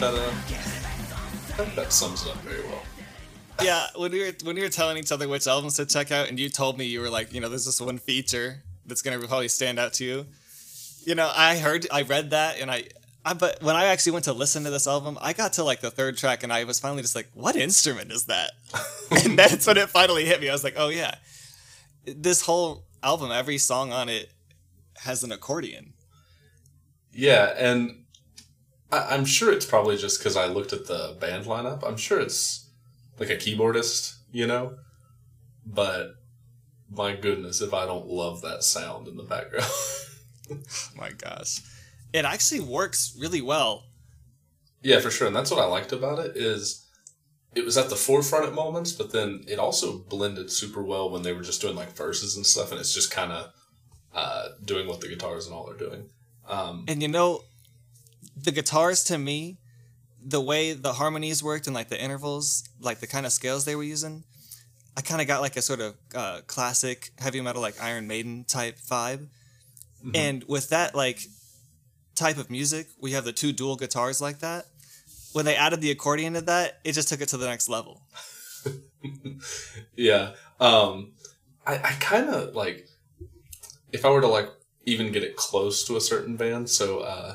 That 0.00 0.14
uh, 0.14 1.64
that 1.76 1.92
sums 1.92 2.22
it 2.22 2.30
up 2.30 2.36
very. 2.38 2.59
Yeah, 3.62 3.86
when 3.96 4.12
we 4.12 4.20
were 4.20 4.32
when 4.44 4.56
we 4.56 4.62
were 4.62 4.68
telling 4.68 4.96
each 4.96 5.12
other 5.12 5.28
which 5.28 5.46
albums 5.46 5.76
to 5.76 5.86
check 5.86 6.10
out, 6.10 6.28
and 6.28 6.38
you 6.38 6.48
told 6.48 6.78
me 6.78 6.84
you 6.84 7.00
were 7.00 7.10
like, 7.10 7.32
you 7.32 7.40
know, 7.40 7.48
there's 7.48 7.66
this 7.66 7.80
one 7.80 7.98
feature 7.98 8.62
that's 8.86 9.02
gonna 9.02 9.18
probably 9.18 9.48
stand 9.48 9.78
out 9.78 9.92
to 9.94 10.04
you. 10.04 10.26
You 11.04 11.14
know, 11.14 11.30
I 11.34 11.58
heard, 11.58 11.86
I 11.90 12.02
read 12.02 12.30
that, 12.30 12.60
and 12.60 12.70
I, 12.70 12.84
I, 13.24 13.34
but 13.34 13.62
when 13.62 13.76
I 13.76 13.86
actually 13.86 14.12
went 14.12 14.26
to 14.26 14.32
listen 14.32 14.64
to 14.64 14.70
this 14.70 14.86
album, 14.86 15.18
I 15.20 15.32
got 15.32 15.54
to 15.54 15.64
like 15.64 15.80
the 15.80 15.90
third 15.90 16.16
track, 16.16 16.42
and 16.42 16.52
I 16.52 16.64
was 16.64 16.78
finally 16.78 17.02
just 17.02 17.16
like, 17.16 17.28
what 17.34 17.56
instrument 17.56 18.12
is 18.12 18.26
that? 18.26 18.52
and 19.24 19.38
that's 19.38 19.66
when 19.66 19.78
it 19.78 19.88
finally 19.88 20.24
hit 20.24 20.40
me. 20.40 20.48
I 20.48 20.52
was 20.52 20.64
like, 20.64 20.74
oh 20.76 20.88
yeah, 20.88 21.14
this 22.04 22.42
whole 22.42 22.84
album, 23.02 23.30
every 23.30 23.58
song 23.58 23.92
on 23.92 24.08
it 24.08 24.30
has 24.98 25.24
an 25.24 25.32
accordion. 25.32 25.94
Yeah, 27.12 27.52
and 27.56 28.04
I, 28.92 29.14
I'm 29.14 29.24
sure 29.24 29.52
it's 29.52 29.66
probably 29.66 29.96
just 29.96 30.18
because 30.18 30.36
I 30.36 30.46
looked 30.46 30.72
at 30.72 30.86
the 30.86 31.16
band 31.20 31.46
lineup. 31.46 31.86
I'm 31.86 31.96
sure 31.96 32.20
it's 32.20 32.66
like 33.20 33.30
a 33.30 33.36
keyboardist, 33.36 34.16
you 34.32 34.46
know. 34.46 34.74
But 35.64 36.14
my 36.90 37.14
goodness, 37.14 37.60
if 37.60 37.72
I 37.72 37.86
don't 37.86 38.08
love 38.08 38.42
that 38.42 38.64
sound 38.64 39.06
in 39.06 39.16
the 39.16 39.22
background. 39.22 39.70
my 40.96 41.10
gosh, 41.10 41.60
it 42.12 42.24
actually 42.24 42.60
works 42.60 43.16
really 43.20 43.42
well. 43.42 43.84
yeah, 44.82 44.98
for 44.98 45.10
sure, 45.10 45.28
and 45.28 45.36
that's 45.36 45.50
what 45.52 45.60
I 45.60 45.66
liked 45.66 45.92
about 45.92 46.18
it 46.18 46.36
is 46.36 46.86
it 47.54 47.64
was 47.64 47.76
at 47.76 47.88
the 47.90 47.96
forefront 47.96 48.46
at 48.46 48.54
moments, 48.54 48.92
but 48.92 49.12
then 49.12 49.44
it 49.46 49.58
also 49.58 49.98
blended 49.98 50.50
super 50.50 50.82
well 50.82 51.10
when 51.10 51.22
they 51.22 51.32
were 51.32 51.42
just 51.42 51.60
doing 51.60 51.76
like 51.76 51.92
verses 51.92 52.36
and 52.36 52.46
stuff, 52.46 52.70
and 52.72 52.80
it's 52.80 52.94
just 52.94 53.10
kind 53.10 53.30
of 53.32 53.52
uh, 54.14 54.48
doing 54.64 54.88
what 54.88 55.00
the 55.00 55.08
guitars 55.08 55.46
and 55.46 55.54
all 55.54 55.68
are 55.68 55.76
doing. 55.76 56.08
Um, 56.48 56.84
And 56.88 57.00
you 57.02 57.08
know, 57.08 57.42
the 58.36 58.50
guitars 58.52 59.04
to 59.04 59.18
me, 59.18 59.58
the 60.22 60.40
way 60.40 60.72
the 60.72 60.92
harmonies 60.94 61.42
worked 61.42 61.66
and 61.66 61.74
like 61.74 61.88
the 61.88 62.00
intervals, 62.00 62.68
like 62.80 63.00
the 63.00 63.06
kind 63.06 63.26
of 63.26 63.32
scales 63.32 63.64
they 63.64 63.76
were 63.76 63.82
using, 63.82 64.24
I 64.96 65.02
kind 65.02 65.20
of 65.20 65.26
got 65.26 65.40
like 65.40 65.56
a 65.56 65.62
sort 65.62 65.80
of 65.80 65.94
uh, 66.14 66.40
classic 66.46 67.10
heavy 67.18 67.40
metal, 67.40 67.62
like 67.62 67.80
Iron 67.82 68.06
Maiden 68.06 68.44
type 68.44 68.78
vibe. 68.78 69.28
And 70.14 70.44
with 70.44 70.70
that 70.70 70.94
like 70.94 71.20
type 72.14 72.38
of 72.38 72.50
music, 72.50 72.88
we 73.00 73.12
have 73.12 73.24
the 73.24 73.32
two 73.32 73.52
dual 73.52 73.76
guitars 73.76 74.20
like 74.20 74.40
that. 74.40 74.66
When 75.32 75.44
they 75.44 75.56
added 75.56 75.80
the 75.80 75.90
accordion 75.90 76.34
to 76.34 76.40
that, 76.42 76.80
it 76.84 76.92
just 76.92 77.08
took 77.08 77.20
it 77.20 77.28
to 77.28 77.36
the 77.36 77.46
next 77.46 77.68
level. 77.68 78.02
yeah. 79.96 80.32
Um, 80.58 81.12
I, 81.66 81.74
I 81.76 81.92
kind 82.00 82.28
of 82.28 82.54
like 82.54 82.88
if 83.92 84.04
I 84.04 84.10
were 84.10 84.20
to 84.20 84.26
like 84.26 84.48
even 84.84 85.12
get 85.12 85.22
it 85.22 85.36
close 85.36 85.84
to 85.84 85.96
a 85.96 86.00
certain 86.00 86.36
band. 86.36 86.68
So 86.68 87.00
uh, 87.00 87.34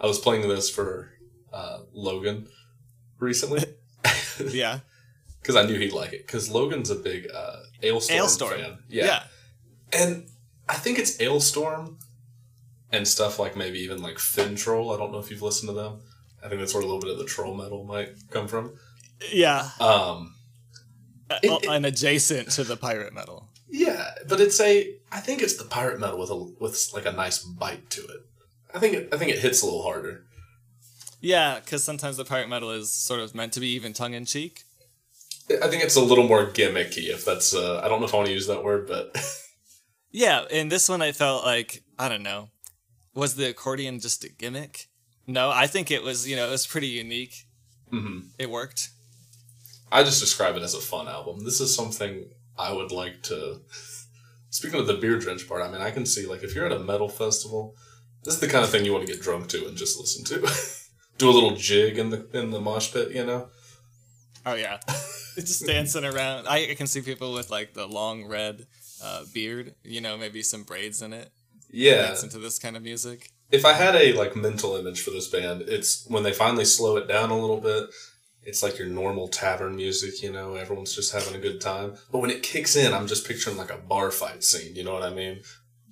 I 0.00 0.06
was 0.06 0.18
playing 0.18 0.48
this 0.48 0.70
for 0.70 1.12
uh, 1.54 1.78
Logan 1.92 2.48
recently 3.20 3.62
Yeah. 4.50 4.80
because 5.40 5.56
I 5.56 5.64
knew 5.64 5.78
he'd 5.78 5.92
like 5.92 6.12
it. 6.12 6.26
Because 6.26 6.50
Logan's 6.50 6.90
a 6.90 6.96
big 6.96 7.28
uh, 7.32 7.56
Alestorm, 7.82 8.18
Alestorm. 8.20 8.56
fan. 8.60 8.78
Yeah. 8.88 9.04
Yeah. 9.04 9.22
and 9.92 10.26
I 10.68 10.74
think 10.74 10.98
it's 10.98 11.16
Alestorm 11.18 11.96
and 12.90 13.06
stuff 13.06 13.38
like 13.38 13.56
maybe 13.56 13.78
even 13.80 14.02
like 14.02 14.16
Finntroll. 14.16 14.94
I 14.94 14.98
don't 14.98 15.12
know 15.12 15.18
if 15.18 15.30
you've 15.30 15.42
listened 15.42 15.68
to 15.68 15.74
them. 15.74 16.00
I 16.44 16.48
think 16.48 16.60
that's 16.60 16.74
where 16.74 16.82
a 16.82 16.86
little 16.86 17.00
bit 17.00 17.10
of 17.10 17.18
the 17.18 17.24
troll 17.24 17.54
metal 17.54 17.84
might 17.84 18.10
come 18.30 18.48
from. 18.48 18.72
Yeah. 19.32 19.70
Um, 19.80 20.34
Uh, 21.30 21.38
It- 21.42 21.50
it- 21.64 21.68
and 21.70 21.86
adjacent 21.86 22.50
to 22.52 22.64
the 22.64 22.76
pirate 22.76 23.14
metal. 23.14 23.48
Yeah, 23.70 24.10
but 24.28 24.40
it's 24.40 24.60
a. 24.60 24.94
I 25.10 25.20
think 25.20 25.40
it's 25.42 25.56
the 25.56 25.64
pirate 25.64 25.98
metal 25.98 26.18
with 26.18 26.30
a 26.30 26.36
with 26.62 26.90
like 26.92 27.06
a 27.06 27.12
nice 27.12 27.38
bite 27.42 27.88
to 27.90 28.02
it. 28.02 28.20
I 28.74 28.78
think 28.78 28.94
it. 28.94 29.08
I 29.12 29.16
think 29.16 29.30
it 29.32 29.38
hits 29.38 29.62
a 29.62 29.64
little 29.64 29.82
harder. 29.82 30.26
Yeah, 31.24 31.58
because 31.60 31.82
sometimes 31.82 32.16
the 32.18 32.24
pirate 32.24 32.48
metal 32.48 32.70
is 32.70 32.92
sort 32.92 33.20
of 33.20 33.34
meant 33.34 33.52
to 33.54 33.60
be 33.60 33.68
even 33.68 33.92
tongue 33.94 34.12
in 34.14 34.26
cheek. 34.26 34.62
I 35.62 35.68
think 35.68 35.82
it's 35.82 35.96
a 35.96 36.00
little 36.00 36.26
more 36.28 36.46
gimmicky. 36.46 37.08
If 37.08 37.24
that's. 37.24 37.54
Uh, 37.54 37.80
I 37.82 37.88
don't 37.88 38.00
know 38.00 38.06
if 38.06 38.14
I 38.14 38.18
want 38.18 38.28
to 38.28 38.32
use 38.34 38.46
that 38.46 38.62
word, 38.64 38.86
but 38.86 39.16
Yeah, 40.10 40.44
in 40.50 40.68
this 40.68 40.88
one 40.88 41.02
I 41.02 41.12
felt 41.12 41.44
like 41.44 41.82
I 41.98 42.08
don't 42.08 42.22
know. 42.22 42.50
Was 43.14 43.34
the 43.36 43.48
accordion 43.50 44.00
just 44.00 44.24
a 44.24 44.28
gimmick? 44.28 44.88
No, 45.26 45.50
I 45.50 45.66
think 45.66 45.90
it 45.90 46.02
was, 46.02 46.28
you 46.28 46.36
know, 46.36 46.46
it 46.48 46.50
was 46.50 46.66
pretty 46.66 46.88
unique. 46.88 47.46
mhm. 47.92 48.28
It 48.38 48.50
worked. 48.50 48.90
I 49.90 50.02
just 50.02 50.20
describe 50.20 50.56
it 50.56 50.62
as 50.62 50.74
a 50.74 50.80
fun 50.80 51.08
album. 51.08 51.44
This 51.44 51.60
is 51.60 51.74
something 51.74 52.26
I 52.58 52.72
would 52.72 52.90
like 52.92 53.22
to. 53.24 53.60
Speaking 54.50 54.78
of 54.80 54.86
the 54.86 54.94
beer 54.94 55.18
drench 55.18 55.48
part, 55.48 55.62
I 55.62 55.70
mean, 55.70 55.80
I 55.80 55.90
can 55.90 56.04
see 56.06 56.26
like 56.26 56.42
if 56.42 56.54
you're 56.54 56.66
at 56.66 56.72
a 56.72 56.78
metal 56.78 57.08
festival, 57.08 57.74
this 58.24 58.34
is 58.34 58.40
the 58.40 58.48
kind 58.48 58.64
of 58.64 58.70
thing 58.70 58.84
you 58.84 58.92
want 58.92 59.06
to 59.06 59.12
get 59.12 59.22
drunk 59.22 59.48
to 59.48 59.66
and 59.66 59.76
just 59.76 59.98
listen 59.98 60.24
to. 60.26 60.48
Do 61.18 61.30
a 61.30 61.32
little 61.32 61.56
jig 61.56 61.98
in 61.98 62.10
the 62.10 62.26
in 62.32 62.50
the 62.50 62.60
mosh 62.60 62.92
pit, 62.92 63.12
you 63.12 63.24
know. 63.24 63.48
Oh 64.46 64.54
yeah. 64.54 64.78
just 65.34 65.66
dancing 65.66 66.04
around. 66.04 66.46
I, 66.46 66.70
I 66.70 66.74
can 66.74 66.86
see 66.86 67.00
people 67.00 67.32
with 67.32 67.50
like 67.50 67.74
the 67.74 67.86
long 67.86 68.26
red 68.26 68.66
uh, 69.02 69.24
beard, 69.32 69.74
you 69.82 70.00
know, 70.00 70.16
maybe 70.16 70.42
some 70.42 70.62
braids 70.62 71.02
in 71.02 71.12
it. 71.12 71.30
Yeah, 71.70 72.06
Dance 72.08 72.22
into 72.22 72.38
this 72.38 72.58
kind 72.58 72.76
of 72.76 72.82
music. 72.82 73.30
if 73.50 73.64
I 73.64 73.72
had 73.72 73.96
a 73.96 74.12
like 74.12 74.36
mental 74.36 74.76
image 74.76 75.02
for 75.02 75.10
this 75.10 75.28
band, 75.28 75.62
it's 75.62 76.06
when 76.08 76.22
they 76.22 76.32
finally 76.32 76.64
slow 76.64 76.96
it 76.96 77.08
down 77.08 77.30
a 77.30 77.38
little 77.38 77.60
bit 77.60 77.90
it's 78.46 78.62
like 78.62 78.78
your 78.78 78.88
normal 78.88 79.28
tavern 79.28 79.76
music, 79.76 80.22
you 80.22 80.30
know, 80.30 80.54
everyone's 80.54 80.94
just 80.94 81.12
having 81.12 81.34
a 81.34 81.38
good 81.38 81.60
time. 81.60 81.94
But 82.12 82.18
when 82.18 82.30
it 82.30 82.42
kicks 82.42 82.76
in, 82.76 82.92
I'm 82.92 83.06
just 83.06 83.26
picturing 83.26 83.56
like 83.56 83.72
a 83.72 83.78
bar 83.78 84.10
fight 84.10 84.44
scene, 84.44 84.76
you 84.76 84.84
know 84.84 84.92
what 84.92 85.02
I 85.02 85.12
mean? 85.14 85.40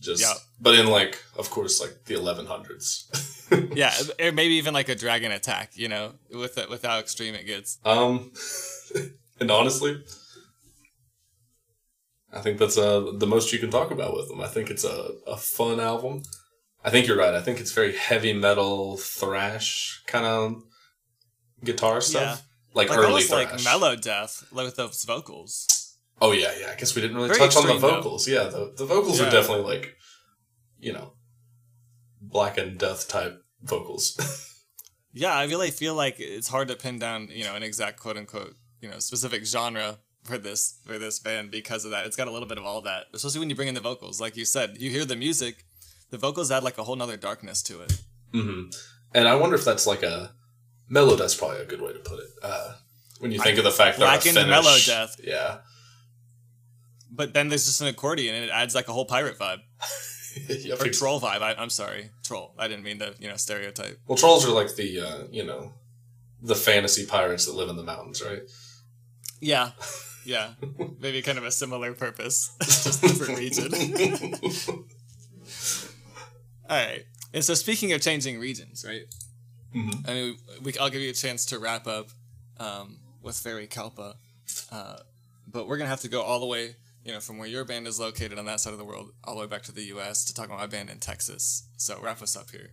Just, 0.03 0.21
Yeah. 0.21 0.35
but 0.61 0.75
in 0.75 0.87
like, 0.89 1.23
of 1.39 1.49
course, 1.51 1.81
like 1.81 2.05
the 2.05 2.15
1100s. 2.15 3.05
Yeah, 3.77 3.93
or 4.19 4.33
maybe 4.33 4.55
even 4.55 4.73
like 4.73 4.89
a 4.89 4.95
dragon 4.95 5.31
attack. 5.31 5.73
You 5.75 5.89
know, 5.89 6.13
with 6.33 6.57
it, 6.57 6.71
with 6.71 6.85
how 6.87 6.99
extreme 6.99 7.35
it 7.35 7.45
gets. 7.45 7.79
Um, 7.85 8.33
and 9.41 9.51
honestly, 9.51 10.03
I 12.33 12.41
think 12.41 12.59
that's 12.59 12.79
uh, 12.79 13.13
the 13.19 13.27
most 13.27 13.53
you 13.53 13.59
can 13.59 13.71
talk 13.71 13.91
about 13.91 14.17
with 14.17 14.29
them. 14.29 14.41
I 14.41 14.47
think 14.49 14.71
it's 14.71 14.85
a, 14.85 15.11
a 15.27 15.37
fun 15.37 15.81
album. 15.81 16.23
I 16.83 16.89
think 16.89 17.07
you're 17.07 17.19
right. 17.19 17.35
I 17.35 17.43
think 17.43 17.61
it's 17.61 17.73
very 17.73 17.95
heavy 17.95 18.33
metal, 18.33 18.97
thrash 18.97 20.03
kind 20.07 20.25
of 20.25 20.63
guitar 21.63 22.01
stuff. 22.01 22.43
Like, 22.75 22.89
Like 22.89 22.99
early 22.99 23.23
thrash. 23.23 23.53
like 23.53 23.61
melodeath 23.61 24.51
like 24.51 24.65
with 24.65 24.77
those 24.77 25.05
vocals. 25.05 25.82
Oh 26.25 26.31
yeah, 26.33 26.53
yeah. 26.61 26.71
I 26.73 26.77
guess 26.77 26.95
we 26.95 27.03
didn't 27.03 27.17
really 27.17 27.29
Very 27.29 27.41
touch 27.41 27.57
on 27.57 27.67
the 27.67 27.73
extreme, 27.75 27.81
though. 27.91 27.97
vocals. 28.01 28.29
Yeah, 28.29 28.45
the 28.45 28.73
the 28.77 28.87
vocals 28.87 29.19
Yeah. 29.21 29.27
are 29.27 29.31
definitely 29.31 29.65
like, 29.65 29.97
you 30.79 30.93
know, 30.93 31.13
black 32.21 32.57
and 32.59 32.79
death 32.79 33.09
type 33.09 33.43
vocals. 33.63 34.17
Yeah, 35.15 35.35
I 35.35 35.45
really 35.45 35.71
feel 35.71 35.95
like 35.95 36.17
it's 36.21 36.49
hard 36.49 36.69
to 36.69 36.75
pin 36.75 36.99
down, 36.99 37.29
you 37.31 37.45
know, 37.45 37.55
an 37.55 37.63
exact 37.63 38.01
quote 38.01 38.17
unquote, 38.17 38.57
you 38.81 38.89
know, 38.89 38.99
specific 38.99 39.45
genre 39.45 39.99
for 40.25 40.39
this 40.39 40.79
for 40.87 40.99
this 40.99 41.19
band 41.19 41.51
because 41.51 41.85
of 41.85 41.91
that. 41.91 42.07
It's 42.07 42.17
got 42.17 42.29
a 42.29 42.31
little 42.31 42.49
bit 42.49 42.57
of 42.57 42.65
all 42.65 42.81
that, 42.83 43.09
especially 43.13 43.41
when 43.41 43.51
you 43.51 43.55
bring 43.55 43.69
in 43.69 43.75
the 43.75 43.81
vocals. 43.83 44.23
Like 44.23 44.39
you 44.39 44.47
said, 44.47 44.79
you 44.81 44.89
hear 44.89 45.05
the 45.05 45.15
music, 45.17 45.67
the 46.09 46.17
vocals 46.17 46.51
add 46.51 46.65
like 46.65 46.79
a 46.79 46.85
whole 46.85 46.97
nother 46.97 47.19
darkness 47.19 47.63
to 47.65 47.83
it. 47.83 48.01
Mm-hmm. 48.33 48.71
And 49.15 49.29
I 49.29 49.35
wonder 49.35 49.55
if 49.57 49.67
that's 49.67 49.87
like 49.87 50.03
a 50.03 50.33
mellow. 50.89 51.15
That's 51.15 51.35
probably 51.35 51.61
a 51.61 51.67
good 51.67 51.83
way 51.83 51.93
to 51.93 51.99
put 51.99 52.19
it. 52.19 52.31
Uh, 52.43 52.77
when 53.21 53.33
you 53.33 53.39
think 53.39 53.59
of 53.59 53.65
the 53.65 53.71
fact 53.71 53.99
that 53.99 54.05
Blackened 54.07 54.37
Finnish, 54.39 54.57
melodeath. 54.67 55.21
Yeah, 55.23 55.59
But 57.15 57.35
then 57.35 57.49
there's 57.49 57.67
just 57.67 57.83
an 57.83 57.89
accordion 57.89 58.35
and 58.35 58.45
it 58.45 58.51
adds 58.51 58.75
like 58.75 58.89
a 58.89 58.93
whole 58.93 59.05
pirate 59.05 59.39
vibe 59.39 59.61
yeah. 60.49 60.75
or 60.81 60.89
troll 60.89 61.21
vibe. 61.21 61.43
I, 61.43 61.55
I'm 61.59 61.69
sorry, 61.69 62.09
troll. 62.25 62.55
I 62.59 62.69
didn't 62.69 62.85
mean 62.85 62.99
to, 63.01 63.15
you 63.19 63.29
know, 63.29 63.37
stereotype. 63.37 63.99
Well, 64.07 64.17
trolls 64.17 64.47
are 64.47 64.53
like 64.53 64.75
the 64.77 65.01
uh, 65.01 65.19
you 65.31 65.45
know, 65.45 65.75
the 66.41 66.55
fantasy 66.55 67.05
pirates 67.05 67.45
that 67.47 67.55
live 67.55 67.69
in 67.69 67.77
the 67.77 67.83
mountains, 67.83 68.23
right? 68.23 68.43
Yeah, 69.41 69.73
yeah, 70.25 70.51
maybe 71.01 71.21
kind 71.21 71.37
of 71.37 71.45
a 71.45 71.51
similar 71.51 71.93
purpose, 71.93 72.57
just 72.63 73.03
different 73.03 73.39
region. 73.39 73.73
All 76.71 76.77
right. 76.79 77.05
And 77.35 77.45
so 77.45 77.55
speaking 77.55 77.93
of 77.93 78.01
changing 78.01 78.39
regions, 78.41 78.85
right? 78.87 79.03
Mhm. 79.75 80.09
I 80.09 80.15
mean, 80.15 80.37
we, 80.63 80.75
I'll 80.79 80.91
give 80.91 81.01
you 81.01 81.11
a 81.11 81.15
chance 81.15 81.47
to 81.47 81.59
wrap 81.59 81.87
up 81.87 82.09
um, 82.59 82.99
with 83.23 83.37
Verikalpa, 83.37 84.15
uh, 84.71 84.97
but 85.47 85.67
we're 85.67 85.77
gonna 85.79 85.91
have 85.91 86.01
to 86.03 86.09
go 86.09 86.23
all 86.23 86.41
the 86.41 86.47
way, 86.47 86.77
you 87.05 87.13
know, 87.13 87.21
from 87.21 87.39
where 87.39 87.49
your 87.49 87.65
band 87.65 87.87
is 87.87 87.99
located 87.99 88.39
on 88.39 88.45
that 88.47 88.61
side 88.61 88.73
of 88.73 88.79
the 88.79 88.85
world, 88.85 89.11
all 89.25 89.35
the 89.35 89.41
way 89.41 89.47
back 89.47 89.63
to 89.63 89.73
the 89.73 89.85
U.S. 89.85 90.25
to 90.25 90.35
talk 90.35 90.47
about 90.47 90.59
my 90.59 90.67
band 90.67 90.91
in 90.91 90.99
Texas. 90.99 91.69
So 91.77 91.99
wrap 92.01 92.23
us 92.23 92.37
up 92.37 92.51
here. 92.51 92.71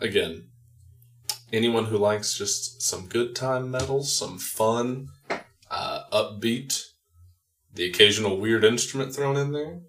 again, 0.00 0.48
anyone 1.52 1.86
who 1.86 1.98
likes 1.98 2.36
just 2.36 2.82
some 2.82 3.06
good 3.06 3.36
time 3.36 3.70
metal, 3.70 4.02
some 4.02 4.38
fun, 4.38 5.08
uh, 5.70 6.02
upbeat, 6.12 6.82
the 7.72 7.88
occasional 7.88 8.38
weird 8.38 8.64
instrument 8.64 9.14
thrown 9.14 9.36
in 9.36 9.52
there, 9.52 9.80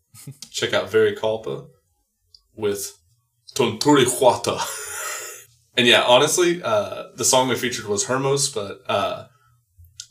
check 0.50 0.72
out 0.72 0.90
Verikalpa 0.90 1.66
with 2.54 2.96
Tonturi 3.54 4.04
Huata. 4.04 4.60
and 5.76 5.86
yeah, 5.86 6.02
honestly, 6.02 6.62
uh, 6.62 7.04
the 7.16 7.24
song 7.24 7.48
we 7.48 7.56
featured 7.56 7.86
was 7.86 8.06
Hermos, 8.06 8.48
but 8.48 8.82
uh, 8.88 9.26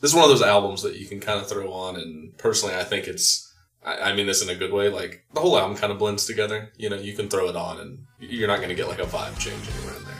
this 0.00 0.10
is 0.10 0.14
one 0.14 0.24
of 0.24 0.30
those 0.30 0.42
albums 0.42 0.82
that 0.82 0.96
you 0.96 1.06
can 1.06 1.20
kind 1.20 1.40
of 1.40 1.48
throw 1.48 1.72
on, 1.72 1.96
and 1.96 2.36
personally, 2.38 2.74
I 2.74 2.84
think 2.84 3.06
it's. 3.06 3.44
I 3.84 4.14
mean 4.14 4.26
this 4.26 4.42
in 4.42 4.48
a 4.48 4.56
good 4.56 4.72
way. 4.72 4.88
Like 4.88 5.24
the 5.32 5.40
whole 5.40 5.56
album 5.56 5.76
kind 5.76 5.92
of 5.92 5.98
blends 5.98 6.26
together. 6.26 6.72
You 6.76 6.90
know, 6.90 6.96
you 6.96 7.14
can 7.14 7.28
throw 7.28 7.48
it 7.48 7.54
on, 7.54 7.78
and 7.78 8.06
you're 8.18 8.48
not 8.48 8.56
going 8.56 8.70
to 8.70 8.74
get 8.74 8.88
like 8.88 8.98
a 8.98 9.02
vibe 9.02 9.38
change 9.38 9.62
anywhere 9.68 9.96
in 9.96 10.04
there. 10.04 10.16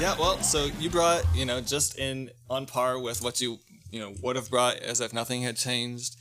Yeah, 0.00 0.16
well, 0.18 0.42
so 0.42 0.64
you 0.78 0.88
brought, 0.88 1.24
you 1.34 1.44
know, 1.44 1.60
just 1.60 1.98
in 1.98 2.30
on 2.48 2.64
par 2.64 2.98
with 2.98 3.22
what 3.22 3.38
you, 3.42 3.58
you 3.90 4.00
know, 4.00 4.14
would 4.22 4.36
have 4.36 4.50
brought 4.50 4.76
as 4.76 5.00
if 5.00 5.12
nothing 5.12 5.42
had 5.42 5.56
changed, 5.56 6.16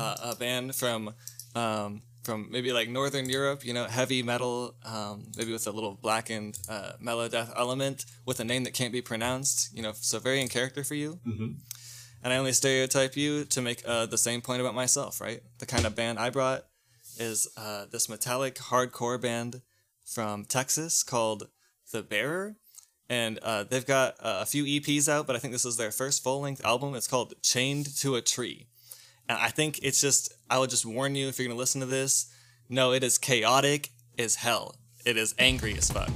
uh, 0.00 0.16
a 0.22 0.36
band 0.36 0.74
from, 0.74 1.14
um, 1.54 2.02
from 2.22 2.48
maybe 2.50 2.72
like 2.72 2.88
Northern 2.88 3.28
Europe, 3.28 3.64
you 3.64 3.72
know, 3.72 3.84
heavy 3.84 4.22
metal, 4.22 4.74
um, 4.84 5.24
maybe 5.36 5.52
with 5.52 5.66
a 5.66 5.70
little 5.72 5.94
blackened 5.94 6.58
uh, 6.68 6.92
melodeath 7.02 7.52
element, 7.56 8.04
with 8.26 8.38
a 8.40 8.44
name 8.44 8.64
that 8.64 8.74
can't 8.74 8.92
be 8.92 9.02
pronounced, 9.02 9.74
you 9.74 9.82
know, 9.82 9.92
so 9.94 10.18
very 10.18 10.40
in 10.40 10.48
character 10.48 10.84
for 10.84 10.94
you. 10.94 11.20
Mhm. 11.26 11.56
And 12.22 12.32
I 12.32 12.36
only 12.36 12.52
stereotype 12.52 13.16
you 13.16 13.44
to 13.46 13.60
make 13.60 13.82
uh, 13.84 14.06
the 14.06 14.18
same 14.18 14.40
point 14.40 14.60
about 14.60 14.74
myself, 14.74 15.20
right? 15.20 15.42
The 15.58 15.66
kind 15.66 15.84
of 15.84 15.96
band 15.96 16.18
I 16.20 16.30
brought 16.30 16.64
is 17.18 17.48
uh, 17.56 17.86
this 17.90 18.08
metallic 18.08 18.54
hardcore 18.56 19.20
band 19.20 19.62
from 20.04 20.44
Texas 20.44 21.02
called 21.02 21.48
The 21.90 22.02
Bearer 22.02 22.56
and 23.08 23.38
uh, 23.40 23.64
they've 23.64 23.86
got 23.86 24.14
uh, 24.20 24.38
a 24.42 24.46
few 24.46 24.64
EPs 24.64 25.08
out, 25.08 25.26
but 25.26 25.36
I 25.36 25.38
think 25.38 25.52
this 25.52 25.64
is 25.64 25.76
their 25.76 25.90
first 25.90 26.22
full 26.22 26.40
length 26.40 26.64
album. 26.64 26.94
It's 26.94 27.08
called 27.08 27.34
Chained 27.42 27.94
to 27.98 28.14
a 28.16 28.22
Tree. 28.22 28.66
And 29.28 29.38
I 29.38 29.48
think 29.48 29.80
it's 29.82 30.00
just, 30.00 30.34
I 30.50 30.58
would 30.58 30.70
just 30.70 30.86
warn 30.86 31.14
you 31.14 31.28
if 31.28 31.38
you're 31.38 31.46
going 31.46 31.56
to 31.56 31.60
listen 31.60 31.80
to 31.80 31.86
this, 31.86 32.32
no, 32.68 32.92
it 32.92 33.04
is 33.04 33.18
chaotic 33.18 33.90
as 34.18 34.36
hell. 34.36 34.74
It 35.04 35.16
is 35.16 35.34
angry 35.38 35.76
as 35.76 35.90
fuck. 35.90 36.10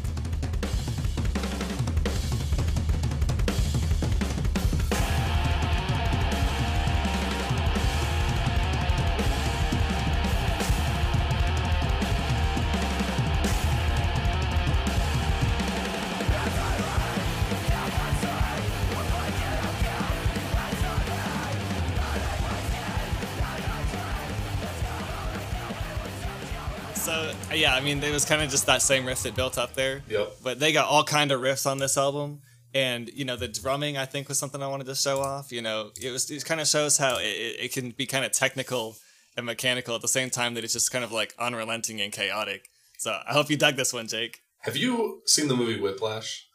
So, 27.06 27.32
yeah, 27.54 27.72
I 27.72 27.80
mean, 27.80 28.02
it 28.02 28.10
was 28.10 28.24
kind 28.24 28.42
of 28.42 28.50
just 28.50 28.66
that 28.66 28.82
same 28.82 29.06
riff 29.06 29.22
that 29.22 29.36
built 29.36 29.58
up 29.58 29.74
there. 29.74 30.02
Yep. 30.08 30.38
But 30.42 30.58
they 30.58 30.72
got 30.72 30.88
all 30.88 31.04
kind 31.04 31.30
of 31.30 31.40
riffs 31.40 31.64
on 31.64 31.78
this 31.78 31.96
album. 31.96 32.40
And, 32.74 33.08
you 33.14 33.24
know, 33.24 33.36
the 33.36 33.46
drumming, 33.46 33.96
I 33.96 34.06
think, 34.06 34.28
was 34.28 34.40
something 34.40 34.60
I 34.60 34.66
wanted 34.66 34.88
to 34.88 34.96
show 34.96 35.20
off. 35.20 35.52
You 35.52 35.62
know, 35.62 35.92
it 36.02 36.10
was 36.10 36.28
it 36.32 36.44
kind 36.44 36.60
of 36.60 36.66
shows 36.66 36.98
how 36.98 37.18
it, 37.18 37.26
it, 37.60 37.72
can 37.72 37.90
be 37.92 38.06
kind 38.06 38.24
of 38.24 38.32
technical 38.32 38.96
and 39.36 39.46
mechanical 39.46 39.94
at 39.94 40.02
the 40.02 40.08
same 40.08 40.30
time 40.30 40.54
that 40.54 40.64
it's 40.64 40.72
just 40.72 40.90
kind 40.90 41.04
of 41.04 41.12
like 41.12 41.32
unrelenting 41.38 42.00
and 42.00 42.12
chaotic. 42.12 42.70
So 42.98 43.16
I 43.24 43.34
hope 43.34 43.50
you 43.50 43.56
dug 43.56 43.76
this 43.76 43.92
one, 43.92 44.08
Jake. 44.08 44.40
Have 44.62 44.76
you 44.76 45.22
seen 45.26 45.46
the 45.46 45.54
movie 45.54 45.80
Whiplash? 45.80 46.48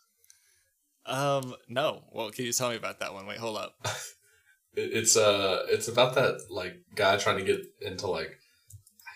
Um, 1.05 1.55
no. 1.69 2.03
Well, 2.11 2.29
can 2.29 2.43
you 2.43 2.51
tell 2.51 2.71
me 2.71 2.75
about 2.75 2.99
that 2.99 3.13
one? 3.13 3.25
Wait, 3.25 3.37
hold 3.37 3.55
up. 3.55 3.75
It's 4.73 5.17
uh, 5.17 5.65
it's 5.67 5.89
about 5.89 6.15
that 6.15 6.43
like 6.49 6.77
guy 6.95 7.17
trying 7.17 7.39
to 7.39 7.43
get 7.43 7.59
into 7.81 8.07
like 8.07 8.39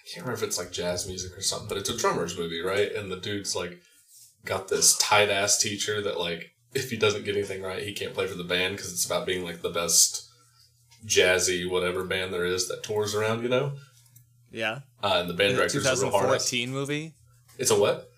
I 0.05 0.13
can't 0.13 0.25
remember 0.25 0.43
if 0.43 0.47
it's 0.47 0.57
like 0.57 0.71
jazz 0.71 1.07
music 1.07 1.35
or 1.35 1.41
something, 1.41 1.67
but 1.67 1.77
it's 1.77 1.89
a 1.89 1.97
drummer's 1.97 2.37
movie, 2.37 2.61
right? 2.61 2.93
And 2.93 3.11
the 3.11 3.17
dude's 3.19 3.55
like 3.55 3.81
got 4.45 4.67
this 4.67 4.95
tight 4.97 5.29
ass 5.29 5.57
teacher 5.57 6.01
that 6.03 6.19
like 6.19 6.51
if 6.75 6.91
he 6.91 6.97
doesn't 6.97 7.25
get 7.25 7.35
anything 7.35 7.63
right, 7.63 7.81
he 7.81 7.93
can't 7.93 8.13
play 8.13 8.27
for 8.27 8.35
the 8.35 8.43
band 8.43 8.75
because 8.75 8.91
it's 8.91 9.05
about 9.05 9.25
being 9.25 9.43
like 9.43 9.61
the 9.61 9.69
best 9.69 10.29
jazzy 11.05 11.69
whatever 11.69 12.03
band 12.03 12.33
there 12.33 12.45
is 12.45 12.67
that 12.67 12.83
tours 12.83 13.15
around, 13.15 13.41
you 13.41 13.49
know. 13.49 13.73
Yeah. 14.51 14.79
Uh, 15.01 15.17
and 15.21 15.29
the 15.29 15.33
band 15.33 15.55
director's 15.55 15.85
a 15.85 16.05
real 16.05 16.11
hard 16.11 16.39
2014 16.39 16.71
movie. 16.71 17.13
It's 17.57 17.71
a 17.71 17.79
what? 17.79 18.11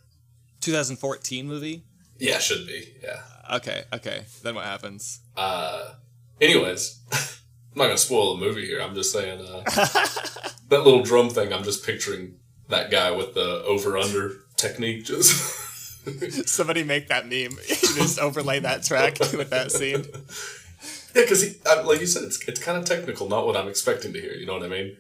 2014 0.62 1.48
movie. 1.48 1.84
Yeah, 2.20 2.40
should 2.40 2.68
be. 2.68 2.96
Yeah. 3.04 3.22
Okay. 3.56 3.84
Okay. 3.94 4.26
Then 4.44 4.56
what 4.56 4.66
happens? 4.66 5.22
Uh, 5.36 5.94
anyways, 6.42 7.00
I'm 7.78 7.82
not 7.84 7.90
gonna 7.90 7.98
spoil 8.00 8.36
the 8.36 8.44
movie 8.44 8.66
here. 8.66 8.82
I'm 8.82 8.96
just 8.96 9.12
saying 9.12 9.40
uh, 9.40 9.62
that 10.70 10.82
little 10.84 11.04
drum 11.04 11.30
thing. 11.30 11.54
I'm 11.54 11.64
just 11.64 11.86
picturing 11.86 12.40
that 12.70 12.90
guy 12.90 13.12
with 13.12 13.36
the 13.36 13.64
over 13.66 14.00
under 14.00 14.32
technique. 14.56 15.06
Just 15.06 15.30
Somebody 16.48 16.84
make 16.84 17.08
that 17.10 17.28
meme. 17.28 17.52
You 17.70 17.96
just 18.02 18.18
overlay 18.18 18.62
that 18.62 18.82
track 18.82 19.20
with 19.20 19.52
that 19.52 19.72
scene. 19.72 20.06
yeah, 21.14 21.22
because 21.22 21.64
uh, 21.68 21.84
like 21.86 22.00
you 22.00 22.08
said, 22.08 22.24
it's 22.24 22.44
it's 22.48 22.60
kind 22.60 22.80
of 22.80 22.86
technical, 22.86 23.30
not 23.30 23.46
what 23.46 23.56
I'm 23.56 23.68
expecting 23.68 24.12
to 24.14 24.20
hear. 24.20 24.34
You 24.34 24.48
know 24.48 24.54
what 24.54 24.64
I 24.64 24.70
mean? 24.70 24.98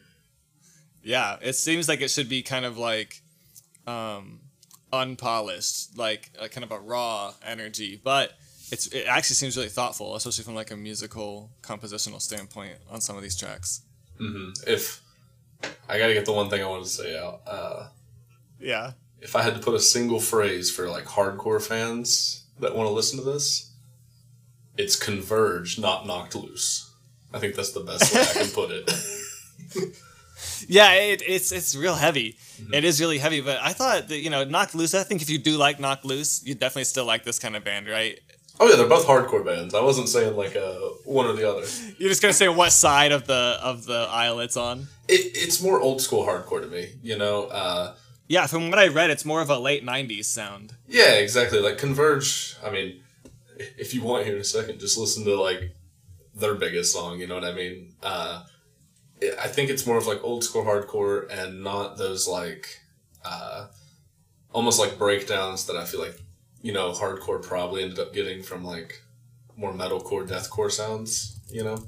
Yeah, 1.02 1.38
it 1.42 1.54
seems 1.54 1.90
like 1.90 2.02
it 2.02 2.12
should 2.12 2.30
be 2.30 2.44
kind 2.44 2.64
of 2.64 2.78
like 2.78 3.22
um 3.88 4.42
unpolished, 4.94 5.98
like 5.98 6.30
a 6.40 6.48
kind 6.48 6.64
of 6.64 6.72
a 6.72 6.78
raw 6.80 7.34
energy, 7.44 8.00
but 8.04 8.34
it's 8.72 8.88
it 8.88 9.06
actually 9.08 9.36
seems 9.36 9.56
really 9.58 9.70
thoughtful, 9.70 10.16
especially 10.16 10.44
from 10.44 10.56
like 10.56 10.72
a 10.72 10.78
musical 10.78 11.50
compositional 11.62 12.22
standpoint 12.22 12.78
on 12.90 13.02
some 13.02 13.16
of 13.16 13.22
these 13.24 13.36
tracks. 13.36 13.82
hmm 14.18 14.50
If 14.66 15.02
I 15.90 15.98
got 15.98 16.08
to 16.08 16.14
get 16.14 16.26
the 16.26 16.34
one 16.34 16.50
thing 16.50 16.62
I 16.62 16.68
wanted 16.68 16.84
to 16.84 16.90
say 16.90 17.18
out, 17.18 17.42
uh, 17.48 17.88
Yeah. 18.60 18.92
if 19.22 19.36
I 19.36 19.42
had 19.42 19.54
to 19.56 19.60
put 19.60 19.74
a 19.74 19.80
single 19.80 20.20
phrase 20.20 20.70
for 20.70 20.90
like 20.90 21.06
hardcore 21.06 21.62
fans 21.62 22.44
that 22.60 22.76
want 22.76 22.88
to 22.88 22.94
listen 22.94 23.18
to 23.20 23.26
this, 23.26 23.72
it's 24.78 24.96
converge, 24.96 25.80
not 25.80 26.06
knocked 26.06 26.36
loose. 26.36 26.92
I 27.34 27.40
think 27.40 27.56
that's 27.56 27.72
the 27.72 27.82
best 27.82 28.14
way 28.14 28.22
I 28.22 28.44
can 28.46 28.52
put 28.54 28.72
it. 28.72 28.90
Yeah, 30.68 30.94
it, 30.94 31.24
it's 31.26 31.52
it's 31.52 31.76
real 31.76 31.96
heavy. 31.96 32.38
It 32.72 32.84
is 32.84 33.00
really 33.02 33.18
heavy, 33.18 33.42
but 33.42 33.58
I 33.62 33.74
thought 33.74 34.08
that 34.10 34.20
you 34.20 34.30
know, 34.30 34.44
knocked 34.44 34.76
Loose. 34.76 34.94
I 34.94 35.04
think 35.04 35.22
if 35.24 35.30
you 35.30 35.40
do 35.40 35.58
like 35.58 35.80
knocked 35.80 36.06
Loose, 36.06 36.44
you 36.46 36.54
definitely 36.54 36.84
still 36.84 37.06
like 37.06 37.24
this 37.24 37.40
kind 37.40 37.56
of 37.56 37.64
band, 37.64 37.88
right? 37.88 38.20
Oh 38.60 38.70
yeah, 38.70 38.76
they're 38.76 38.88
both 38.88 39.06
hardcore 39.06 39.46
bands. 39.46 39.74
I 39.74 39.82
wasn't 39.82 40.10
saying 40.10 40.36
like 40.36 40.56
uh, 40.56 40.76
one 41.06 41.26
or 41.26 41.34
the 41.34 41.50
other. 41.50 41.66
You're 41.98 42.10
just 42.10 42.22
gonna 42.22 42.34
say 42.34 42.48
what 42.50 42.72
side 42.72 43.12
of 43.12 43.28
the 43.28 43.60
of 43.62 43.86
the 43.86 44.08
aisle 44.10 44.40
it's 44.40 44.58
on. 44.58 44.88
It, 45.08 45.32
it's 45.36 45.62
more 45.62 45.80
old 45.80 46.02
school 46.02 46.26
hardcore 46.26 46.62
to 46.62 46.68
me. 46.68 46.90
You 47.02 47.18
know. 47.18 47.44
Uh, 47.46 47.96
Yeah, 48.28 48.46
from 48.48 48.70
what 48.70 48.80
I 48.80 48.88
read, 48.88 49.10
it's 49.10 49.24
more 49.26 49.42
of 49.42 49.50
a 49.50 49.58
late 49.60 49.86
'90s 49.86 50.26
sound. 50.26 50.74
Yeah, 50.88 51.14
exactly. 51.14 51.60
Like 51.60 51.78
Converge. 51.78 52.56
I 52.66 52.70
mean, 52.72 53.02
if 53.78 53.94
you 53.94 54.04
want 54.04 54.26
here 54.26 54.36
in 54.36 54.42
a 54.42 54.46
second, 54.46 54.80
just 54.80 54.98
listen 54.98 55.24
to 55.26 55.36
like 55.42 55.76
their 56.36 56.56
biggest 56.56 56.94
song. 56.94 57.20
You 57.20 57.28
know 57.28 57.36
what 57.36 57.46
I 57.46 57.54
mean? 57.54 57.94
Uh, 58.04 58.44
I 59.42 59.48
think 59.48 59.70
it's 59.70 59.88
more 59.88 59.98
of 59.98 60.06
like 60.06 60.24
old 60.24 60.44
school 60.44 60.64
hardcore 60.64 61.28
and 61.32 61.64
not 61.64 61.98
those 61.98 62.28
like 62.28 62.82
uh, 63.26 63.68
almost 64.52 64.80
like 64.80 64.98
breakdowns 65.00 65.66
that 65.66 65.76
I 65.76 65.86
feel 65.86 66.02
like 66.02 66.20
you 66.62 66.74
know 66.74 66.92
hardcore 66.92 67.42
probably 67.42 67.84
ended 67.84 68.00
up 68.00 68.14
getting 68.14 68.42
from 68.44 68.64
like 68.64 69.02
more 69.56 69.74
metalcore, 69.74 70.28
deathcore 70.28 70.72
sounds. 70.72 71.40
You 71.50 71.64
know. 71.64 71.88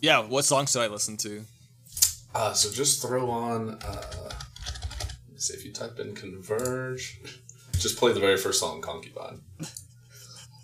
Yeah, 0.00 0.20
what 0.20 0.44
songs 0.44 0.72
should 0.72 0.82
I 0.82 0.86
listen 0.88 1.16
to? 1.18 1.42
Uh, 2.34 2.52
so 2.52 2.70
just 2.70 3.02
throw 3.02 3.30
on. 3.30 3.70
Uh, 3.70 4.02
let 4.28 5.32
me 5.32 5.38
see 5.38 5.54
if 5.54 5.64
you 5.64 5.72
type 5.72 5.98
in 5.98 6.14
Converge. 6.14 7.20
Just 7.72 7.96
play 7.98 8.12
the 8.12 8.20
very 8.20 8.36
first 8.36 8.60
song, 8.60 8.80
Concubine. 8.80 9.40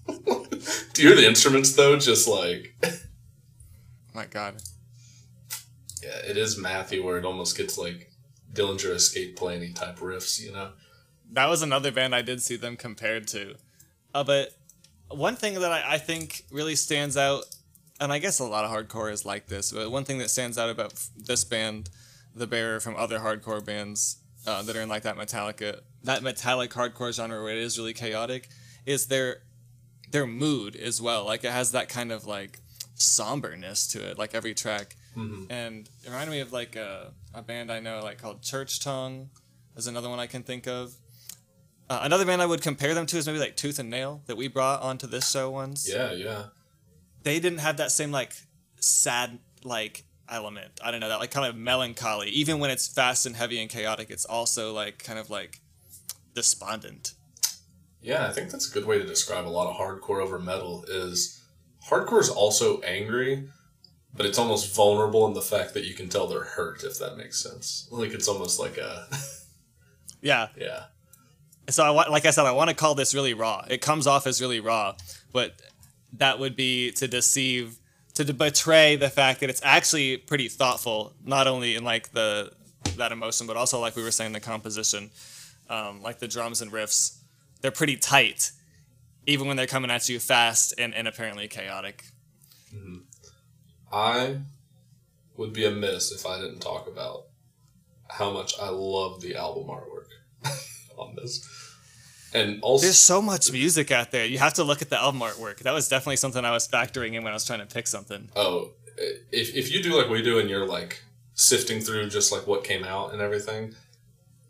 Do 0.07 1.03
you 1.03 1.09
hear 1.09 1.17
the 1.17 1.27
instruments 1.27 1.73
though? 1.75 1.97
Just 1.99 2.29
like 2.29 2.75
My 4.15 4.27
God. 4.27 4.57
yeah, 6.03 6.19
it 6.29 6.37
is 6.37 6.59
mathy 6.59 7.03
where 7.03 7.17
it 7.19 7.25
almost 7.25 7.57
gets 7.57 7.79
like 7.79 8.13
Dillinger 8.53 8.95
Escape 8.95 9.37
Planning 9.37 9.75
type 9.75 9.99
riffs. 9.99 10.41
You 10.41 10.53
know. 10.53 10.73
That 11.35 11.49
was 11.49 11.63
another 11.63 11.91
band 11.93 12.15
I 12.15 12.23
did 12.23 12.41
see 12.43 12.57
them 12.57 12.77
compared 12.77 13.27
to. 13.29 13.57
Uh, 14.15 14.25
but 14.25 14.51
one 15.09 15.37
thing 15.37 15.55
that 15.55 15.73
I, 15.73 15.95
I 15.95 15.99
think 15.99 16.45
really 16.51 16.77
stands 16.77 17.17
out, 17.17 17.45
and 18.01 18.13
I 18.13 18.19
guess 18.19 18.39
a 18.39 18.45
lot 18.45 18.65
of 18.65 18.71
hardcore 18.71 19.13
is 19.13 19.25
like 19.25 19.47
this, 19.49 19.73
but 19.73 19.91
one 19.91 20.05
thing 20.05 20.19
that 20.19 20.31
stands 20.31 20.57
out 20.59 20.71
about 20.71 20.93
f- 20.93 21.11
this 21.17 21.45
band, 21.45 21.91
The 22.35 22.47
Bearer, 22.47 22.81
from 22.81 22.97
other 22.97 23.19
hardcore 23.19 23.65
bands 23.65 24.17
uh, 24.47 24.63
that 24.63 24.77
are 24.77 24.81
in 24.81 24.89
like 24.89 25.03
that 25.03 25.17
Metallica, 25.17 25.81
that 26.05 26.23
metallic 26.23 26.71
hardcore 26.71 27.13
genre 27.13 27.43
where 27.43 27.53
it 27.53 27.59
is 27.59 27.79
really 27.79 27.95
chaotic, 27.95 28.49
is 28.87 29.07
their 29.07 29.39
their 30.11 30.27
mood 30.27 30.77
as 30.77 31.01
well. 31.03 31.25
Like 31.25 31.43
it 31.45 31.51
has 31.51 31.73
that 31.73 31.89
kind 31.89 32.13
of 32.13 32.27
like 32.27 32.61
somberness 32.95 33.91
to 33.93 34.09
it, 34.11 34.19
like 34.19 34.35
every 34.35 34.55
track. 34.55 34.97
And 35.51 35.89
it 36.03 36.09
reminded 36.09 36.31
me 36.33 36.41
of 36.41 36.53
like 36.53 36.77
a, 36.77 37.13
a 37.33 37.43
band 37.43 37.71
I 37.73 37.81
know 37.81 38.01
like 38.03 38.19
called 38.21 38.43
Church 38.43 38.81
Tongue 38.81 39.31
is 39.77 39.87
another 39.87 40.09
one 40.09 40.19
I 40.21 40.27
can 40.27 40.43
think 40.43 40.67
of. 40.67 40.95
Uh, 41.89 42.01
another 42.03 42.25
band 42.25 42.41
I 42.41 42.47
would 42.47 42.63
compare 42.63 42.95
them 42.95 43.07
to 43.07 43.19
is 43.19 43.27
maybe 43.27 43.39
like 43.39 43.57
Tooth 43.57 43.79
and 43.79 43.91
Nail 43.91 44.23
that 44.27 44.37
we 44.37 44.49
brought 44.49 44.83
onto 44.83 45.07
this 45.07 45.31
show 45.31 45.51
once. 45.51 45.89
Yeah, 45.91 46.13
yeah. 46.13 46.45
They 47.23 47.41
didn't 47.41 47.59
have 47.59 47.77
that 47.77 47.91
same 47.91 48.11
like 48.11 48.35
sad 48.81 49.39
like 49.65 50.05
element. 50.29 50.81
I 50.83 50.91
don't 50.91 51.01
know 51.01 51.09
that 51.09 51.21
like 51.21 51.31
kind 51.31 51.47
of 51.47 51.57
melancholy. 51.57 52.31
Even 52.31 52.59
when 52.59 52.71
it's 52.71 52.89
fast 52.89 53.27
and 53.27 53.37
heavy 53.37 53.61
and 53.61 53.69
chaotic, 53.69 54.11
it's 54.11 54.25
also 54.25 54.73
like 54.73 55.03
kind 55.03 55.19
of 55.19 55.29
like 55.31 55.61
despondent. 56.35 57.15
Yeah, 58.01 58.27
I 58.27 58.33
think 58.33 58.51
that's 58.51 58.71
a 58.71 58.73
good 58.73 58.87
way 58.87 58.99
to 58.99 59.05
describe 59.05 59.47
a 59.47 59.49
lot 59.49 59.69
of 59.69 59.77
hardcore 59.77 60.23
over 60.23 60.39
metal 60.39 60.85
is 60.89 61.43
hardcore 61.89 62.21
is 62.21 62.29
also 62.29 62.81
angry, 62.81 63.49
but 64.15 64.27
it's 64.27 64.39
almost 64.39 64.75
vulnerable 64.75 65.27
in 65.27 65.35
the 65.35 65.43
fact 65.43 65.75
that 65.75 65.85
you 65.85 65.95
can 65.95 66.09
tell 66.09 66.27
they're 66.27 66.45
hurt, 66.45 66.83
if 66.85 66.99
that 66.99 67.17
makes 67.17 67.43
sense. 67.43 67.89
Like 67.91 68.13
it's 68.13 68.29
almost 68.29 68.59
like 68.61 68.77
a 68.79 69.07
Yeah. 70.21 70.49
yeah. 70.57 70.85
So 71.69 71.85
I 71.85 72.09
like 72.09 72.27
I 72.27 72.31
said, 72.31 72.45
I 72.45 72.53
want 72.53 72.71
to 72.71 72.77
call 72.77 72.95
this 72.95 73.15
really 73.15 73.35
raw. 73.35 73.65
It 73.69 73.81
comes 73.81 74.07
off 74.07 74.27
as 74.27 74.41
really 74.41 74.61
raw, 74.61 74.97
but 75.33 75.55
that 76.15 76.39
would 76.39 76.57
be 76.57 76.93
to 76.93 77.09
deceive, 77.09 77.79
to 78.15 78.33
betray 78.33 78.97
the 78.97 79.09
fact 79.09 79.41
that 79.41 79.51
it's 79.51 79.63
actually 79.65 80.17
pretty 80.19 80.49
thoughtful, 80.49 81.15
not 81.25 81.47
only 81.47 81.75
in 81.75 81.85
like 81.85 82.13
the 82.13 82.53
that 82.97 83.13
emotion, 83.13 83.47
but 83.47 83.57
also 83.57 83.81
like 83.81 83.97
we 83.97 84.03
were 84.03 84.11
saying, 84.11 84.33
the 84.33 84.41
composition, 84.41 85.11
um, 85.69 86.03
like 86.03 86.19
the 86.19 86.29
drums 86.29 86.61
and 86.61 86.71
riffs, 86.71 87.19
they're 87.61 87.71
pretty 87.71 87.97
tight, 87.97 88.53
even 89.27 89.49
when 89.49 89.57
they're 89.57 89.67
coming 89.67 89.91
at 89.91 90.09
you 90.09 90.19
fast 90.21 90.75
and, 90.79 90.95
and 90.95 91.09
apparently 91.09 91.49
chaotic. 91.49 92.05
I 93.93 94.39
would 95.37 95.53
be 95.53 95.65
amiss 95.65 96.13
if 96.13 96.27
I 96.27 96.41
didn't 96.41 96.61
talk 96.61 96.87
about 96.87 97.27
how 98.09 98.31
much 98.31 98.55
I 98.61 98.69
love 98.69 99.21
the 99.21 99.35
album 99.35 99.69
artwork 99.69 100.09
on 100.99 101.15
this. 101.17 101.47
And 102.35 102.61
also 102.63 102.85
There's 102.85 102.99
so 102.99 103.23
much 103.23 103.53
music 103.53 103.93
out 103.93 104.11
there. 104.11 104.27
You 104.27 104.39
have 104.39 104.55
to 104.55 104.65
look 104.65 104.83
at 104.83 104.91
the 104.91 105.01
album 105.01 105.21
artwork. 105.21 105.61
That 105.61 105.73
was 105.73 105.89
definitely 105.89 106.17
something 106.17 106.45
I 106.45 106.51
was 106.51 106.67
factoring 106.67 107.15
in 107.15 107.23
when 107.23 107.33
I 107.33 107.35
was 107.35 107.45
trying 107.45 107.61
to 107.61 107.67
pick 107.67 107.87
something. 107.87 108.29
Oh, 108.35 108.73
if, 109.31 109.55
if 109.55 109.73
you 109.73 109.83
do 109.83 109.97
like 109.97 110.09
we 110.09 110.21
do 110.21 110.39
and 110.41 110.51
you're 110.51 110.67
like 110.67 111.03
sifting 111.35 111.81
through 111.81 112.09
just 112.09 112.33
like 112.33 112.47
what 112.47 112.65
came 112.65 112.83
out 112.83 113.13
and 113.13 113.23
everything, 113.23 113.75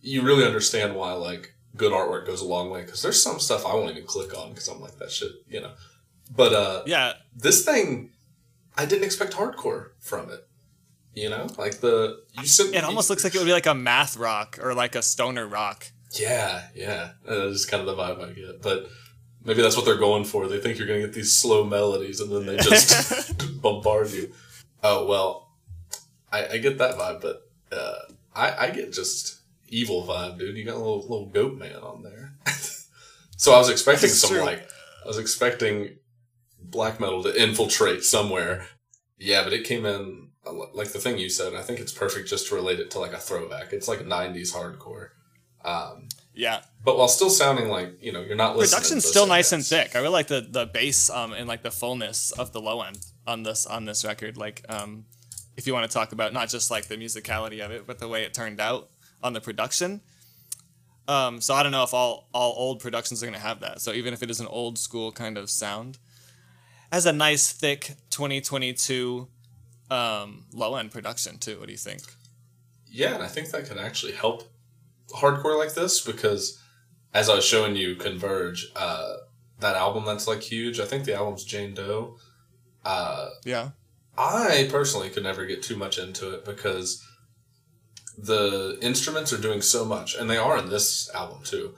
you 0.01 0.23
really 0.23 0.45
understand 0.47 0.97
why 0.97 1.13
like 1.13 1.55
good 1.77 1.93
artwork 1.93 2.27
goes 2.27 2.41
a 2.41 2.47
long 2.47 2.71
way. 2.71 2.83
Because 2.83 3.03
there's 3.03 3.23
some 3.23 3.39
stuff 3.39 3.67
I 3.67 3.75
won't 3.75 3.91
even 3.91 4.07
click 4.07 4.37
on 4.37 4.51
because 4.51 4.69
I'm 4.69 4.81
like 4.81 4.99
that 4.99 5.11
shit, 5.11 5.33
you 5.47 5.61
know. 5.61 5.73
But 6.35 6.55
uh, 6.55 6.83
Yeah, 6.87 7.13
this 7.37 7.67
thing, 7.67 8.13
I 8.79 8.87
didn't 8.87 9.05
expect 9.05 9.35
hardcore 9.35 9.91
from 10.01 10.31
it. 10.31 10.47
You 11.15 11.31
know, 11.31 11.47
like 11.59 11.81
the 11.81 12.25
you 12.33 12.47
sent 12.47 12.75
it 12.75 12.83
almost 12.83 13.09
looks 13.09 13.23
like 13.23 13.35
it 13.35 13.39
would 13.39 13.45
be 13.45 13.53
like 13.53 13.67
a 13.67 13.75
math 13.75 14.17
rock 14.17 14.59
or 14.61 14.75
like 14.75 14.97
a 14.97 15.03
stoner 15.03 15.47
rock. 15.47 15.87
Yeah, 16.19 16.63
yeah. 16.75 17.11
That 17.25 17.47
is 17.49 17.67
kind 17.67 17.81
of 17.81 17.87
the 17.87 18.01
vibe 18.03 18.23
I 18.23 18.33
get. 18.33 18.63
But 18.63 18.89
maybe 19.45 19.63
that's 19.63 19.77
what 19.77 19.85
they're 19.85 19.97
going 19.97 20.25
for. 20.25 20.49
They 20.49 20.61
think 20.61 20.79
you're 20.79 20.87
going 20.87 21.01
to 21.01 21.07
get 21.07 21.15
these 21.15 21.37
slow 21.37 21.65
melodies 21.65 22.21
and 22.21 22.33
then 22.33 22.47
they 22.47 22.57
just 22.57 23.61
bombard 23.63 24.11
you. 24.11 24.33
Oh, 24.83 25.07
well, 25.07 25.53
I, 26.33 26.47
I 26.53 26.59
get 26.59 26.79
that 26.79 26.97
vibe, 26.97 27.21
but 27.21 27.43
uh, 27.73 27.99
I, 28.35 28.67
I 28.67 28.71
get 28.71 28.93
just 28.93 29.41
evil 29.69 30.07
vibe, 30.07 30.39
dude. 30.39 30.57
You 30.57 30.65
got 30.65 30.75
a 30.75 30.79
little, 30.79 31.01
little 31.01 31.27
goat 31.27 31.57
man 31.57 31.77
on 31.77 32.03
there. 32.03 32.35
so 33.37 33.55
I 33.55 33.59
was 33.59 33.71
expecting 33.71 34.09
That's 34.09 34.21
some, 34.21 34.31
true. 34.31 34.45
like, 34.45 34.69
I 35.05 35.09
was 35.09 35.19
expecting 35.19 35.97
black 36.61 37.01
metal 37.01 37.23
to 37.23 37.43
infiltrate 37.43 38.05
somewhere. 38.05 38.67
Yeah, 39.19 39.45
but 39.45 39.53
it 39.53 39.65
came 39.65 39.87
in, 39.87 40.29
like 40.75 40.93
the 40.93 40.99
thing 40.99 41.19
you 41.19 41.29
said, 41.29 41.55
I 41.55 41.63
think 41.63 41.81
it's 41.81 41.93
perfect 41.93 42.29
just 42.29 42.49
to 42.49 42.55
relate 42.55 42.81
it 42.81 42.91
to 42.93 42.99
like 42.99 43.13
a 43.13 43.19
throwback. 43.19 43.73
It's 43.73 43.89
like 43.89 44.01
90s 44.01 44.55
hardcore. 44.55 45.11
Um, 45.65 46.09
Yeah, 46.35 46.63
but 46.85 46.99
while 46.99 47.09
still 47.09 47.31
sounding 47.31 47.69
like 47.69 48.03
you 48.03 48.13
know 48.13 48.21
you're 48.21 48.37
not 48.37 48.57
listening. 48.57 48.77
production's 48.77 49.05
still 49.07 49.27
nice 49.27 49.53
and 49.53 49.65
thick. 49.65 49.95
I 49.95 50.01
really 50.01 50.13
like 50.13 50.27
the 50.27 50.41
the 50.41 50.67
bass 50.67 51.09
um 51.11 51.33
and 51.33 51.47
like 51.49 51.63
the 51.63 51.71
fullness 51.71 52.33
of 52.33 52.53
the 52.53 52.61
low 52.61 52.83
end 52.83 52.99
on 53.27 53.43
this 53.45 53.67
on 53.67 53.85
this 53.85 54.05
record. 54.05 54.37
Like 54.37 54.65
um, 54.69 55.07
if 55.57 55.67
you 55.67 55.73
want 55.73 55.91
to 55.91 55.95
talk 55.95 56.13
about 56.13 56.33
not 56.33 56.49
just 56.49 56.71
like 56.71 56.87
the 56.87 56.97
musicality 56.97 57.65
of 57.65 57.71
it, 57.71 57.87
but 57.87 57.99
the 57.99 58.09
way 58.09 58.25
it 58.25 58.35
turned 58.35 58.61
out 58.61 58.91
on 59.23 59.33
the 59.33 59.41
production. 59.41 60.01
Um, 61.07 61.41
so 61.41 61.55
I 61.55 61.63
don't 61.63 61.73
know 61.73 61.83
if 61.85 61.95
all 61.95 62.29
all 62.33 62.55
old 62.57 62.81
productions 62.81 63.23
are 63.23 63.27
gonna 63.27 63.39
have 63.39 63.61
that. 63.61 63.81
So 63.81 63.93
even 63.93 64.13
if 64.15 64.23
it 64.23 64.31
is 64.31 64.41
an 64.41 64.47
old 64.47 64.79
school 64.79 65.13
kind 65.13 65.39
of 65.39 65.51
sound, 65.51 65.99
has 66.93 67.07
a 67.07 67.13
nice 67.13 67.53
thick 67.53 67.93
2022 68.11 69.29
um, 69.91 70.45
low 70.53 70.77
end 70.77 70.91
production 70.91 71.39
too. 71.39 71.59
What 71.59 71.67
do 71.67 71.73
you 71.73 71.79
think? 71.79 72.03
Yeah, 72.87 73.15
and 73.15 73.23
I 73.23 73.27
think 73.29 73.51
that 73.51 73.67
can 73.67 73.79
actually 73.79 74.13
help 74.13 74.45
hardcore 75.13 75.59
like 75.59 75.75
this 75.75 76.01
because 76.01 76.61
as 77.13 77.29
I 77.29 77.37
was 77.37 77.45
showing 77.45 77.77
you 77.77 77.95
Converge, 77.97 78.67
uh, 78.77 79.15
that 79.61 79.77
album 79.77 80.05
that's 80.05 80.27
like 80.27 80.43
huge. 80.43 80.81
I 80.81 80.85
think 80.85 81.05
the 81.05 81.15
album's 81.15 81.45
Jane 81.45 81.75
Doe. 81.75 82.17
Uh, 82.85 83.29
Yeah. 83.45 83.71
I 84.17 84.69
personally 84.71 85.11
could 85.11 85.25
never 85.25 85.45
get 85.45 85.63
too 85.63 85.77
much 85.77 85.99
into 85.99 86.33
it 86.35 86.45
because 86.45 87.05
the 88.17 88.79
instruments 88.81 89.33
are 89.33 89.41
doing 89.41 89.61
so 89.61 89.85
much, 89.85 90.15
and 90.15 90.31
they 90.31 90.37
are 90.37 90.57
in 90.59 90.71
this 90.71 91.13
album 91.15 91.43
too. 91.43 91.75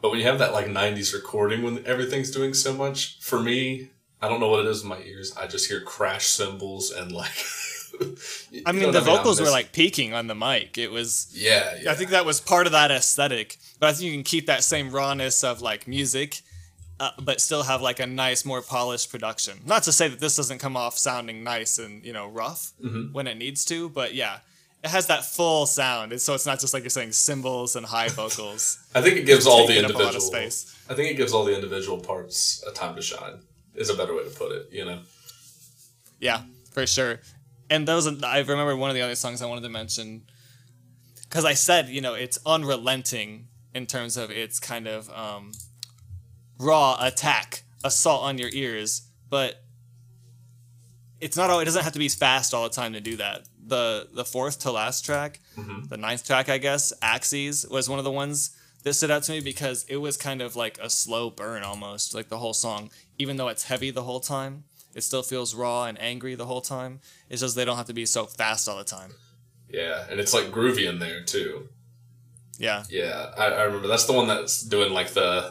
But 0.00 0.10
when 0.10 0.20
you 0.20 0.26
have 0.26 0.38
that 0.38 0.52
like 0.52 0.66
'90s 0.66 1.12
recording 1.12 1.62
when 1.62 1.84
everything's 1.84 2.30
doing 2.30 2.54
so 2.54 2.72
much, 2.72 3.18
for 3.20 3.40
me, 3.40 3.90
I 4.22 4.28
don't 4.28 4.38
know 4.38 4.48
what 4.48 4.60
it 4.60 4.66
is 4.70 4.82
in 4.82 4.88
my 4.88 5.00
ears. 5.00 5.36
I 5.36 5.46
just 5.48 5.68
hear 5.68 5.80
crash 5.80 6.26
cymbals 6.28 6.90
and 6.92 7.10
like. 7.12 7.32
you 8.50 8.62
I 8.66 8.72
mean, 8.72 8.92
the 8.92 9.00
vocals 9.00 9.40
were 9.40 9.50
like 9.50 9.72
peaking 9.72 10.14
on 10.14 10.26
the 10.26 10.34
mic. 10.34 10.78
It 10.78 10.90
was. 10.90 11.32
Yeah, 11.34 11.76
yeah. 11.82 11.90
I 11.90 11.94
think 11.94 12.10
that 12.10 12.24
was 12.24 12.40
part 12.40 12.66
of 12.66 12.72
that 12.72 12.90
aesthetic. 12.90 13.58
But 13.78 13.88
I 13.88 13.92
think 13.92 14.06
you 14.06 14.12
can 14.12 14.24
keep 14.24 14.46
that 14.46 14.64
same 14.64 14.90
rawness 14.90 15.42
of 15.42 15.60
like 15.62 15.88
music 15.88 16.42
uh, 17.00 17.10
but 17.22 17.40
still 17.40 17.62
have 17.62 17.80
like 17.80 17.98
a 17.98 18.06
nice, 18.06 18.44
more 18.44 18.60
polished 18.60 19.10
production. 19.10 19.58
Not 19.64 19.84
to 19.84 19.92
say 19.92 20.06
that 20.08 20.20
this 20.20 20.36
doesn't 20.36 20.58
come 20.58 20.76
off 20.76 20.98
sounding 20.98 21.42
nice 21.42 21.78
and 21.78 22.04
you 22.04 22.12
know 22.12 22.28
rough 22.28 22.72
when 23.12 23.26
it 23.26 23.36
needs 23.38 23.64
to, 23.66 23.88
but 23.88 24.14
yeah, 24.14 24.40
it 24.84 24.90
has 24.90 25.06
that 25.06 25.24
full 25.24 25.64
sound. 25.64 26.12
And 26.12 26.20
so 26.20 26.34
it's 26.34 26.44
not 26.44 26.60
just 26.60 26.74
like 26.74 26.82
you're 26.82 26.90
saying 26.90 27.12
cymbals 27.12 27.74
and 27.74 27.86
high 27.86 28.08
vocals. 28.08 28.78
I 28.94 29.00
think 29.00 29.16
it 29.16 29.24
gives 29.24 29.46
all 29.46 29.66
the 29.66 29.72
taking 29.72 29.86
up 29.86 29.90
a 29.92 29.94
lot 29.94 30.14
of 30.14 30.14
individual. 30.16 30.50
space. 30.50 30.86
I 30.90 30.94
think 30.94 31.10
it 31.10 31.14
gives 31.14 31.32
all 31.32 31.44
the 31.44 31.54
individual 31.54 31.98
parts 31.98 32.62
a 32.68 32.72
time 32.72 32.94
to 32.96 33.02
shine. 33.02 33.40
Is 33.74 33.88
a 33.88 33.94
better 33.94 34.14
way 34.14 34.24
to 34.24 34.30
put 34.30 34.52
it. 34.52 34.68
You 34.70 34.84
know. 34.84 34.98
Yeah, 36.20 36.42
for 36.72 36.86
sure. 36.86 37.20
And 37.70 37.86
those, 37.86 38.22
I 38.24 38.40
remember 38.40 38.76
one 38.76 38.90
of 38.90 38.94
the 38.96 39.02
other 39.02 39.14
songs 39.14 39.40
I 39.40 39.46
wanted 39.46 39.62
to 39.62 39.68
mention 39.68 40.22
because 41.22 41.44
I 41.44 41.54
said, 41.54 41.88
you 41.88 42.00
know, 42.00 42.14
it's 42.14 42.38
unrelenting 42.44 43.46
in 43.72 43.86
terms 43.86 44.16
of 44.16 44.32
its 44.32 44.58
kind 44.58 44.88
of 44.88 45.08
um, 45.10 45.52
raw 46.58 46.96
attack, 47.00 47.62
assault 47.84 48.24
on 48.24 48.36
your 48.38 48.50
ears, 48.52 49.02
but 49.28 49.62
it's 51.20 51.36
not 51.36 51.50
all. 51.50 51.60
It 51.60 51.66
doesn't 51.66 51.84
have 51.84 51.92
to 51.92 51.98
be 52.00 52.08
fast 52.08 52.52
all 52.52 52.64
the 52.64 52.74
time 52.74 52.94
to 52.94 53.00
do 53.00 53.16
that. 53.16 53.42
The 53.64 54.08
the 54.12 54.24
fourth 54.24 54.58
to 54.60 54.72
last 54.72 55.04
track, 55.04 55.38
the 55.88 55.96
ninth 55.96 56.26
track, 56.26 56.48
I 56.48 56.58
guess, 56.58 56.92
Axes 57.00 57.64
was 57.70 57.88
one 57.88 57.98
of 58.00 58.04
the 58.04 58.10
ones 58.10 58.56
that 58.82 58.94
stood 58.94 59.10
out 59.10 59.22
to 59.24 59.32
me 59.32 59.40
because 59.40 59.84
it 59.88 59.98
was 59.98 60.16
kind 60.16 60.40
of 60.42 60.56
like 60.56 60.78
a 60.78 60.90
slow 60.90 61.30
burn 61.30 61.62
almost, 61.62 62.14
like 62.14 62.30
the 62.30 62.38
whole 62.38 62.54
song. 62.54 62.90
Even 63.18 63.36
though 63.36 63.48
it's 63.48 63.64
heavy 63.64 63.90
the 63.90 64.02
whole 64.02 64.20
time, 64.20 64.64
it 64.94 65.02
still 65.02 65.22
feels 65.22 65.54
raw 65.54 65.84
and 65.84 66.00
angry 66.00 66.34
the 66.34 66.46
whole 66.46 66.60
time. 66.60 67.00
It's 67.28 67.40
just 67.40 67.56
they 67.56 67.64
don't 67.64 67.76
have 67.76 67.86
to 67.86 67.94
be 67.94 68.06
so 68.06 68.26
fast 68.26 68.68
all 68.68 68.78
the 68.78 68.84
time. 68.84 69.12
Yeah, 69.68 70.04
and 70.10 70.18
it's 70.18 70.34
like 70.34 70.46
groovy 70.46 70.88
in 70.88 70.98
there 70.98 71.22
too. 71.22 71.68
Yeah, 72.58 72.84
Yeah, 72.90 73.30
I, 73.38 73.46
I 73.46 73.62
remember 73.62 73.88
that's 73.88 74.04
the 74.04 74.12
one 74.12 74.28
that's 74.28 74.62
doing 74.62 74.92
like 74.92 75.10
the. 75.14 75.50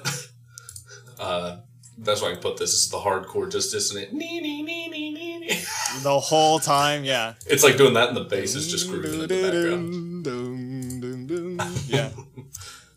uh, 1.19 1.57
that's 1.97 2.21
why 2.21 2.29
I 2.29 2.31
can 2.33 2.41
put 2.41 2.57
this. 2.57 2.73
Is 2.73 2.89
the 2.89 2.97
hardcore 2.97 3.51
just 3.51 3.71
dissonant. 3.71 4.13
Nee, 4.13 4.39
nee, 4.39 4.61
nee, 4.61 4.87
nee, 4.87 5.11
nee, 5.11 5.39
nee. 5.39 5.47
the 6.03 6.19
whole 6.19 6.59
time. 6.59 7.03
Yeah. 7.03 7.33
It's 7.47 7.63
like 7.63 7.77
doing 7.77 7.93
that, 7.95 8.09
and 8.09 8.17
the 8.17 8.25
bass 8.25 8.53
is 8.55 8.69
just 8.69 8.87
grooving 8.89 9.13
in 9.13 9.19
the 9.21 9.27
background. 9.27 10.27
yeah. 11.87 12.11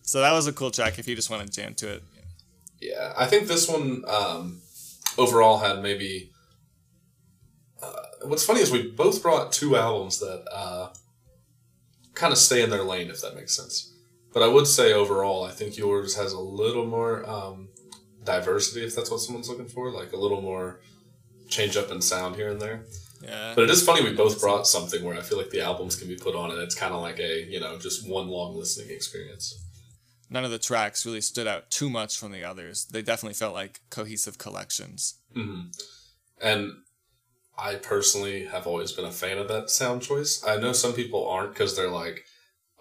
So 0.05 0.21
that 0.21 0.33
was 0.33 0.47
a 0.47 0.53
cool 0.53 0.71
track 0.71 0.99
if 0.99 1.09
you 1.09 1.17
just 1.17 1.31
want 1.31 1.47
to 1.47 1.51
jam 1.51 1.73
to 1.77 1.89
it. 1.91 2.03
Yeah, 2.83 3.15
I 3.17 3.27
think 3.27 3.47
this 3.49 3.67
one 3.67 4.03
um, 4.07 4.61
overall 5.17 5.59
had 5.59 5.81
maybe. 5.83 6.32
What's 8.25 8.45
funny 8.45 8.61
is 8.61 8.71
we 8.71 8.91
both 8.91 9.23
brought 9.23 9.53
two 9.53 9.77
albums 9.77 10.19
that 10.21 10.45
uh, 10.53 10.89
kind 12.15 12.33
of 12.33 12.39
stay 12.39 12.63
in 12.63 12.71
their 12.71 12.83
lane, 12.83 13.11
if 13.11 13.21
that 13.23 13.35
makes 13.35 13.55
sense. 13.57 13.95
But 14.33 14.43
I 14.43 14.49
would 14.49 14.67
say 14.67 14.93
overall, 14.93 15.45
I 15.45 15.51
think 15.51 15.77
yours 15.77 16.17
has 16.17 16.33
a 16.33 16.41
little 16.41 16.87
more 16.87 17.29
um, 17.29 17.69
diversity, 18.25 18.85
if 18.85 18.95
that's 18.95 19.11
what 19.11 19.21
someone's 19.21 19.49
looking 19.49 19.69
for, 19.69 19.91
like 19.91 20.13
a 20.13 20.17
little 20.17 20.41
more 20.41 20.81
change 21.49 21.77
up 21.77 21.91
in 21.91 22.01
sound 22.01 22.37
here 22.37 22.51
and 22.51 22.61
there. 22.61 22.87
Yeah. 23.23 23.53
But 23.55 23.65
it 23.65 23.71
is 23.71 23.85
funny 23.85 24.03
we 24.03 24.15
both 24.15 24.41
brought 24.41 24.67
something 24.67 25.05
where 25.05 25.17
I 25.17 25.21
feel 25.21 25.39
like 25.39 25.51
the 25.51 25.61
albums 25.61 25.97
can 25.97 26.09
be 26.09 26.17
put 26.17 26.35
on 26.35 26.51
and 26.51 26.61
it's 26.61 26.75
kind 26.75 26.93
of 26.93 27.03
like 27.03 27.21
a 27.21 27.45
you 27.45 27.61
know 27.61 27.79
just 27.79 28.09
one 28.09 28.29
long 28.29 28.57
listening 28.57 28.91
experience. 28.91 29.65
None 30.29 30.45
of 30.45 30.51
the 30.51 30.59
tracks 30.59 31.05
really 31.05 31.21
stood 31.21 31.47
out 31.47 31.71
too 31.71 31.91
much 31.91 32.19
from 32.19 32.33
the 32.33 32.43
others. 32.43 32.87
They 32.87 33.03
definitely 33.03 33.35
felt 33.35 33.55
like 33.55 33.81
cohesive 33.91 34.39
collections. 34.39 35.19
hmm 35.35 35.67
And 36.41 36.73
I 37.57 37.77
personally 37.77 38.47
have 38.47 38.67
always 38.67 38.93
been 38.93 39.05
a 39.05 39.13
fan 39.13 39.39
of 39.39 39.49
that 39.49 39.71
sound 39.71 40.03
choice. 40.03 40.43
I 40.47 40.57
know 40.57 40.73
some 40.73 40.95
people 40.95 41.29
aren't 41.29 41.53
because 41.53 41.77
they're 41.77 41.91
like, 41.91 42.25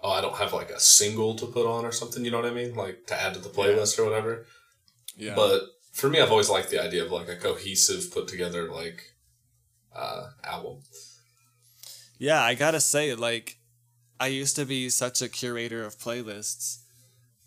oh, 0.02 0.10
I 0.10 0.20
don't 0.20 0.36
have 0.36 0.52
like 0.52 0.70
a 0.70 0.80
single 0.80 1.34
to 1.36 1.46
put 1.46 1.66
on 1.66 1.84
or 1.84 1.92
something. 1.92 2.24
You 2.24 2.30
know 2.30 2.40
what 2.40 2.50
I 2.50 2.54
mean? 2.54 2.74
Like 2.74 3.06
to 3.06 3.20
add 3.20 3.34
to 3.34 3.40
the 3.40 3.48
playlist 3.48 3.98
or 3.98 4.04
whatever. 4.04 4.46
Yeah. 5.16 5.34
But 5.34 5.62
for 5.92 6.08
me, 6.08 6.20
I've 6.20 6.30
always 6.30 6.48
liked 6.48 6.70
the 6.70 6.82
idea 6.82 7.04
of 7.04 7.12
like 7.12 7.28
a 7.28 7.36
cohesive, 7.36 8.10
put 8.12 8.28
together 8.28 8.70
like 8.70 9.12
uh, 9.94 10.30
album. 10.42 10.78
Yeah, 12.18 12.42
I 12.42 12.54
gotta 12.54 12.80
say, 12.80 13.14
like, 13.14 13.58
I 14.20 14.28
used 14.28 14.56
to 14.56 14.64
be 14.64 14.88
such 14.88 15.20
a 15.22 15.28
curator 15.28 15.84
of 15.84 15.98
playlists, 15.98 16.78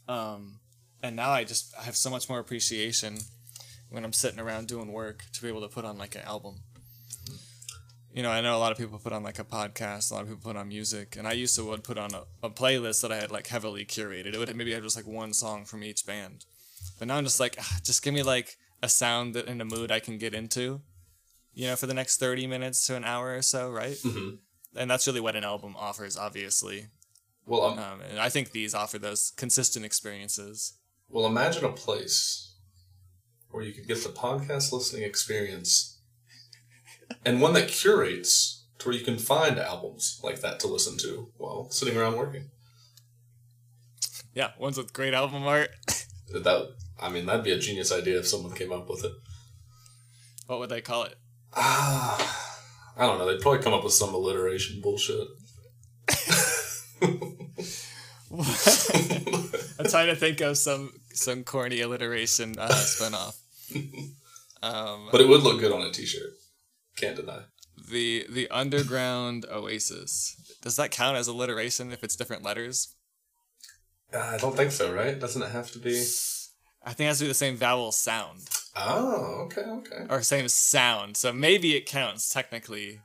um, 0.08 0.60
and 1.02 1.16
now 1.16 1.32
I 1.32 1.46
just 1.46 1.74
I 1.80 1.84
have 1.84 1.96
so 1.96 2.10
much 2.10 2.28
more 2.28 2.40
appreciation 2.40 3.18
when 3.90 4.04
I'm 4.04 4.14
sitting 4.14 4.40
around 4.40 4.68
doing 4.68 4.92
work 4.92 5.24
to 5.34 5.42
be 5.42 5.48
able 5.48 5.62
to 5.62 5.74
put 5.74 5.86
on 5.86 5.98
like 5.98 6.16
an 6.16 6.24
album. 6.24 6.56
You 8.16 8.24
know, 8.24 8.32
I 8.32 8.40
know 8.40 8.56
a 8.56 8.60
lot 8.60 8.72
of 8.72 8.78
people 8.78 8.98
put 8.98 9.12
on 9.12 9.24
like 9.24 9.40
a 9.40 9.44
podcast, 9.44 10.10
a 10.10 10.14
lot 10.14 10.24
of 10.24 10.30
people 10.30 10.50
put 10.52 10.56
on 10.58 10.70
music, 10.70 11.18
and 11.18 11.28
I 11.28 11.34
used 11.34 11.54
to 11.58 11.66
would 11.66 11.84
put 11.84 11.98
on 11.98 12.12
a, 12.14 12.22
a 12.48 12.50
playlist 12.50 13.02
that 13.02 13.12
I 13.12 13.18
had 13.18 13.30
like 13.30 13.48
heavily 13.48 13.86
curated. 13.86 14.34
It 14.34 14.38
would 14.40 14.56
maybe 14.56 14.72
have 14.74 14.84
just 14.84 14.96
like 14.96 15.06
one 15.06 15.34
song 15.34 15.66
from 15.66 15.84
each 15.84 16.06
band, 16.06 16.46
but 16.98 17.10
now 17.10 17.18
I'm 17.18 17.26
just 17.26 17.42
like, 17.42 17.58
ah, 17.60 17.78
just 17.84 18.02
give 18.04 18.14
me 18.14 18.24
like 18.24 18.56
a 18.82 18.88
sound 18.88 19.34
that 19.34 19.48
in 19.48 19.60
a 19.60 19.66
mood 19.66 19.92
I 19.92 20.00
can 20.00 20.18
get 20.18 20.34
into, 20.34 20.80
you 21.54 21.68
know, 21.68 21.76
for 21.76 21.88
the 21.88 21.94
next 21.94 22.18
thirty 22.18 22.48
minutes 22.48 22.88
to 22.88 22.96
an 22.96 23.04
hour 23.04 23.36
or 23.36 23.42
so, 23.42 23.70
right? 23.70 23.98
hmm 24.02 24.36
and 24.78 24.92
that's 24.92 25.08
really 25.08 25.22
what 25.22 25.38
an 25.38 25.46
album 25.46 25.74
offers 25.80 26.18
obviously 26.18 26.88
Well, 27.46 27.64
um, 27.64 27.80
um, 27.80 28.02
and 28.02 28.20
i 28.20 28.28
think 28.28 28.52
these 28.52 28.76
offer 28.76 29.00
those 29.00 29.32
consistent 29.38 29.86
experiences 29.86 30.74
well, 31.08 31.26
imagine 31.28 31.64
a 31.64 31.72
place 31.72 32.56
where 33.52 33.64
you 33.64 33.72
could 33.74 33.88
get 33.88 34.04
the 34.04 34.10
podcast 34.10 34.72
listening 34.74 35.04
experience, 35.04 35.95
and 37.26 37.42
one 37.42 37.54
that 37.54 37.68
curates 37.68 38.64
to 38.80 38.90
where 38.90 38.98
you 38.98 39.04
can 39.06 39.18
find 39.18 39.58
albums 39.58 40.20
like 40.24 40.42
that 40.42 40.60
to 40.60 40.68
listen 40.68 40.98
to 41.00 41.30
while 41.38 41.70
sitting 41.70 41.98
around 41.98 42.16
working. 42.18 42.50
yeah 44.34 44.52
ones 44.60 44.78
with 44.78 44.94
great 44.94 45.14
album 45.14 45.44
art 45.48 45.70
That 46.34 46.70
I 47.00 47.10
mean, 47.10 47.26
that'd 47.28 47.44
be 47.46 47.52
a 47.52 47.60
genius 47.60 47.92
idea 47.92 48.18
if 48.20 48.28
someone 48.28 48.54
came 48.56 48.72
up 48.74 48.90
with 48.90 49.04
it. 49.06 49.12
what 50.48 50.60
would 50.60 50.70
they 50.70 50.82
call 50.82 51.04
it 51.04 51.16
Ah, 51.58 52.52
I 52.98 53.06
don't 53.06 53.18
know. 53.18 53.26
They'd 53.28 53.40
probably 53.42 53.62
come 53.64 53.74
up 53.74 53.84
with 53.84 53.94
some 53.94 54.14
alliteration 54.14 54.82
bullshit. 54.82 55.28
i'm 59.80 59.86
trying 59.90 60.08
to 60.08 60.16
think 60.16 60.42
of 60.42 60.58
some 60.58 60.92
some 61.14 61.44
corny 61.44 61.80
alliteration 61.82 62.56
uh, 62.60 62.68
spinoff 62.70 63.38
um, 64.64 65.08
But 65.12 65.22
it 65.22 65.28
would 65.30 65.42
look 65.44 65.60
good 65.60 65.72
on 65.72 65.82
a 65.82 65.92
T-shirt. 65.92 66.35
Can't 66.96 67.16
deny. 67.16 67.42
the 67.90 68.26
the 68.30 68.48
underground 68.50 69.46
oasis 69.52 70.36
does 70.62 70.76
that 70.78 70.92
count 70.92 71.18
as 71.18 71.28
alliteration 71.28 71.92
if 71.92 72.04
it's 72.04 72.16
different 72.16 72.44
letters 72.44 72.96
Uh, 74.14 74.20
I 74.20 74.38
don't 74.38 74.56
think 74.56 74.72
so. 74.72 74.94
Right? 74.94 75.20
Doesn't 75.20 75.42
it 75.42 75.52
have 75.52 75.72
to 75.72 75.80
be? 75.80 75.96
i 76.88 76.94
think 76.94 77.08
it 77.08 77.12
has 77.12 77.18
to 77.20 77.24
be 77.26 77.30
the 77.30 77.34
same 77.46 77.58
vowel 77.58 77.92
sound 77.92 78.42
Oh, 78.78 79.46
okay, 79.46 79.62
okay. 79.80 80.06
or 80.10 80.22
same 80.22 80.48
sound 80.50 81.18
so 81.18 81.34
maybe 81.34 81.76
it 81.76 81.86
counts 81.88 82.30
technically 82.38 83.00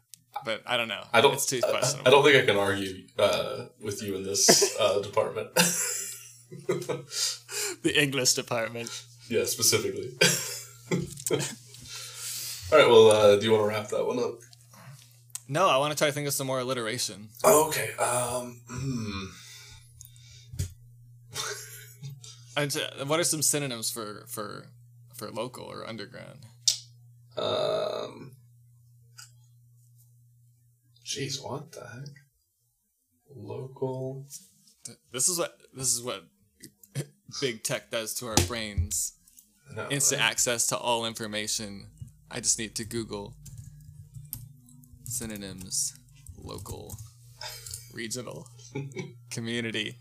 but 0.44 0.60
i 0.66 0.76
don't 0.76 0.88
know 0.88 1.04
I 1.12 1.20
don't. 1.22 1.32
it's 1.34 1.46
too 1.46 1.60
I, 1.66 1.70
questionable 1.70 2.06
I 2.06 2.10
don't 2.12 2.24
think 2.24 2.36
I 2.42 2.46
can 2.50 2.58
argue 2.68 2.92
uh, 3.18 3.66
with 3.86 4.02
you 4.02 4.14
in 4.16 4.22
this 4.22 4.76
uh, 4.78 5.00
department. 5.08 5.48
the 7.86 7.92
english 8.04 8.32
department 8.34 8.90
yeah, 9.28 9.44
specifically. 9.44 10.10
All 12.72 12.78
right. 12.78 12.88
Well, 12.88 13.10
uh, 13.10 13.36
do 13.36 13.44
you 13.46 13.52
want 13.52 13.62
to 13.64 13.68
wrap 13.68 13.88
that 13.88 14.06
one 14.06 14.18
up? 14.18 14.38
No, 15.48 15.68
I 15.68 15.78
want 15.78 15.92
to 15.92 15.98
try 15.98 16.06
to 16.06 16.12
think 16.12 16.28
of 16.28 16.34
some 16.34 16.46
more 16.46 16.60
alliteration. 16.60 17.28
Oh, 17.42 17.68
okay. 17.68 17.92
Um. 17.94 18.60
Hmm. 18.68 19.24
And 22.56 22.76
uh, 22.76 23.04
what 23.06 23.20
are 23.20 23.24
some 23.24 23.42
synonyms 23.42 23.90
for 23.90 24.26
for 24.28 24.66
for 25.16 25.30
local 25.30 25.64
or 25.64 25.88
underground? 25.88 26.40
Um. 27.36 28.32
Jeez, 31.04 31.42
what 31.42 31.72
the 31.72 31.80
heck? 31.80 32.08
Local. 33.34 34.26
This 35.12 35.28
is 35.28 35.38
what 35.38 35.54
this 35.72 35.94
is 35.94 36.02
what 36.02 36.24
big 37.40 37.62
tech 37.62 37.90
does 37.90 38.14
to 38.14 38.26
our 38.26 38.36
brains. 38.48 39.14
No, 39.74 39.88
Instant 39.88 40.20
right? 40.20 40.30
access 40.30 40.66
to 40.68 40.76
all 40.76 41.06
information. 41.06 41.86
I 42.30 42.40
just 42.40 42.58
need 42.58 42.74
to 42.76 42.84
Google 42.84 43.34
synonyms: 45.04 45.94
local, 46.36 46.96
regional, 47.92 48.46
community. 49.30 49.96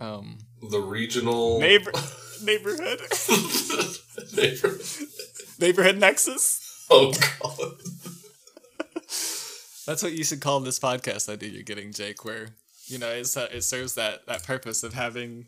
Um, 0.00 0.38
the 0.70 0.80
regional 0.80 1.60
neighbor, 1.60 1.92
neighborhood, 2.42 3.00
neighbor. 4.36 4.78
neighborhood 5.60 5.98
nexus. 5.98 6.86
Oh 6.90 7.12
god. 7.12 7.58
That's 9.86 10.02
what 10.02 10.12
you 10.12 10.24
should 10.24 10.40
call 10.40 10.60
this 10.60 10.78
podcast. 10.78 11.32
I 11.32 11.36
do. 11.36 11.46
You're 11.46 11.62
getting 11.62 11.92
Jake, 11.92 12.24
where 12.24 12.48
you 12.86 12.98
know 12.98 13.08
it's, 13.10 13.36
uh, 13.36 13.48
it 13.52 13.62
serves 13.62 13.94
that 13.94 14.26
that 14.26 14.44
purpose 14.44 14.82
of 14.82 14.94
having 14.94 15.46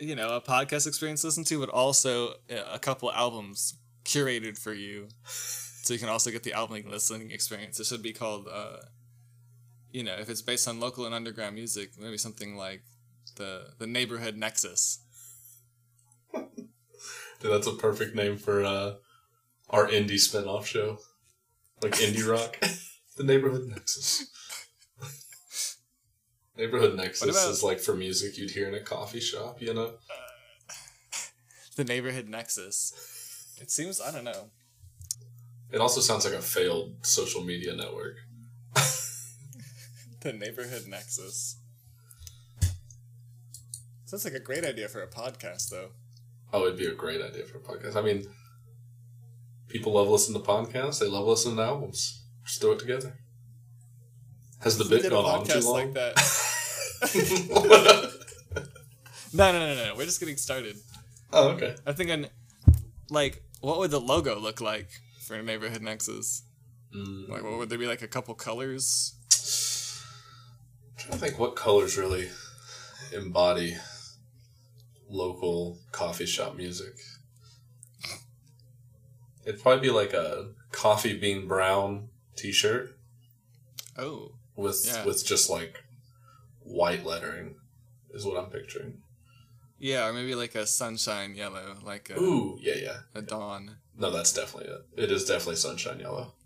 you 0.00 0.16
know 0.16 0.34
a 0.34 0.40
podcast 0.40 0.86
experience 0.86 1.20
to 1.20 1.28
listen 1.28 1.44
to, 1.44 1.60
but 1.60 1.68
also 1.68 2.30
uh, 2.50 2.64
a 2.72 2.78
couple 2.78 3.12
albums 3.12 3.74
curated 4.04 4.58
for 4.58 4.72
you, 4.72 5.08
so 5.24 5.92
you 5.94 6.00
can 6.00 6.08
also 6.08 6.30
get 6.30 6.42
the 6.42 6.52
album 6.52 6.82
listening 6.88 7.30
experience. 7.30 7.78
It 7.78 7.86
should 7.86 8.02
be 8.02 8.12
called, 8.12 8.48
uh, 8.50 8.78
you 9.92 10.02
know, 10.02 10.14
if 10.14 10.28
it's 10.28 10.42
based 10.42 10.66
on 10.66 10.80
local 10.80 11.04
and 11.04 11.14
underground 11.14 11.54
music, 11.54 11.90
maybe 11.98 12.18
something 12.18 12.56
like 12.56 12.82
the 13.36 13.72
the 13.78 13.86
neighborhood 13.86 14.36
nexus. 14.36 15.00
Dude, 16.34 17.52
that's 17.52 17.66
a 17.66 17.72
perfect 17.72 18.14
name 18.14 18.36
for 18.36 18.64
uh, 18.64 18.94
our 19.70 19.86
indie 19.88 20.18
spin-off 20.18 20.66
show. 20.66 20.98
Like 21.82 21.92
indie 21.92 22.28
rock. 22.28 22.58
the 23.16 23.24
Neighborhood 23.24 23.68
Nexus. 23.68 24.30
Neighborhood 26.60 26.94
Nexus 26.96 27.30
about- 27.30 27.50
is 27.50 27.62
like 27.62 27.80
for 27.80 27.94
music 27.96 28.36
you'd 28.36 28.50
hear 28.50 28.68
in 28.68 28.74
a 28.74 28.80
coffee 28.80 29.18
shop, 29.20 29.62
you 29.62 29.72
know? 29.74 29.94
The 31.76 31.84
neighborhood 31.84 32.28
nexus. 32.28 32.92
It 33.58 33.70
seems 33.70 34.00
I 34.02 34.10
don't 34.10 34.24
know. 34.24 34.50
It 35.72 35.80
also 35.80 36.00
sounds 36.02 36.26
like 36.26 36.34
a 36.34 36.42
failed 36.42 36.96
social 37.06 37.42
media 37.42 37.74
network. 37.74 38.16
The 40.20 40.34
neighborhood 40.34 40.82
nexus. 40.86 41.56
Sounds 44.04 44.24
like 44.26 44.34
a 44.34 44.40
great 44.40 44.64
idea 44.64 44.88
for 44.88 45.00
a 45.02 45.08
podcast, 45.08 45.70
though. 45.70 45.92
Oh, 46.52 46.64
it'd 46.66 46.76
be 46.78 46.84
a 46.86 46.94
great 46.94 47.22
idea 47.22 47.44
for 47.46 47.56
a 47.56 47.60
podcast. 47.62 47.96
I 47.96 48.02
mean, 48.02 48.26
people 49.68 49.92
love 49.94 50.08
listening 50.08 50.42
to 50.42 50.46
podcasts. 50.46 50.98
They 50.98 51.06
love 51.08 51.26
listening 51.26 51.56
to 51.56 51.62
albums. 51.62 52.24
Just 52.44 52.60
do 52.60 52.72
it 52.72 52.78
together. 52.80 53.14
Has 54.58 54.76
the 54.76 54.84
bit 54.84 55.08
gone 55.08 55.24
on 55.24 55.46
too 55.46 55.60
long? 55.60 55.74
like 55.74 55.94
that. 55.94 56.46
No, 59.32 59.52
no, 59.52 59.60
no, 59.60 59.74
no. 59.76 59.94
We're 59.96 60.06
just 60.06 60.18
getting 60.18 60.36
started. 60.36 60.76
oh, 61.32 61.50
okay. 61.50 61.76
I'm 61.86 61.94
thinking, 61.94 62.26
like, 63.10 63.44
what 63.60 63.78
would 63.78 63.92
the 63.92 64.00
logo 64.00 64.36
look 64.40 64.60
like 64.60 64.88
for 65.24 65.36
a 65.36 65.42
neighborhood 65.42 65.82
nexus? 65.82 66.42
Mm, 66.92 67.28
Like, 67.28 67.44
what 67.44 67.56
would 67.58 67.68
there 67.70 67.78
be 67.78 67.86
like 67.86 68.02
a 68.02 68.08
couple 68.08 68.34
colors? 68.34 69.14
I'm 70.88 70.96
trying 70.98 71.12
to 71.12 71.18
think 71.26 71.38
what 71.38 71.54
colors 71.54 71.96
really 71.96 72.28
embody 73.12 73.76
local 75.08 75.78
coffee 75.92 76.26
shop 76.26 76.56
music. 76.56 76.94
It'd 79.44 79.62
probably 79.62 79.80
be 79.88 79.94
like 79.94 80.12
a 80.12 80.48
coffee 80.72 81.16
bean 81.16 81.46
brown 81.46 82.08
T-shirt 82.36 82.98
Oh, 83.96 84.32
with 84.56 84.82
Yeah. 84.86 85.04
with 85.04 85.24
just 85.24 85.48
like 85.48 85.84
white 86.70 87.04
lettering, 87.04 87.54
is 88.12 88.24
what 88.24 88.38
I'm 88.42 88.50
picturing. 88.50 88.98
yeah, 89.78 90.06
or 90.06 90.12
maybe 90.12 90.34
like 90.34 90.54
a 90.54 90.66
sunshine 90.66 91.34
yellow, 91.34 91.76
like 91.84 92.10
a, 92.10 92.18
Ooh, 92.20 92.58
yeah, 92.60 92.74
yeah. 92.76 92.96
a 93.14 93.22
dawn. 93.22 93.76
No, 93.96 94.10
that's 94.10 94.32
definitely 94.32 94.70
it. 94.72 94.80
It 95.04 95.10
is 95.12 95.24
definitely 95.24 95.56
sunshine 95.56 96.00
yellow. 96.00 96.34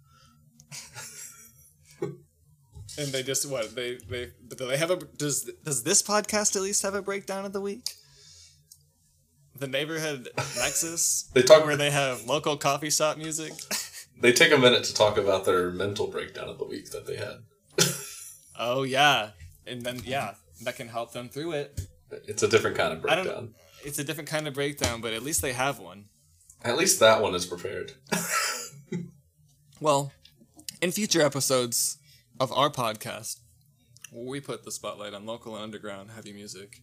And 2.96 3.08
they 3.08 3.24
just 3.24 3.50
what 3.50 3.74
they 3.74 3.98
they 4.08 4.30
do 4.56 4.68
they 4.68 4.76
have 4.76 4.90
a 4.92 4.96
does 4.96 5.50
does 5.64 5.82
this 5.82 6.00
podcast 6.00 6.54
at 6.54 6.62
least 6.62 6.82
have 6.82 6.94
a 6.94 7.02
breakdown 7.02 7.44
of 7.44 7.52
the 7.52 7.60
week? 7.60 7.90
The 9.58 9.66
neighborhood 9.66 10.28
nexus, 10.36 11.28
They 11.34 11.42
talk. 11.42 11.64
where 11.64 11.76
they 11.76 11.90
have 11.90 12.24
local 12.26 12.56
coffee 12.56 12.90
shop 12.90 13.18
music. 13.18 13.52
They 14.20 14.32
take 14.32 14.52
a 14.52 14.56
minute 14.58 14.84
to 14.84 14.94
talk 14.94 15.18
about 15.18 15.44
their 15.44 15.72
mental 15.72 16.06
breakdown 16.06 16.48
of 16.48 16.58
the 16.58 16.64
week 16.64 16.92
that 16.92 17.04
they 17.04 17.16
had. 17.16 17.38
Oh 18.56 18.84
yeah, 18.84 19.30
and 19.66 19.82
then 19.82 20.00
yeah, 20.04 20.34
that 20.62 20.76
can 20.76 20.88
help 20.88 21.12
them 21.12 21.28
through 21.28 21.52
it. 21.52 21.80
It's 22.10 22.42
a 22.42 22.48
different 22.48 22.76
kind 22.76 22.92
of 22.92 23.02
breakdown. 23.02 23.54
It's 23.84 23.98
a 23.98 24.04
different 24.04 24.28
kind 24.30 24.46
of 24.48 24.54
breakdown, 24.54 25.00
but 25.00 25.12
at 25.12 25.22
least 25.22 25.42
they 25.42 25.52
have 25.52 25.78
one. 25.78 26.06
At 26.62 26.76
least 26.76 27.00
that 27.00 27.20
one 27.20 27.34
is 27.34 27.44
prepared. 27.44 27.92
Well, 29.80 30.12
in 30.80 30.92
future 30.92 31.20
episodes 31.20 31.98
of 32.40 32.52
our 32.52 32.70
podcast, 32.70 33.40
we 34.12 34.40
put 34.40 34.64
the 34.64 34.70
spotlight 34.70 35.12
on 35.12 35.26
local 35.26 35.56
and 35.56 35.64
underground 35.64 36.12
heavy 36.12 36.32
music, 36.32 36.80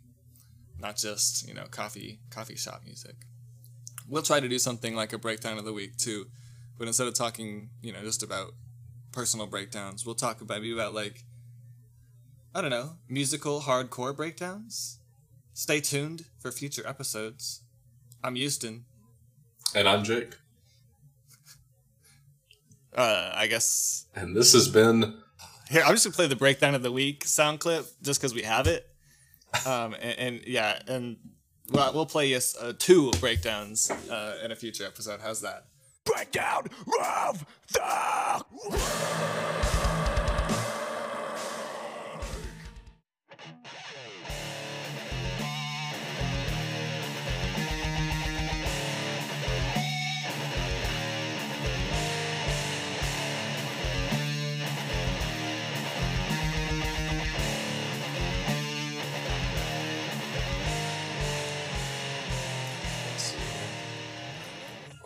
not 0.77 0.97
just 0.97 1.47
you 1.47 1.53
know 1.53 1.65
coffee 1.71 2.19
coffee 2.29 2.57
shop 2.57 2.82
music. 2.86 3.15
We'll 4.07 4.21
try 4.21 4.39
to 4.39 4.47
do 4.49 4.59
something 4.59 4.93
like 4.93 5.13
a 5.13 5.17
breakdown 5.17 5.57
of 5.57 5.65
the 5.65 5.73
week 5.73 5.97
too, 5.97 6.27
but 6.77 6.88
instead 6.88 7.07
of 7.07 7.13
talking 7.13 7.69
you 7.82 7.93
know 7.93 8.01
just 8.03 8.23
about 8.23 8.51
personal 9.13 9.47
breakdowns, 9.47 10.05
we'll 10.05 10.13
talk 10.13 10.41
about 10.41 10.61
maybe 10.61 10.73
about 10.73 10.93
like 10.93 11.23
I 12.53 12.59
don't 12.59 12.69
know 12.69 12.97
musical 13.07 13.61
hardcore 13.61 14.13
breakdowns. 14.15 14.99
Stay 15.53 15.79
tuned 15.79 16.25
for 16.37 16.51
future 16.51 16.85
episodes. 16.85 17.61
I'm 18.23 18.35
Houston. 18.35 18.83
And 19.73 19.87
I'm 19.87 20.03
Jake. 20.03 20.35
Uh, 22.93 23.31
I 23.33 23.47
guess 23.47 24.07
And 24.15 24.35
this 24.35 24.51
has 24.51 24.67
been 24.67 25.17
Here, 25.69 25.81
I'm 25.85 25.93
just 25.93 26.03
gonna 26.03 26.13
play 26.13 26.27
the 26.27 26.35
breakdown 26.35 26.75
of 26.75 26.83
the 26.83 26.91
week 26.91 27.23
sound 27.23 27.61
clip 27.61 27.85
just 28.01 28.19
because 28.19 28.33
we 28.33 28.41
have 28.41 28.67
it. 28.67 28.85
Um, 29.65 29.93
and, 30.01 30.19
and 30.19 30.41
yeah, 30.45 30.79
and 30.87 31.17
we'll, 31.71 31.93
we'll 31.93 32.05
play 32.05 32.27
yes, 32.27 32.55
uh, 32.57 32.73
two 32.77 33.11
breakdowns 33.21 33.89
uh, 34.09 34.39
in 34.43 34.51
a 34.51 34.55
future 34.57 34.85
episode. 34.85 35.21
How's 35.23 35.39
that? 35.41 35.67
Breakdown 36.03 36.67
of 37.01 37.45
the 37.71 38.43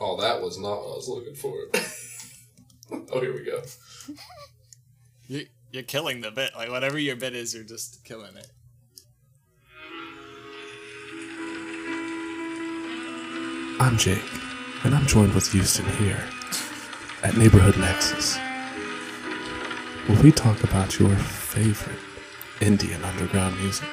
Oh, 0.08 0.16
that 0.18 0.40
was 0.40 0.60
not 0.60 0.84
what 0.84 0.92
I 0.92 0.96
was 0.98 1.10
looking 1.10 1.34
for. 1.34 1.52
oh, 3.12 3.20
here 3.20 3.34
we 3.34 3.44
go. 3.44 3.60
You, 5.28 5.48
you're 5.72 5.82
killing 5.82 6.22
the 6.22 6.30
bit. 6.30 6.52
Like 6.56 6.70
whatever 6.70 7.00
your 7.00 7.16
bit 7.16 7.34
is, 7.34 7.56
you're 7.56 7.64
just 7.64 8.06
killing 8.06 8.38
it. 8.38 8.46
I'm 13.80 13.98
Jake, 13.98 14.22
and 14.84 14.94
I'm 14.94 15.08
joined 15.08 15.34
with 15.34 15.52
Houston 15.54 15.88
here 15.94 16.24
at 17.24 17.36
Neighborhood 17.36 17.76
Nexus, 17.80 18.38
where 20.06 20.22
we 20.22 20.32
talk 20.32 20.64
about 20.64 21.00
your 21.00 21.16
favorite 21.16 21.98
Indian 22.62 23.04
underground 23.04 23.60
music. 23.60 23.90